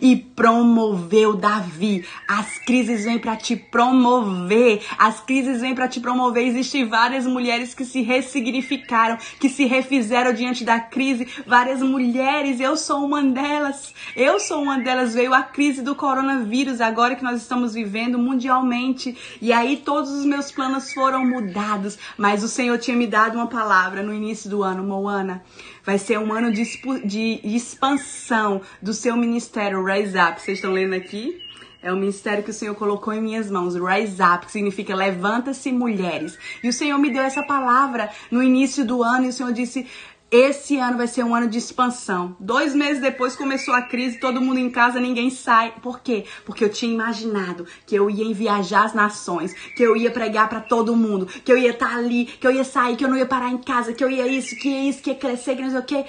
e 0.00 0.16
promoveu 0.16 1.34
Davi. 1.34 2.04
As 2.28 2.58
crises 2.58 3.04
vêm 3.04 3.18
para 3.18 3.36
te 3.36 3.56
promover. 3.56 4.82
As 4.98 5.20
crises 5.20 5.60
vêm 5.60 5.74
para 5.74 5.88
te 5.88 6.00
promover. 6.00 6.46
Existem 6.46 6.86
várias 6.86 7.26
mulheres 7.26 7.74
que 7.74 7.84
se 7.84 8.02
ressignificaram, 8.02 9.18
que 9.38 9.48
se 9.48 9.64
refizeram 9.64 10.32
diante 10.32 10.64
da 10.64 10.80
crise. 10.80 11.28
Várias 11.46 11.82
mulheres, 11.82 12.60
eu 12.60 12.76
sou 12.76 13.04
uma 13.04 13.22
delas. 13.22 13.94
Eu 14.16 14.40
sou 14.40 14.62
uma 14.62 14.78
delas. 14.78 15.14
Veio 15.14 15.34
a 15.34 15.42
crise 15.42 15.82
do 15.82 15.94
coronavírus, 15.94 16.80
agora 16.80 17.16
que 17.16 17.24
nós 17.24 17.40
estamos 17.40 17.74
vivendo 17.74 18.18
mundialmente. 18.18 19.16
E 19.40 19.52
aí 19.52 19.76
todos 19.76 20.10
os 20.10 20.24
meus 20.24 20.50
planos 20.50 20.92
foram 20.92 21.24
mudados. 21.24 21.98
Mas 22.16 22.42
o 22.42 22.48
Senhor 22.48 22.78
tinha 22.78 22.96
me 22.96 23.06
dado 23.06 23.36
uma 23.36 23.46
palavra 23.46 24.02
no 24.02 24.14
início 24.14 24.48
do 24.48 24.62
ano, 24.62 24.82
Moana. 24.84 25.42
Vai 25.84 25.98
ser 25.98 26.18
um 26.18 26.32
ano 26.32 26.50
de, 26.50 26.64
de 27.04 27.40
expansão 27.44 28.62
do 28.80 28.94
seu 28.94 29.16
ministério 29.16 29.84
Rise 29.84 30.18
Up. 30.18 30.40
Vocês 30.40 30.58
estão 30.58 30.72
lendo 30.72 30.94
aqui? 30.94 31.38
É 31.82 31.92
o 31.92 31.96
ministério 31.96 32.42
que 32.42 32.50
o 32.50 32.54
Senhor 32.54 32.74
colocou 32.74 33.12
em 33.12 33.20
minhas 33.20 33.50
mãos, 33.50 33.74
Rise 33.74 34.22
Up, 34.22 34.46
que 34.46 34.52
significa 34.52 34.94
levanta-se 34.94 35.70
mulheres. 35.70 36.38
E 36.62 36.68
o 36.70 36.72
Senhor 36.72 36.96
me 36.96 37.12
deu 37.12 37.22
essa 37.22 37.42
palavra 37.42 38.08
no 38.30 38.42
início 38.42 38.86
do 38.86 39.02
ano 39.02 39.26
e 39.26 39.28
o 39.28 39.32
Senhor 39.34 39.52
disse: 39.52 39.86
esse 40.34 40.76
ano 40.78 40.96
vai 40.96 41.06
ser 41.06 41.22
um 41.22 41.32
ano 41.32 41.48
de 41.48 41.58
expansão. 41.58 42.36
Dois 42.40 42.74
meses 42.74 43.00
depois 43.00 43.36
começou 43.36 43.72
a 43.72 43.82
crise, 43.82 44.18
todo 44.18 44.40
mundo 44.40 44.58
em 44.58 44.68
casa, 44.68 44.98
ninguém 44.98 45.30
sai. 45.30 45.74
Por 45.80 46.00
quê? 46.00 46.24
Porque 46.44 46.64
eu 46.64 46.68
tinha 46.68 46.92
imaginado 46.92 47.64
que 47.86 47.94
eu 47.94 48.10
ia 48.10 48.34
viajar 48.34 48.84
as 48.84 48.92
nações, 48.92 49.54
que 49.76 49.82
eu 49.84 49.96
ia 49.96 50.10
pregar 50.10 50.48
para 50.48 50.60
todo 50.60 50.96
mundo, 50.96 51.26
que 51.26 51.52
eu 51.52 51.56
ia 51.56 51.70
estar 51.70 51.90
tá 51.90 51.96
ali, 51.96 52.24
que 52.24 52.44
eu 52.44 52.50
ia 52.50 52.64
sair, 52.64 52.96
que 52.96 53.04
eu 53.04 53.08
não 53.08 53.16
ia 53.16 53.26
parar 53.26 53.48
em 53.48 53.58
casa, 53.58 53.92
que 53.92 54.02
eu 54.02 54.10
ia 54.10 54.26
isso, 54.26 54.56
que 54.56 54.68
ia 54.68 54.88
isso, 54.88 55.02
que 55.02 55.10
ia 55.10 55.16
crescer, 55.16 55.54
que 55.54 55.62
não 55.62 55.70
sei 55.70 55.78
o 55.78 55.84
quê. 55.84 56.04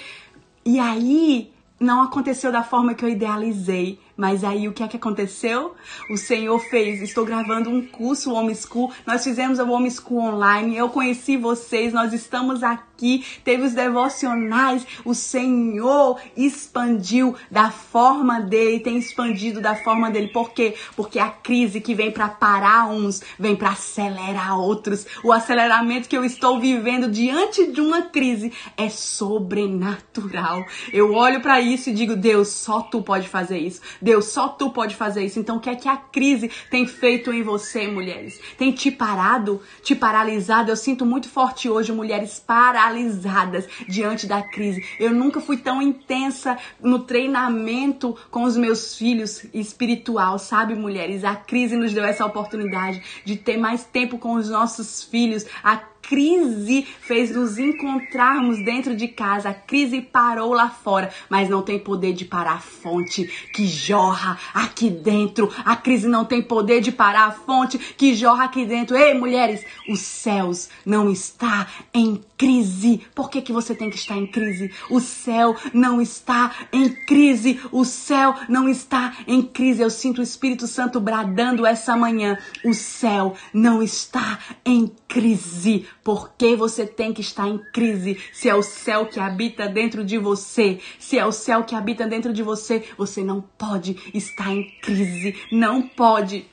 E 0.66 0.80
aí 0.80 1.54
não 1.80 2.02
aconteceu 2.02 2.52
da 2.52 2.64
forma 2.64 2.96
que 2.96 3.06
eu 3.06 3.10
idealizei. 3.10 4.00
Mas 4.18 4.46
aí 4.46 4.68
o 4.68 4.74
que 4.74 4.82
é 4.82 4.88
que 4.88 4.96
aconteceu? 4.96 5.76
O 6.10 6.18
Senhor 6.18 6.58
fez. 6.60 7.02
Estou 7.02 7.26
gravando 7.26 7.70
um 7.70 7.86
curso 7.86 8.34
Homeschool. 8.34 8.92
Nós 9.06 9.24
fizemos 9.24 9.60
o 9.60 9.70
Homeschool 9.70 10.20
online. 10.20 10.78
Eu 10.78 10.90
conheci 10.90 11.36
vocês. 11.36 11.92
Nós 11.92 12.14
estamos 12.14 12.64
aqui. 12.64 13.26
Teve 13.44 13.64
os 13.64 13.74
devocionais. 13.74 14.88
O 15.04 15.14
Senhor 15.14 16.18
expandiu 16.36 17.36
da 17.52 17.70
forma 17.70 18.40
dele. 18.40 18.80
Tem 18.80 18.98
expandido 18.98 19.60
da 19.60 19.76
forma 19.76 20.10
dele. 20.10 20.30
Por 20.30 20.52
quê? 20.52 20.76
Porque 20.96 21.20
a 21.20 21.30
crise 21.30 21.82
que 21.82 21.94
vem 21.94 22.10
para 22.10 22.30
parar 22.30 22.88
uns, 22.88 23.22
vem 23.38 23.56
para 23.56 23.72
acelerar 23.72 24.58
outros. 24.58 25.06
O 25.26 25.34
aceleramento 25.34 26.08
que 26.08 26.16
eu 26.16 26.24
estou 26.24 26.58
vivendo 26.58 27.12
diante 27.12 27.70
de 27.70 27.82
uma 27.82 28.04
crise 28.04 28.54
é 28.78 28.88
sobrenatural. 28.88 30.64
Eu 30.94 31.14
olho 31.14 31.42
para 31.42 31.60
isso 31.60 31.90
e 31.90 31.94
digo: 31.94 32.16
Deus, 32.16 32.48
só 32.48 32.82
tu 32.82 33.02
pode 33.02 33.28
fazer 33.28 33.58
isso. 33.58 33.82
Deus, 34.06 34.26
só 34.26 34.50
tu 34.50 34.70
pode 34.70 34.96
fazer 34.96 35.26
isso. 35.26 35.40
Então, 35.40 35.58
o 35.58 35.60
que 35.60 35.68
é 35.68 35.76
que 35.76 35.90
a 35.90 35.98
crise 35.98 36.52
tem 36.70 36.86
feito 36.86 37.34
em 37.34 37.42
você, 37.42 37.88
mulheres? 37.88 38.40
Tem 38.56 38.72
te 38.72 38.92
parado, 38.92 39.60
te 39.82 39.96
paralisado? 39.96 40.70
Eu 40.70 40.76
sinto 40.76 41.04
muito 41.04 41.28
forte 41.28 41.68
hoje 41.68 41.92
mulheres 41.92 42.40
paralisadas 42.40 43.68
diante 43.90 44.28
da 44.28 44.44
crise. 44.44 44.86
Eu 45.00 45.10
nunca 45.10 45.42
fui 45.42 45.58
tão 45.58 45.82
intensa 45.82 46.56
no 46.80 47.00
treinamento 47.00 48.16
com 48.30 48.44
os 48.44 48.56
meus 48.56 48.96
filhos 48.96 49.44
espiritual, 49.52 50.38
sabe, 50.38 50.76
mulheres? 50.76 51.24
A 51.24 51.36
crise 51.36 51.76
nos 51.76 51.92
deu 51.92 52.06
essa 52.06 52.28
oportunidade 52.28 53.02
de 53.26 53.36
ter 53.36 53.58
mais 53.58 53.86
tempo 53.86 54.20
com 54.20 54.36
os 54.36 54.48
nossos 54.48 55.04
filhos. 55.04 55.48
A 55.64 55.78
crise 56.08 56.86
fez 57.02 57.32
nos 57.32 57.58
encontrarmos 57.58 58.64
dentro 58.64 58.96
de 58.96 59.08
casa. 59.08 59.50
A 59.50 59.54
crise 59.54 60.02
parou 60.02 60.54
lá 60.54 60.70
fora, 60.70 61.12
mas 61.30 61.50
não 61.50 61.62
tem 61.62 61.80
poder 61.80 62.14
de 62.14 62.26
parar 62.26 62.54
a 62.54 62.60
fonte 62.60 63.26
que 63.54 63.68
jorra 63.68 64.38
aqui 64.54 64.90
dentro. 64.90 65.52
A 65.64 65.76
crise 65.76 66.08
não 66.08 66.26
tem 66.26 66.42
poder 66.42 66.82
de 66.82 66.92
parar 66.92 67.28
a 67.28 67.32
fonte 67.32 67.78
que 67.78 68.14
jorra 68.14 68.46
aqui 68.46 68.66
dentro. 68.66 68.96
Ei, 68.96 69.14
mulheres, 69.14 69.66
os 69.90 70.00
céus 70.00 70.70
não 70.86 71.10
está 71.10 71.68
em 71.94 72.22
crise. 72.38 73.02
Por 73.14 73.30
que, 73.30 73.42
que 73.42 73.54
você 73.54 73.74
tem 73.74 73.90
que 73.90 73.98
estar 73.98 74.18
em 74.18 74.28
crise? 74.28 74.72
O 74.90 75.00
céu 75.00 75.56
não 75.74 76.02
está 76.02 76.52
em 76.72 76.90
crise. 76.90 77.60
O 77.72 77.86
céu 77.86 78.36
não 78.48 78.70
está 78.70 79.14
em 79.28 79.42
crise. 79.42 79.82
Eu 79.82 79.90
sinto 79.90 80.20
o 80.20 80.24
Espírito 80.24 80.68
Santo 80.68 81.00
bradando 81.00 81.66
essa 81.66 81.96
manhã. 81.96 82.38
O 82.64 82.74
céu 82.74 83.36
não 83.54 83.82
está 83.82 84.40
em 84.66 84.92
crise. 85.08 85.86
Por 86.04 86.34
que 86.38 86.56
você 86.56 86.86
tem 86.86 87.14
que 87.14 87.22
estar 87.22 87.48
em 87.48 87.58
crise? 87.58 88.20
Se 88.32 88.48
é 88.48 88.56
o 88.56 88.62
céu 88.62 89.06
que 89.06 89.20
habita 89.20 89.68
dentro 89.68 90.04
de 90.04 90.18
você, 90.18 90.80
se 91.00 91.18
é 91.18 91.26
o 91.26 91.32
céu 91.32 91.64
que 91.64 91.76
habita 91.76 92.08
dentro 92.08 92.32
de 92.32 92.44
você, 92.44 92.84
você 92.98 93.24
não 93.24 93.42
pode 93.42 93.98
estar 94.14 94.54
em 94.54 94.70
crise. 94.82 95.36
Não 95.52 95.82
pode. 95.82 96.46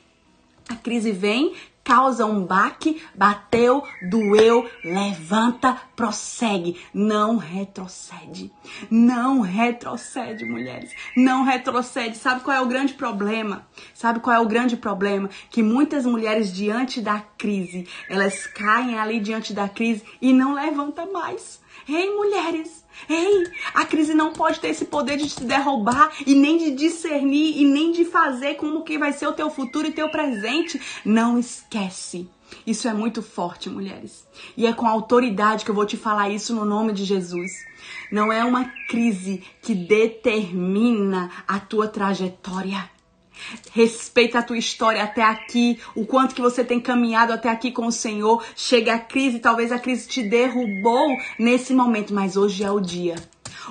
A 0.69 0.77
crise 0.77 1.13
vem 1.13 1.55
causa 1.85 2.27
um 2.27 2.45
baque, 2.45 3.03
bateu, 3.15 3.83
doeu, 4.09 4.69
levanta, 4.85 5.77
prossegue, 5.97 6.81
não 6.93 7.37
retrocede. 7.37 8.53
Não 8.91 9.41
retrocede, 9.41 10.45
mulheres. 10.45 10.93
Não 11.17 11.43
retrocede. 11.43 12.17
Sabe 12.17 12.43
qual 12.43 12.57
é 12.57 12.61
o 12.61 12.69
grande 12.69 12.95
problema? 12.95 13.67
Sabe 13.95 14.21
qual 14.21 14.37
é 14.37 14.41
o 14.41 14.49
grande 14.49 14.77
problema? 14.77 15.29
Que 15.51 15.63
muitas 15.63 16.07
mulheres 16.07 16.53
diante 16.53 17.01
da 17.01 17.21
crise, 17.21 17.87
elas 18.09 18.47
caem 18.47 18.99
ali 18.99 19.21
diante 19.21 19.53
da 19.53 19.69
crise 19.69 20.03
e 20.21 20.33
não 20.33 20.55
levantam 20.55 21.13
mais. 21.13 21.62
Ei, 21.89 22.11
mulheres, 22.11 22.83
Ei, 23.09 23.51
a 23.75 23.85
crise 23.85 24.15
não 24.15 24.33
pode 24.33 24.61
ter 24.61 24.69
esse 24.69 24.85
poder 24.85 25.17
de 25.17 25.29
te 25.29 25.45
derrubar 25.45 26.13
e 26.27 26.35
nem 26.35 26.59
de 26.59 26.71
discernir 26.71 27.61
e 27.61 27.65
nem 27.65 27.91
de 27.91 28.05
fazer 28.05 28.55
como 28.55 28.85
que 28.85 28.99
vai 28.99 29.13
ser 29.13 29.27
o 29.27 29.33
teu 29.33 29.51
futuro 29.51 29.89
e 29.89 29.93
teu 29.93 30.09
presente. 30.09 30.81
Não 31.05 31.39
esquece. 31.39 32.29
Isso 32.67 32.87
é 32.87 32.93
muito 32.93 33.23
forte, 33.23 33.71
mulheres. 33.71 34.27
E 34.57 34.67
é 34.67 34.73
com 34.73 34.87
autoridade 34.87 35.65
que 35.65 35.71
eu 35.71 35.75
vou 35.75 35.87
te 35.87 35.97
falar 35.97 36.29
isso 36.29 36.55
no 36.55 36.65
nome 36.65 36.93
de 36.93 37.05
Jesus. 37.05 37.51
Não 38.11 38.33
é 38.33 38.45
uma 38.45 38.71
crise 38.89 39.43
que 39.63 39.75
determina 39.75 41.31
a 41.49 41.59
tua 41.59 41.89
trajetória. 41.89 42.92
Respeita 43.73 44.39
a 44.39 44.43
tua 44.43 44.59
história 44.59 45.03
até 45.03 45.23
aqui, 45.23 45.79
o 45.95 46.07
quanto 46.07 46.35
que 46.35 46.41
você 46.41 46.65
tem 46.65 46.81
caminhado 46.81 47.33
até 47.33 47.49
aqui 47.49 47.71
com 47.71 47.87
o 47.87 47.93
Senhor. 47.93 48.45
Chega 48.57 48.95
a 48.95 48.99
crise, 48.99 49.39
talvez 49.39 49.73
a 49.73 49.79
crise 49.79 50.09
te 50.09 50.23
derrubou 50.23 51.17
nesse 51.39 51.75
momento, 51.75 52.15
mas 52.15 52.37
hoje 52.37 52.65
é 52.65 52.71
o 52.71 52.81
dia. 52.81 53.17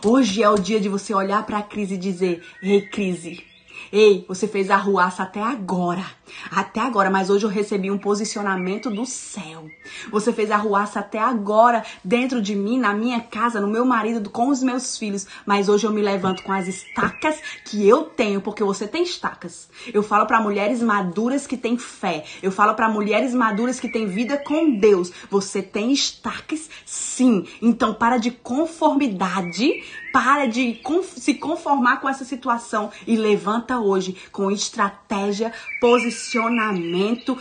Hoje 0.05 0.41
é 0.41 0.49
o 0.49 0.57
dia 0.57 0.79
de 0.79 0.89
você 0.89 1.13
olhar 1.13 1.45
para 1.45 1.57
a 1.57 1.63
crise 1.63 1.95
e 1.95 1.97
dizer: 1.97 2.43
"Ei, 2.61 2.81
crise, 2.81 3.43
Ei, 3.91 4.23
você 4.25 4.47
fez 4.47 4.69
a 4.69 4.77
ruaça 4.77 5.23
até 5.23 5.41
agora. 5.41 6.05
Até 6.49 6.79
agora, 6.79 7.09
mas 7.09 7.29
hoje 7.29 7.45
eu 7.45 7.49
recebi 7.49 7.89
um 7.89 7.97
posicionamento 7.97 8.89
do 8.89 9.05
céu. 9.05 9.69
Você 10.11 10.31
fez 10.33 10.51
a 10.51 10.57
ruaça 10.57 10.99
até 10.99 11.19
agora 11.19 11.83
dentro 12.03 12.41
de 12.41 12.55
mim, 12.55 12.79
na 12.79 12.93
minha 12.93 13.19
casa, 13.19 13.59
no 13.59 13.67
meu 13.67 13.85
marido, 13.85 14.29
com 14.29 14.49
os 14.49 14.61
meus 14.61 14.97
filhos. 14.97 15.27
Mas 15.45 15.69
hoje 15.69 15.85
eu 15.85 15.91
me 15.91 16.01
levanto 16.01 16.43
com 16.43 16.51
as 16.51 16.67
estacas 16.67 17.39
que 17.65 17.87
eu 17.87 18.03
tenho, 18.03 18.41
porque 18.41 18.63
você 18.63 18.87
tem 18.87 19.03
estacas. 19.03 19.69
Eu 19.93 20.03
falo 20.03 20.25
para 20.25 20.41
mulheres 20.41 20.81
maduras 20.81 21.45
que 21.47 21.57
têm 21.57 21.77
fé. 21.77 22.23
Eu 22.41 22.51
falo 22.51 22.73
para 22.73 22.89
mulheres 22.89 23.33
maduras 23.33 23.79
que 23.79 23.89
têm 23.89 24.07
vida 24.07 24.37
com 24.37 24.77
Deus. 24.77 25.11
Você 25.29 25.61
tem 25.61 25.91
estacas, 25.91 26.69
sim. 26.85 27.45
Então 27.61 27.93
para 27.93 28.17
de 28.17 28.31
conformidade 28.31 29.81
para 30.11 30.45
de 30.45 30.81
se 31.15 31.33
conformar 31.35 31.97
com 31.97 32.09
essa 32.09 32.25
situação 32.25 32.91
e 33.07 33.15
levanta 33.15 33.79
hoje 33.79 34.15
com 34.31 34.51
estratégia, 34.51 35.53
posicionamento, 35.79 36.20
direcionamento 36.21 37.37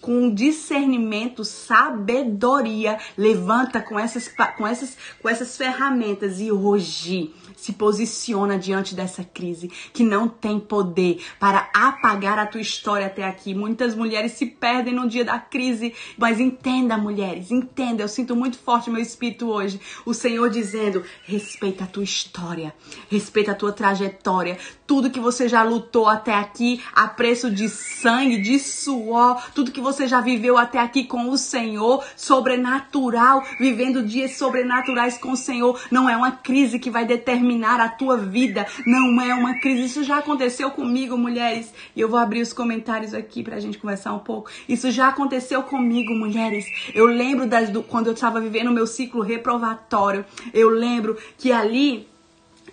com 0.00 0.32
discernimento, 0.32 1.44
sabedoria. 1.44 2.98
Levanta 3.16 3.80
com 3.80 3.98
essas, 3.98 4.28
com 4.56 4.66
essas, 4.66 4.96
com 5.20 5.28
essas 5.28 5.56
ferramentas 5.56 6.40
e 6.40 6.50
hoje 6.50 7.32
se 7.62 7.72
posiciona 7.72 8.58
diante 8.58 8.92
dessa 8.92 9.22
crise 9.22 9.70
que 9.92 10.02
não 10.02 10.28
tem 10.28 10.58
poder 10.58 11.22
para 11.38 11.70
apagar 11.72 12.36
a 12.36 12.46
tua 12.46 12.60
história 12.60 13.06
até 13.06 13.24
aqui. 13.24 13.54
Muitas 13.54 13.94
mulheres 13.94 14.32
se 14.32 14.46
perdem 14.46 14.92
no 14.92 15.08
dia 15.08 15.24
da 15.24 15.38
crise, 15.38 15.94
mas 16.18 16.40
entenda, 16.40 16.98
mulheres, 16.98 17.52
entenda. 17.52 18.02
Eu 18.02 18.08
sinto 18.08 18.34
muito 18.34 18.58
forte 18.58 18.90
meu 18.90 19.00
espírito 19.00 19.48
hoje. 19.48 19.80
O 20.04 20.12
Senhor 20.12 20.50
dizendo: 20.50 21.04
respeita 21.24 21.84
a 21.84 21.86
tua 21.86 22.02
história, 22.02 22.74
respeita 23.08 23.52
a 23.52 23.54
tua 23.54 23.70
trajetória, 23.70 24.58
tudo 24.84 25.10
que 25.10 25.20
você 25.20 25.48
já 25.48 25.62
lutou 25.62 26.08
até 26.08 26.34
aqui, 26.34 26.82
a 26.92 27.06
preço 27.06 27.48
de 27.48 27.68
sangue, 27.68 28.42
de 28.42 28.58
suor, 28.58 29.40
tudo 29.54 29.70
que 29.70 29.80
você 29.82 30.06
já 30.06 30.20
viveu 30.20 30.56
até 30.56 30.78
aqui 30.78 31.04
com 31.04 31.28
o 31.28 31.36
Senhor, 31.36 32.04
sobrenatural, 32.16 33.42
vivendo 33.58 34.02
dias 34.02 34.36
sobrenaturais 34.36 35.18
com 35.18 35.32
o 35.32 35.36
Senhor, 35.36 35.80
não 35.90 36.08
é 36.08 36.16
uma 36.16 36.30
crise 36.30 36.78
que 36.78 36.90
vai 36.90 37.04
determinar 37.04 37.80
a 37.80 37.88
tua 37.88 38.16
vida. 38.16 38.66
Não 38.86 39.20
é 39.20 39.34
uma 39.34 39.58
crise. 39.60 39.84
Isso 39.84 40.04
já 40.04 40.18
aconteceu 40.18 40.70
comigo, 40.70 41.16
mulheres. 41.16 41.72
E 41.94 42.00
eu 42.00 42.08
vou 42.08 42.18
abrir 42.18 42.40
os 42.40 42.52
comentários 42.52 43.14
aqui 43.14 43.42
pra 43.42 43.60
gente 43.60 43.78
conversar 43.78 44.12
um 44.14 44.18
pouco. 44.18 44.50
Isso 44.68 44.90
já 44.90 45.08
aconteceu 45.08 45.62
comigo, 45.62 46.14
mulheres. 46.14 46.64
Eu 46.94 47.06
lembro 47.06 47.46
das, 47.46 47.70
do, 47.70 47.82
quando 47.82 48.06
eu 48.06 48.12
estava 48.12 48.40
vivendo 48.40 48.68
o 48.68 48.72
meu 48.72 48.86
ciclo 48.86 49.22
reprovatório. 49.22 50.24
Eu 50.52 50.70
lembro 50.70 51.16
que 51.38 51.52
ali 51.52 52.11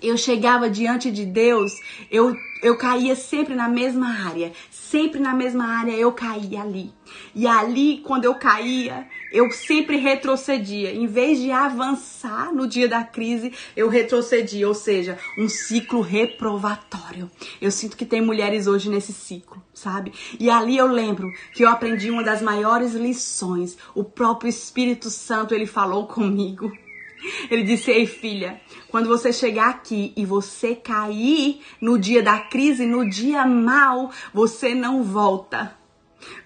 eu 0.01 0.17
chegava 0.17 0.69
diante 0.69 1.11
de 1.11 1.25
Deus, 1.25 1.71
eu, 2.09 2.35
eu 2.61 2.77
caía 2.77 3.15
sempre 3.15 3.55
na 3.55 3.67
mesma 3.67 4.07
área, 4.25 4.51
sempre 4.69 5.19
na 5.19 5.33
mesma 5.33 5.65
área 5.65 5.91
eu 5.91 6.11
caía 6.11 6.61
ali. 6.61 6.91
E 7.33 7.47
ali, 7.47 8.01
quando 8.05 8.25
eu 8.25 8.35
caía, 8.35 9.07
eu 9.31 9.51
sempre 9.51 9.97
retrocedia. 9.97 10.93
Em 10.93 11.07
vez 11.07 11.39
de 11.39 11.51
avançar 11.51 12.53
no 12.53 12.67
dia 12.67 12.87
da 12.87 13.03
crise, 13.03 13.53
eu 13.75 13.89
retrocedia, 13.89 14.67
ou 14.67 14.73
seja, 14.73 15.17
um 15.37 15.47
ciclo 15.47 16.01
reprovatório. 16.01 17.29
Eu 17.61 17.71
sinto 17.71 17.97
que 17.97 18.05
tem 18.05 18.21
mulheres 18.21 18.67
hoje 18.67 18.89
nesse 18.89 19.13
ciclo, 19.13 19.61
sabe? 19.73 20.11
E 20.39 20.49
ali 20.49 20.77
eu 20.77 20.87
lembro 20.87 21.31
que 21.53 21.63
eu 21.63 21.69
aprendi 21.69 22.09
uma 22.09 22.23
das 22.23 22.41
maiores 22.41 22.93
lições. 22.93 23.77
O 23.93 24.03
próprio 24.03 24.49
Espírito 24.49 25.09
Santo, 25.09 25.53
ele 25.53 25.65
falou 25.65 26.07
comigo. 26.07 26.71
Ele 27.49 27.63
disse: 27.63 27.91
Ei, 27.91 28.05
filha, 28.05 28.59
quando 28.89 29.07
você 29.07 29.31
chegar 29.31 29.69
aqui 29.69 30.13
e 30.15 30.25
você 30.25 30.75
cair 30.75 31.61
no 31.81 31.97
dia 31.97 32.21
da 32.21 32.39
crise, 32.39 32.85
no 32.85 33.09
dia 33.09 33.45
mal, 33.45 34.11
você 34.33 34.73
não 34.73 35.03
volta. 35.03 35.78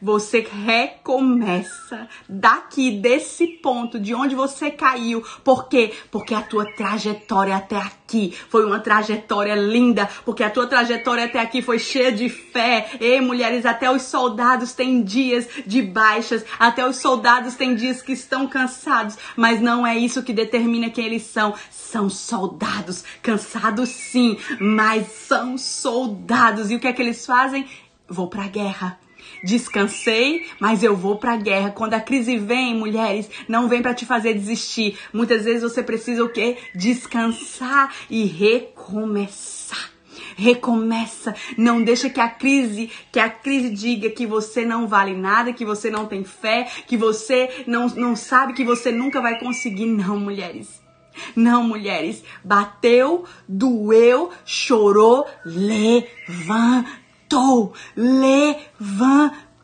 Você 0.01 0.39
recomeça 0.39 2.07
daqui, 2.28 2.91
desse 2.91 3.47
ponto, 3.47 3.99
de 3.99 4.13
onde 4.13 4.36
você 4.36 4.69
caiu. 4.69 5.24
Por 5.43 5.67
quê? 5.67 5.93
Porque 6.11 6.34
a 6.34 6.41
tua 6.41 6.65
trajetória 6.74 7.55
até 7.55 7.78
aqui 7.78 8.34
foi 8.49 8.65
uma 8.65 8.80
trajetória 8.80 9.55
linda. 9.55 10.09
Porque 10.26 10.43
a 10.43 10.49
tua 10.49 10.67
trajetória 10.67 11.26
até 11.26 11.39
aqui 11.39 11.61
foi 11.61 11.80
cheia 11.80 12.11
de 12.11 12.30
fé. 12.30 12.89
Ei, 12.99 13.21
mulheres, 13.21 13.65
até 13.65 13.89
os 13.89 14.03
soldados 14.03 14.74
têm 14.74 15.03
dias 15.03 15.47
de 15.65 15.82
baixas. 15.82 16.45
Até 16.59 16.88
os 16.88 16.97
soldados 16.97 17.55
têm 17.55 17.76
dias 17.76 18.01
que 18.01 18.13
estão 18.13 18.47
cansados. 18.47 19.17
Mas 19.36 19.61
não 19.61 19.86
é 19.86 19.97
isso 19.97 20.24
que 20.24 20.34
determina 20.34 20.89
quem 20.89 21.05
eles 21.05 21.24
são. 21.24 21.53
São 21.71 22.09
soldados. 22.09 23.03
Cansados 23.21 23.89
sim, 23.89 24.38
mas 24.59 25.07
são 25.07 25.57
soldados. 25.57 26.69
E 26.69 26.76
o 26.76 26.80
que 26.80 26.88
é 26.88 26.93
que 26.93 27.01
eles 27.01 27.26
fazem? 27.26 27.67
Vou 28.07 28.28
pra 28.28 28.47
guerra 28.47 28.99
Descansei, 29.43 30.45
mas 30.59 30.83
eu 30.83 30.95
vou 30.95 31.17
pra 31.17 31.35
guerra. 31.35 31.71
Quando 31.71 31.93
a 31.95 31.99
crise 31.99 32.37
vem, 32.37 32.73
mulheres, 32.75 33.29
não 33.47 33.67
vem 33.67 33.81
para 33.81 33.93
te 33.93 34.05
fazer 34.05 34.33
desistir. 34.33 34.97
Muitas 35.11 35.43
vezes 35.43 35.63
você 35.63 35.83
precisa 35.83 36.23
o 36.23 36.29
quê? 36.29 36.57
Descansar 36.73 37.93
e 38.09 38.23
recomeçar. 38.23 39.91
Recomeça, 40.35 41.35
não 41.57 41.83
deixa 41.83 42.09
que 42.09 42.19
a 42.19 42.29
crise, 42.29 42.89
que 43.11 43.19
a 43.19 43.29
crise 43.29 43.69
diga 43.69 44.09
que 44.09 44.25
você 44.25 44.65
não 44.65 44.87
vale 44.87 45.13
nada, 45.13 45.53
que 45.53 45.65
você 45.65 45.91
não 45.91 46.05
tem 46.05 46.23
fé, 46.23 46.67
que 46.87 46.97
você 46.97 47.63
não, 47.67 47.87
não 47.87 48.15
sabe 48.15 48.53
que 48.53 48.63
você 48.63 48.91
nunca 48.91 49.21
vai 49.21 49.39
conseguir, 49.39 49.85
não, 49.85 50.19
mulheres. 50.19 50.81
Não, 51.35 51.63
mulheres, 51.63 52.23
bateu, 52.43 53.25
doeu, 53.47 54.31
chorou, 54.45 55.27
levanta 55.45 57.03
levantou, 57.34 57.73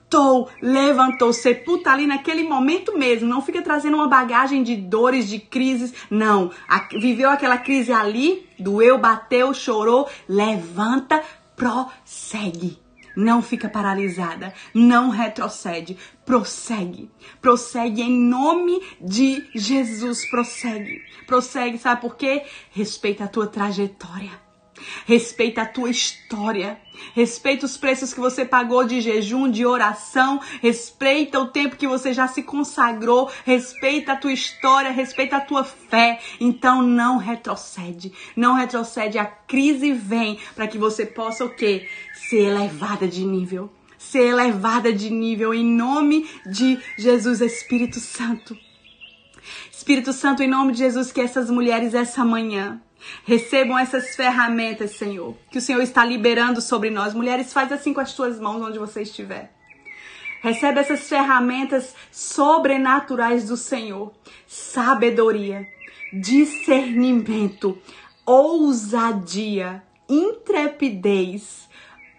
levantou, 0.10 0.50
levantou. 0.62 1.34
Sepulta 1.34 1.92
ali 1.92 2.08
naquele 2.08 2.44
momento 2.44 2.98
mesmo. 2.98 3.28
Não 3.28 3.42
fica 3.42 3.62
trazendo 3.62 3.96
uma 3.96 4.08
bagagem 4.08 4.64
de 4.64 4.76
dores, 4.76 5.30
de 5.30 5.40
crises. 5.40 5.94
Não. 6.10 6.52
viveu 7.00 7.30
aquela 7.30 7.58
crise 7.58 7.92
ali, 7.92 8.48
doeu, 8.60 8.98
bateu, 8.98 9.54
chorou. 9.54 10.10
Levanta, 10.28 11.22
prossegue. 11.56 12.80
Não 13.16 13.42
fica 13.42 13.68
paralisada, 13.68 14.54
não 14.74 15.10
retrocede, 15.10 15.98
prossegue. 16.26 17.12
Prossegue 17.42 18.02
em 18.02 18.18
nome 18.18 18.82
de 19.02 19.46
Jesus, 19.54 20.30
prossegue. 20.30 21.02
Prossegue, 21.28 21.78
sabe 21.78 22.02
por 22.02 22.16
quê? 22.16 22.44
Respeita 22.72 23.26
a 23.26 23.28
tua 23.28 23.48
trajetória. 23.48 24.49
Respeita 25.06 25.62
a 25.62 25.66
tua 25.66 25.90
história. 25.90 26.80
Respeita 27.16 27.66
os 27.66 27.78
preços 27.78 28.14
que 28.14 28.20
você 28.20 28.46
pagou 28.46 28.84
de 28.86 29.02
jejum, 29.02 29.50
de 29.50 29.66
oração. 29.66 30.40
Respeita 30.62 31.40
o 31.40 31.48
tempo 31.48 31.76
que 31.76 31.88
você 31.88 32.14
já 32.14 32.28
se 32.28 32.44
consagrou. 32.44 33.32
Respeita 33.46 34.14
a 34.14 34.16
tua 34.16 34.34
história, 34.34 34.92
respeita 34.92 35.38
a 35.38 35.42
tua 35.42 35.64
fé. 35.64 36.20
Então 36.40 36.82
não 36.82 37.18
retrocede. 37.18 38.12
Não 38.36 38.54
retrocede. 38.56 39.18
A 39.18 39.26
crise 39.26 39.92
vem 39.92 40.40
para 40.56 40.68
que 40.68 40.78
você 40.78 41.06
possa 41.06 41.46
o 41.46 41.50
quê? 41.50 41.88
Ser 42.14 42.46
elevada 42.46 43.08
de 43.08 43.26
nível. 43.26 43.72
Ser 43.98 44.28
elevada 44.28 44.94
de 44.94 45.10
nível 45.10 45.54
em 45.54 45.66
nome 45.66 46.30
de 46.46 46.80
Jesus 46.98 47.42
Espírito 47.42 48.00
Santo. 48.00 48.58
Espírito 49.72 50.14
Santo, 50.14 50.44
em 50.44 50.48
nome 50.48 50.74
de 50.74 50.80
Jesus, 50.80 51.12
que 51.12 51.22
essas 51.22 51.50
mulheres 51.50 51.94
essa 51.94 52.24
manhã 52.24 52.82
Recebam 53.26 53.78
essas 53.78 54.16
ferramentas, 54.16 54.92
Senhor, 54.92 55.36
que 55.50 55.58
o 55.58 55.62
Senhor 55.62 55.82
está 55.82 56.04
liberando 56.04 56.62
sobre 56.62 56.90
nós. 56.90 57.14
Mulheres, 57.14 57.54
faz 57.54 57.72
assim 57.72 57.94
com 57.94 58.02
as 58.02 58.14
tuas 58.14 58.40
mãos 58.40 58.62
onde 58.62 58.80
você 58.80 59.04
estiver. 59.04 59.54
Recebe 60.42 60.80
essas 60.80 61.08
ferramentas 61.08 61.96
sobrenaturais 62.12 63.48
do 63.48 63.58
Senhor. 63.58 64.14
Sabedoria, 64.48 65.68
discernimento, 66.14 67.78
ousadia, 68.26 69.84
intrepidez, 70.08 71.69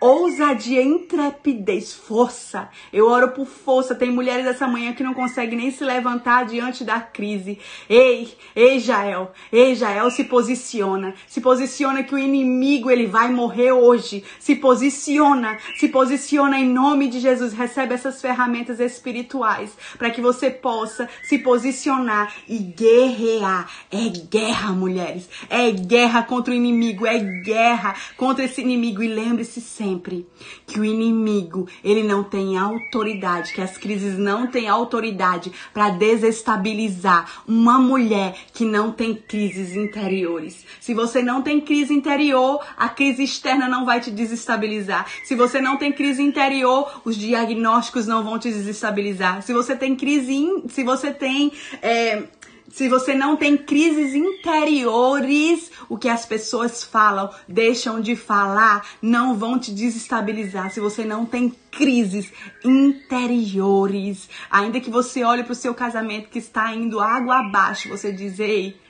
ousadia, 0.00 0.82
intrepidez, 0.82 1.92
força. 1.92 2.70
Eu 2.90 3.06
oro 3.06 3.32
por 3.32 3.46
força. 3.46 3.94
Tem 3.94 4.10
mulheres 4.10 4.46
essa 4.46 4.66
manhã 4.66 4.94
que 4.94 5.02
não 5.02 5.12
conseguem 5.12 5.58
nem 5.58 5.70
se 5.70 5.84
levantar 5.84 6.46
diante 6.46 6.82
da 6.82 6.98
crise. 6.98 7.58
Ei, 7.88 8.34
ei, 8.56 8.80
Jael, 8.80 9.30
ei, 9.52 9.74
Jael, 9.74 10.10
se 10.10 10.24
posiciona. 10.24 11.14
Se 11.28 11.40
posiciona 11.40 12.02
que 12.02 12.14
o 12.14 12.18
inimigo 12.18 12.90
ele 12.90 13.06
vai 13.06 13.30
morrer 13.30 13.72
hoje. 13.72 14.24
Se 14.38 14.56
posiciona, 14.56 15.58
se 15.76 15.88
posiciona 15.88 16.58
em 16.58 16.66
nome 16.66 17.08
de 17.08 17.20
Jesus. 17.20 17.52
Recebe 17.52 17.92
essas 17.92 18.22
ferramentas 18.22 18.80
espirituais 18.80 19.76
para 19.98 20.10
que 20.10 20.22
você 20.22 20.50
possa 20.50 21.08
se 21.24 21.38
posicionar 21.38 22.32
e 22.48 22.58
guerrear. 22.58 23.70
É 23.90 24.08
guerra, 24.08 24.72
mulheres. 24.72 25.28
É 25.50 25.70
guerra 25.70 26.22
contra 26.22 26.54
o 26.54 26.56
inimigo. 26.56 27.06
É 27.06 27.18
guerra 27.18 27.94
contra 28.16 28.44
esse 28.44 28.62
inimigo. 28.62 29.02
E 29.02 29.08
lembre-se 29.08 29.60
sempre 29.60 29.89
sempre 29.90 30.26
que 30.66 30.78
o 30.78 30.84
inimigo, 30.84 31.66
ele 31.82 32.02
não 32.02 32.22
tem 32.22 32.56
autoridade, 32.56 33.52
que 33.52 33.60
as 33.60 33.76
crises 33.76 34.16
não 34.16 34.46
têm 34.46 34.68
autoridade 34.68 35.52
para 35.74 35.90
desestabilizar 35.90 37.42
uma 37.46 37.78
mulher 37.78 38.34
que 38.52 38.64
não 38.64 38.92
tem 38.92 39.14
crises 39.14 39.74
interiores. 39.74 40.64
Se 40.80 40.94
você 40.94 41.22
não 41.22 41.42
tem 41.42 41.60
crise 41.60 41.92
interior, 41.92 42.60
a 42.76 42.88
crise 42.88 43.24
externa 43.24 43.68
não 43.68 43.84
vai 43.84 44.00
te 44.00 44.10
desestabilizar. 44.10 45.06
Se 45.24 45.34
você 45.34 45.60
não 45.60 45.76
tem 45.76 45.92
crise 45.92 46.22
interior, 46.22 47.00
os 47.04 47.16
diagnósticos 47.16 48.06
não 48.06 48.22
vão 48.22 48.38
te 48.38 48.50
desestabilizar. 48.50 49.42
Se 49.42 49.52
você 49.52 49.74
tem 49.74 49.96
crise, 49.96 50.32
in, 50.32 50.68
se 50.68 50.84
você 50.84 51.12
tem 51.12 51.52
é, 51.82 52.24
se 52.70 52.88
você 52.88 53.14
não 53.14 53.36
tem 53.36 53.56
crises 53.56 54.14
interiores, 54.14 55.70
o 55.88 55.98
que 55.98 56.08
as 56.08 56.24
pessoas 56.24 56.84
falam, 56.84 57.30
deixam 57.48 58.00
de 58.00 58.14
falar, 58.14 58.86
não 59.02 59.36
vão 59.36 59.58
te 59.58 59.72
desestabilizar. 59.72 60.70
Se 60.70 60.80
você 60.80 61.04
não 61.04 61.26
tem 61.26 61.52
crises 61.70 62.32
interiores, 62.64 64.28
ainda 64.50 64.80
que 64.80 64.90
você 64.90 65.24
olhe 65.24 65.42
para 65.42 65.52
o 65.52 65.56
seu 65.56 65.74
casamento 65.74 66.28
que 66.28 66.38
está 66.38 66.72
indo 66.74 67.00
água 67.00 67.40
abaixo, 67.40 67.88
você 67.88 68.12
diz: 68.12 68.38
ei 68.38 68.80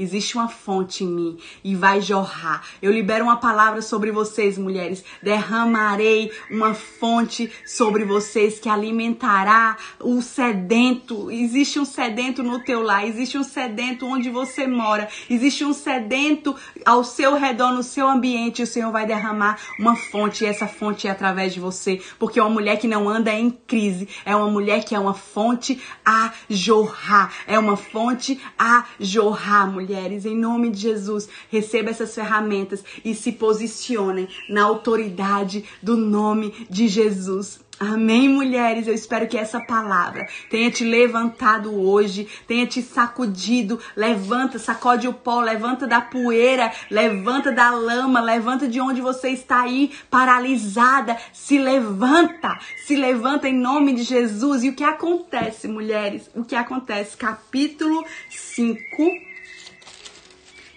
Existe 0.00 0.34
uma 0.34 0.48
fonte 0.48 1.04
em 1.04 1.06
mim 1.08 1.38
e 1.62 1.74
vai 1.74 2.00
jorrar. 2.00 2.64
Eu 2.80 2.90
libero 2.90 3.22
uma 3.22 3.36
palavra 3.36 3.82
sobre 3.82 4.10
vocês, 4.10 4.56
mulheres. 4.56 5.04
Derramarei 5.22 6.32
uma 6.50 6.72
fonte 6.72 7.52
sobre 7.66 8.02
vocês 8.06 8.58
que 8.58 8.70
alimentará 8.70 9.76
o 10.00 10.22
sedento. 10.22 11.30
Existe 11.30 11.78
um 11.78 11.84
sedento 11.84 12.42
no 12.42 12.60
teu 12.60 12.82
lar, 12.82 13.06
existe 13.06 13.36
um 13.36 13.44
sedento 13.44 14.06
onde 14.06 14.30
você 14.30 14.66
mora, 14.66 15.06
existe 15.28 15.66
um 15.66 15.74
sedento 15.74 16.56
ao 16.86 17.04
seu 17.04 17.36
redor, 17.36 17.72
no 17.72 17.82
seu 17.82 18.08
ambiente. 18.08 18.62
O 18.62 18.66
Senhor 18.66 18.90
vai 18.90 19.04
derramar 19.04 19.58
uma 19.78 19.96
fonte 19.96 20.44
e 20.44 20.46
essa 20.46 20.66
fonte 20.66 21.08
é 21.08 21.10
através 21.10 21.52
de 21.52 21.60
você, 21.60 22.00
porque 22.18 22.40
uma 22.40 22.48
mulher 22.48 22.78
que 22.78 22.88
não 22.88 23.06
anda 23.06 23.34
em 23.34 23.50
crise, 23.50 24.08
é 24.24 24.34
uma 24.34 24.50
mulher 24.50 24.82
que 24.82 24.94
é 24.94 24.98
uma 24.98 25.12
fonte 25.12 25.78
a 26.02 26.32
jorrar, 26.48 27.30
é 27.46 27.58
uma 27.58 27.76
fonte 27.76 28.40
a 28.58 28.86
jorrar, 28.98 29.70
mulher 29.70 29.89
mulheres, 29.90 30.24
em 30.24 30.36
nome 30.36 30.70
de 30.70 30.78
Jesus, 30.78 31.28
receba 31.50 31.90
essas 31.90 32.14
ferramentas 32.14 32.84
e 33.04 33.12
se 33.12 33.32
posicionem 33.32 34.28
na 34.48 34.62
autoridade 34.62 35.64
do 35.82 35.96
nome 35.96 36.66
de 36.70 36.86
Jesus. 36.86 37.60
Amém, 37.80 38.28
mulheres? 38.28 38.86
Eu 38.86 38.92
espero 38.92 39.26
que 39.26 39.38
essa 39.38 39.58
palavra 39.58 40.28
tenha 40.50 40.70
te 40.70 40.84
levantado 40.84 41.74
hoje, 41.74 42.28
tenha 42.46 42.66
te 42.66 42.82
sacudido. 42.82 43.80
Levanta, 43.96 44.58
sacode 44.58 45.08
o 45.08 45.14
pó, 45.14 45.40
levanta 45.40 45.86
da 45.86 45.98
poeira, 45.98 46.70
levanta 46.90 47.50
da 47.50 47.70
lama, 47.70 48.20
levanta 48.20 48.68
de 48.68 48.82
onde 48.82 49.00
você 49.00 49.30
está 49.30 49.62
aí, 49.62 49.92
paralisada. 50.10 51.16
Se 51.32 51.58
levanta, 51.58 52.58
se 52.84 52.94
levanta 52.96 53.48
em 53.48 53.58
nome 53.58 53.94
de 53.94 54.02
Jesus. 54.02 54.62
E 54.62 54.68
o 54.68 54.74
que 54.74 54.84
acontece, 54.84 55.66
mulheres? 55.66 56.30
O 56.34 56.44
que 56.44 56.54
acontece? 56.54 57.16
Capítulo 57.16 58.04
5 58.28 59.29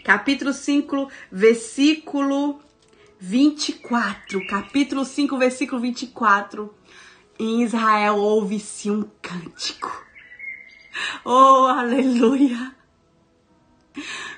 capítulo 0.03 0.53
5, 0.53 1.09
versículo 1.31 2.61
24. 3.19 4.45
Capítulo 4.47 5.05
5, 5.05 5.37
versículo 5.37 5.81
24. 5.81 6.73
Em 7.39 7.63
Israel 7.63 8.17
ouve-se 8.17 8.91
um 8.91 9.09
cântico. 9.21 10.05
Oh, 11.25 11.65
aleluia! 11.67 12.75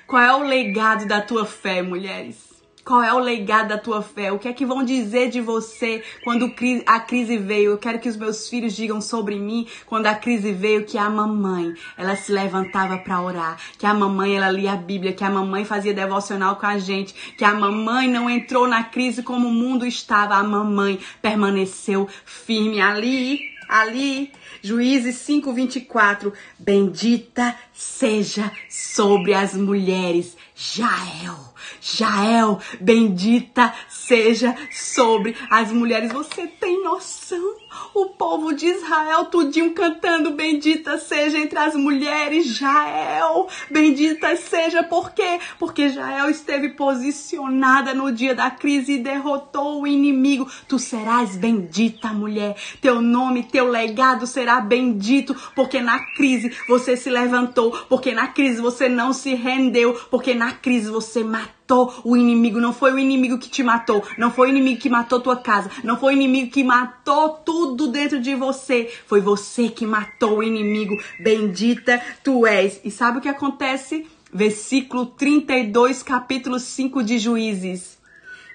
Qual 0.06 0.22
é 0.22 0.34
o 0.34 0.46
legado 0.46 1.06
da 1.06 1.20
tua 1.20 1.44
fé, 1.44 1.82
mulheres? 1.82 2.55
Qual 2.86 3.02
é 3.02 3.12
o 3.12 3.18
legado 3.18 3.70
da 3.70 3.78
tua 3.78 4.00
fé? 4.00 4.30
O 4.30 4.38
que 4.38 4.46
é 4.46 4.52
que 4.52 4.64
vão 4.64 4.84
dizer 4.84 5.28
de 5.28 5.40
você 5.40 6.04
quando 6.22 6.54
a 6.86 7.00
crise 7.00 7.36
veio? 7.36 7.72
Eu 7.72 7.78
quero 7.78 7.98
que 7.98 8.08
os 8.08 8.16
meus 8.16 8.48
filhos 8.48 8.76
digam 8.76 9.00
sobre 9.00 9.40
mim 9.40 9.66
quando 9.86 10.06
a 10.06 10.14
crise 10.14 10.52
veio 10.52 10.84
que 10.84 10.96
a 10.96 11.10
mamãe, 11.10 11.74
ela 11.98 12.14
se 12.14 12.30
levantava 12.30 12.96
para 12.98 13.20
orar, 13.20 13.58
que 13.76 13.84
a 13.84 13.92
mamãe 13.92 14.36
ela 14.36 14.52
lia 14.52 14.74
a 14.74 14.76
Bíblia, 14.76 15.12
que 15.12 15.24
a 15.24 15.28
mamãe 15.28 15.64
fazia 15.64 15.92
devocional 15.92 16.54
com 16.54 16.66
a 16.66 16.78
gente, 16.78 17.12
que 17.36 17.44
a 17.44 17.52
mamãe 17.52 18.06
não 18.06 18.30
entrou 18.30 18.68
na 18.68 18.84
crise 18.84 19.20
como 19.20 19.48
o 19.48 19.52
mundo 19.52 19.84
estava, 19.84 20.36
a 20.36 20.44
mamãe 20.44 21.00
permaneceu 21.20 22.08
firme 22.24 22.80
ali, 22.80 23.40
ali. 23.68 24.30
Juízes 24.62 25.16
5:24. 25.16 26.32
Bendita 26.56 27.56
seja 27.72 28.52
sobre 28.68 29.34
as 29.34 29.54
mulheres 29.54 30.36
Jael 30.54 31.55
Jael, 31.80 32.60
bendita 32.80 33.72
seja 33.88 34.54
sobre 34.70 35.36
as 35.50 35.72
mulheres. 35.72 36.12
Você 36.12 36.46
tem 36.46 36.82
noção? 36.82 37.56
O 37.94 38.06
povo 38.06 38.52
de 38.54 38.66
Israel 38.66 39.26
tudinho 39.26 39.72
cantando 39.72 40.30
bendita 40.30 40.98
seja 40.98 41.38
entre 41.38 41.58
as 41.58 41.74
mulheres 41.74 42.46
Jael. 42.46 43.48
Bendita 43.70 44.34
seja 44.36 44.82
por 44.82 45.12
quê? 45.12 45.38
Porque 45.58 45.88
Jael 45.90 46.30
esteve 46.30 46.70
posicionada 46.70 47.94
no 47.94 48.12
dia 48.12 48.34
da 48.34 48.50
crise 48.50 48.92
e 48.92 48.98
derrotou 48.98 49.82
o 49.82 49.86
inimigo. 49.86 50.48
Tu 50.68 50.78
serás 50.78 51.36
bendita, 51.36 52.08
mulher. 52.08 52.56
Teu 52.80 53.00
nome, 53.00 53.44
teu 53.44 53.68
legado 53.68 54.26
será 54.26 54.60
bendito, 54.60 55.34
porque 55.54 55.80
na 55.80 55.98
crise 56.14 56.54
você 56.68 56.96
se 56.96 57.10
levantou, 57.10 57.72
porque 57.88 58.12
na 58.12 58.28
crise 58.28 58.60
você 58.60 58.88
não 58.88 59.12
se 59.12 59.34
rendeu, 59.34 59.94
porque 60.10 60.34
na 60.34 60.52
crise 60.52 60.90
você 60.90 61.22
matou 61.22 61.55
matou 61.66 61.92
o 62.04 62.16
inimigo, 62.16 62.60
não 62.60 62.72
foi 62.72 62.92
o 62.92 62.98
inimigo 62.98 63.38
que 63.38 63.48
te 63.48 63.62
matou, 63.62 64.06
não 64.16 64.30
foi 64.30 64.48
o 64.48 64.50
inimigo 64.50 64.80
que 64.80 64.88
matou 64.88 65.20
tua 65.20 65.36
casa, 65.36 65.68
não 65.82 65.98
foi 65.98 66.14
o 66.14 66.16
inimigo 66.16 66.52
que 66.52 66.62
matou 66.62 67.30
tudo 67.30 67.88
dentro 67.88 68.20
de 68.20 68.36
você, 68.36 68.88
foi 69.06 69.20
você 69.20 69.68
que 69.68 69.84
matou 69.84 70.38
o 70.38 70.42
inimigo. 70.42 70.96
Bendita 71.18 72.00
tu 72.22 72.46
és. 72.46 72.80
E 72.84 72.90
sabe 72.90 73.18
o 73.18 73.20
que 73.20 73.28
acontece? 73.28 74.06
Versículo 74.32 75.06
32, 75.06 76.04
capítulo 76.04 76.60
5 76.60 77.02
de 77.02 77.18
Juízes. 77.18 77.98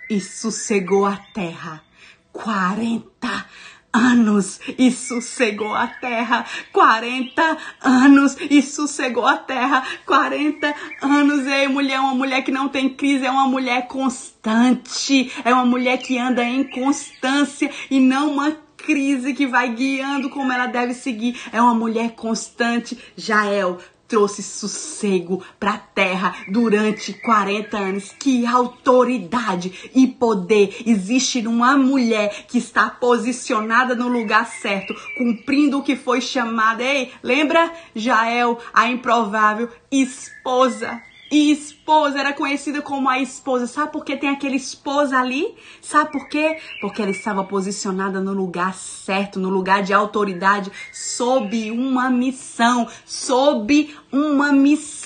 E 0.09 0.21
sossegou 0.21 1.05
a 1.05 1.17
terra 1.33 1.83
40 2.31 3.45
anos 3.93 4.59
e 4.77 4.91
sossegou 4.91 5.73
a 5.73 5.87
terra. 5.87 6.45
40 6.71 7.57
anos 7.81 8.37
e 8.49 8.61
sossegou 8.61 9.25
a 9.25 9.37
terra. 9.37 9.83
40 10.05 10.73
anos. 11.01 11.45
Ei, 11.47 11.67
mulher, 11.67 11.99
uma 11.99 12.15
mulher 12.15 12.43
que 12.43 12.51
não 12.51 12.69
tem 12.69 12.89
crise 12.89 13.25
é 13.25 13.31
uma 13.31 13.47
mulher 13.47 13.87
constante. 13.87 15.31
É 15.43 15.53
uma 15.53 15.65
mulher 15.65 15.97
que 15.97 16.17
anda 16.17 16.43
em 16.43 16.63
constância 16.63 17.69
e 17.89 17.99
não 17.99 18.33
uma 18.33 18.51
crise 18.77 19.33
que 19.33 19.45
vai 19.45 19.69
guiando 19.73 20.29
como 20.29 20.51
ela 20.51 20.65
deve 20.65 20.93
seguir. 20.93 21.39
É 21.51 21.61
uma 21.61 21.73
mulher 21.73 22.11
constante. 22.11 22.97
Jael, 23.15 23.79
trouxe 24.11 24.43
sossego 24.43 25.41
para 25.57 25.71
a 25.71 25.77
terra 25.77 26.35
durante 26.49 27.13
40 27.13 27.77
anos. 27.77 28.13
Que 28.19 28.45
autoridade 28.45 29.89
e 29.95 30.05
poder 30.05 30.83
existe 30.85 31.41
numa 31.41 31.77
mulher 31.77 32.45
que 32.45 32.57
está 32.57 32.89
posicionada 32.89 33.95
no 33.95 34.09
lugar 34.09 34.45
certo, 34.47 34.93
cumprindo 35.17 35.79
o 35.79 35.83
que 35.83 35.95
foi 35.95 36.19
chamada. 36.19 36.83
Ei, 36.83 37.09
lembra 37.23 37.71
Jael, 37.95 38.59
a 38.73 38.89
improvável 38.89 39.69
esposa 39.89 41.01
e 41.31 41.49
esposa 41.49 42.19
era 42.19 42.33
conhecida 42.33 42.81
como 42.81 43.09
a 43.09 43.19
esposa. 43.19 43.65
Sabe 43.65 43.93
por 43.93 44.03
que 44.03 44.17
tem 44.17 44.29
aquele 44.29 44.57
esposa 44.57 45.17
ali? 45.17 45.55
Sabe 45.81 46.11
por 46.11 46.27
quê? 46.27 46.59
Porque 46.81 47.01
ela 47.01 47.11
estava 47.11 47.43
posicionada 47.45 48.19
no 48.19 48.33
lugar 48.33 48.73
certo, 48.73 49.39
no 49.39 49.49
lugar 49.49 49.81
de 49.81 49.93
autoridade, 49.93 50.69
sob 50.91 51.71
uma 51.71 52.09
missão, 52.09 52.87
sob 53.05 53.95
uma 54.11 54.51
missão. 54.51 55.00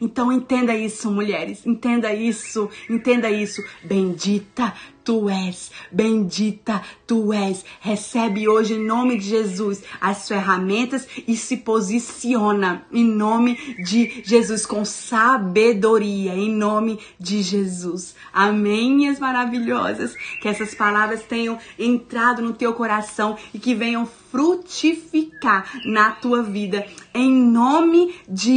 Então 0.00 0.32
entenda 0.32 0.74
isso, 0.74 1.10
mulheres. 1.10 1.66
Entenda 1.66 2.12
isso, 2.12 2.68
entenda 2.88 3.30
isso. 3.30 3.62
Bendita 3.84 4.74
tu 5.08 5.26
és, 5.30 5.70
bendita 5.90 6.82
tu 7.06 7.32
és. 7.32 7.64
Recebe 7.80 8.46
hoje 8.46 8.74
em 8.74 8.84
nome 8.84 9.16
de 9.16 9.26
Jesus 9.26 9.82
as 9.98 10.28
ferramentas 10.28 11.08
e 11.26 11.34
se 11.34 11.56
posiciona 11.56 12.82
em 12.92 13.06
nome 13.06 13.54
de 13.82 14.22
Jesus 14.22 14.66
com 14.66 14.84
sabedoria, 14.84 16.34
em 16.34 16.54
nome 16.54 16.98
de 17.18 17.40
Jesus. 17.40 18.14
Amém, 18.30 18.94
minhas 18.94 19.18
maravilhosas. 19.18 20.14
Que 20.42 20.48
essas 20.48 20.74
palavras 20.74 21.22
tenham 21.22 21.58
entrado 21.78 22.42
no 22.42 22.52
teu 22.52 22.74
coração 22.74 23.38
e 23.54 23.58
que 23.58 23.74
venham 23.74 24.06
frutificar 24.30 25.70
na 25.86 26.10
tua 26.10 26.42
vida 26.42 26.86
em 27.14 27.30
nome 27.30 28.14
de 28.28 28.52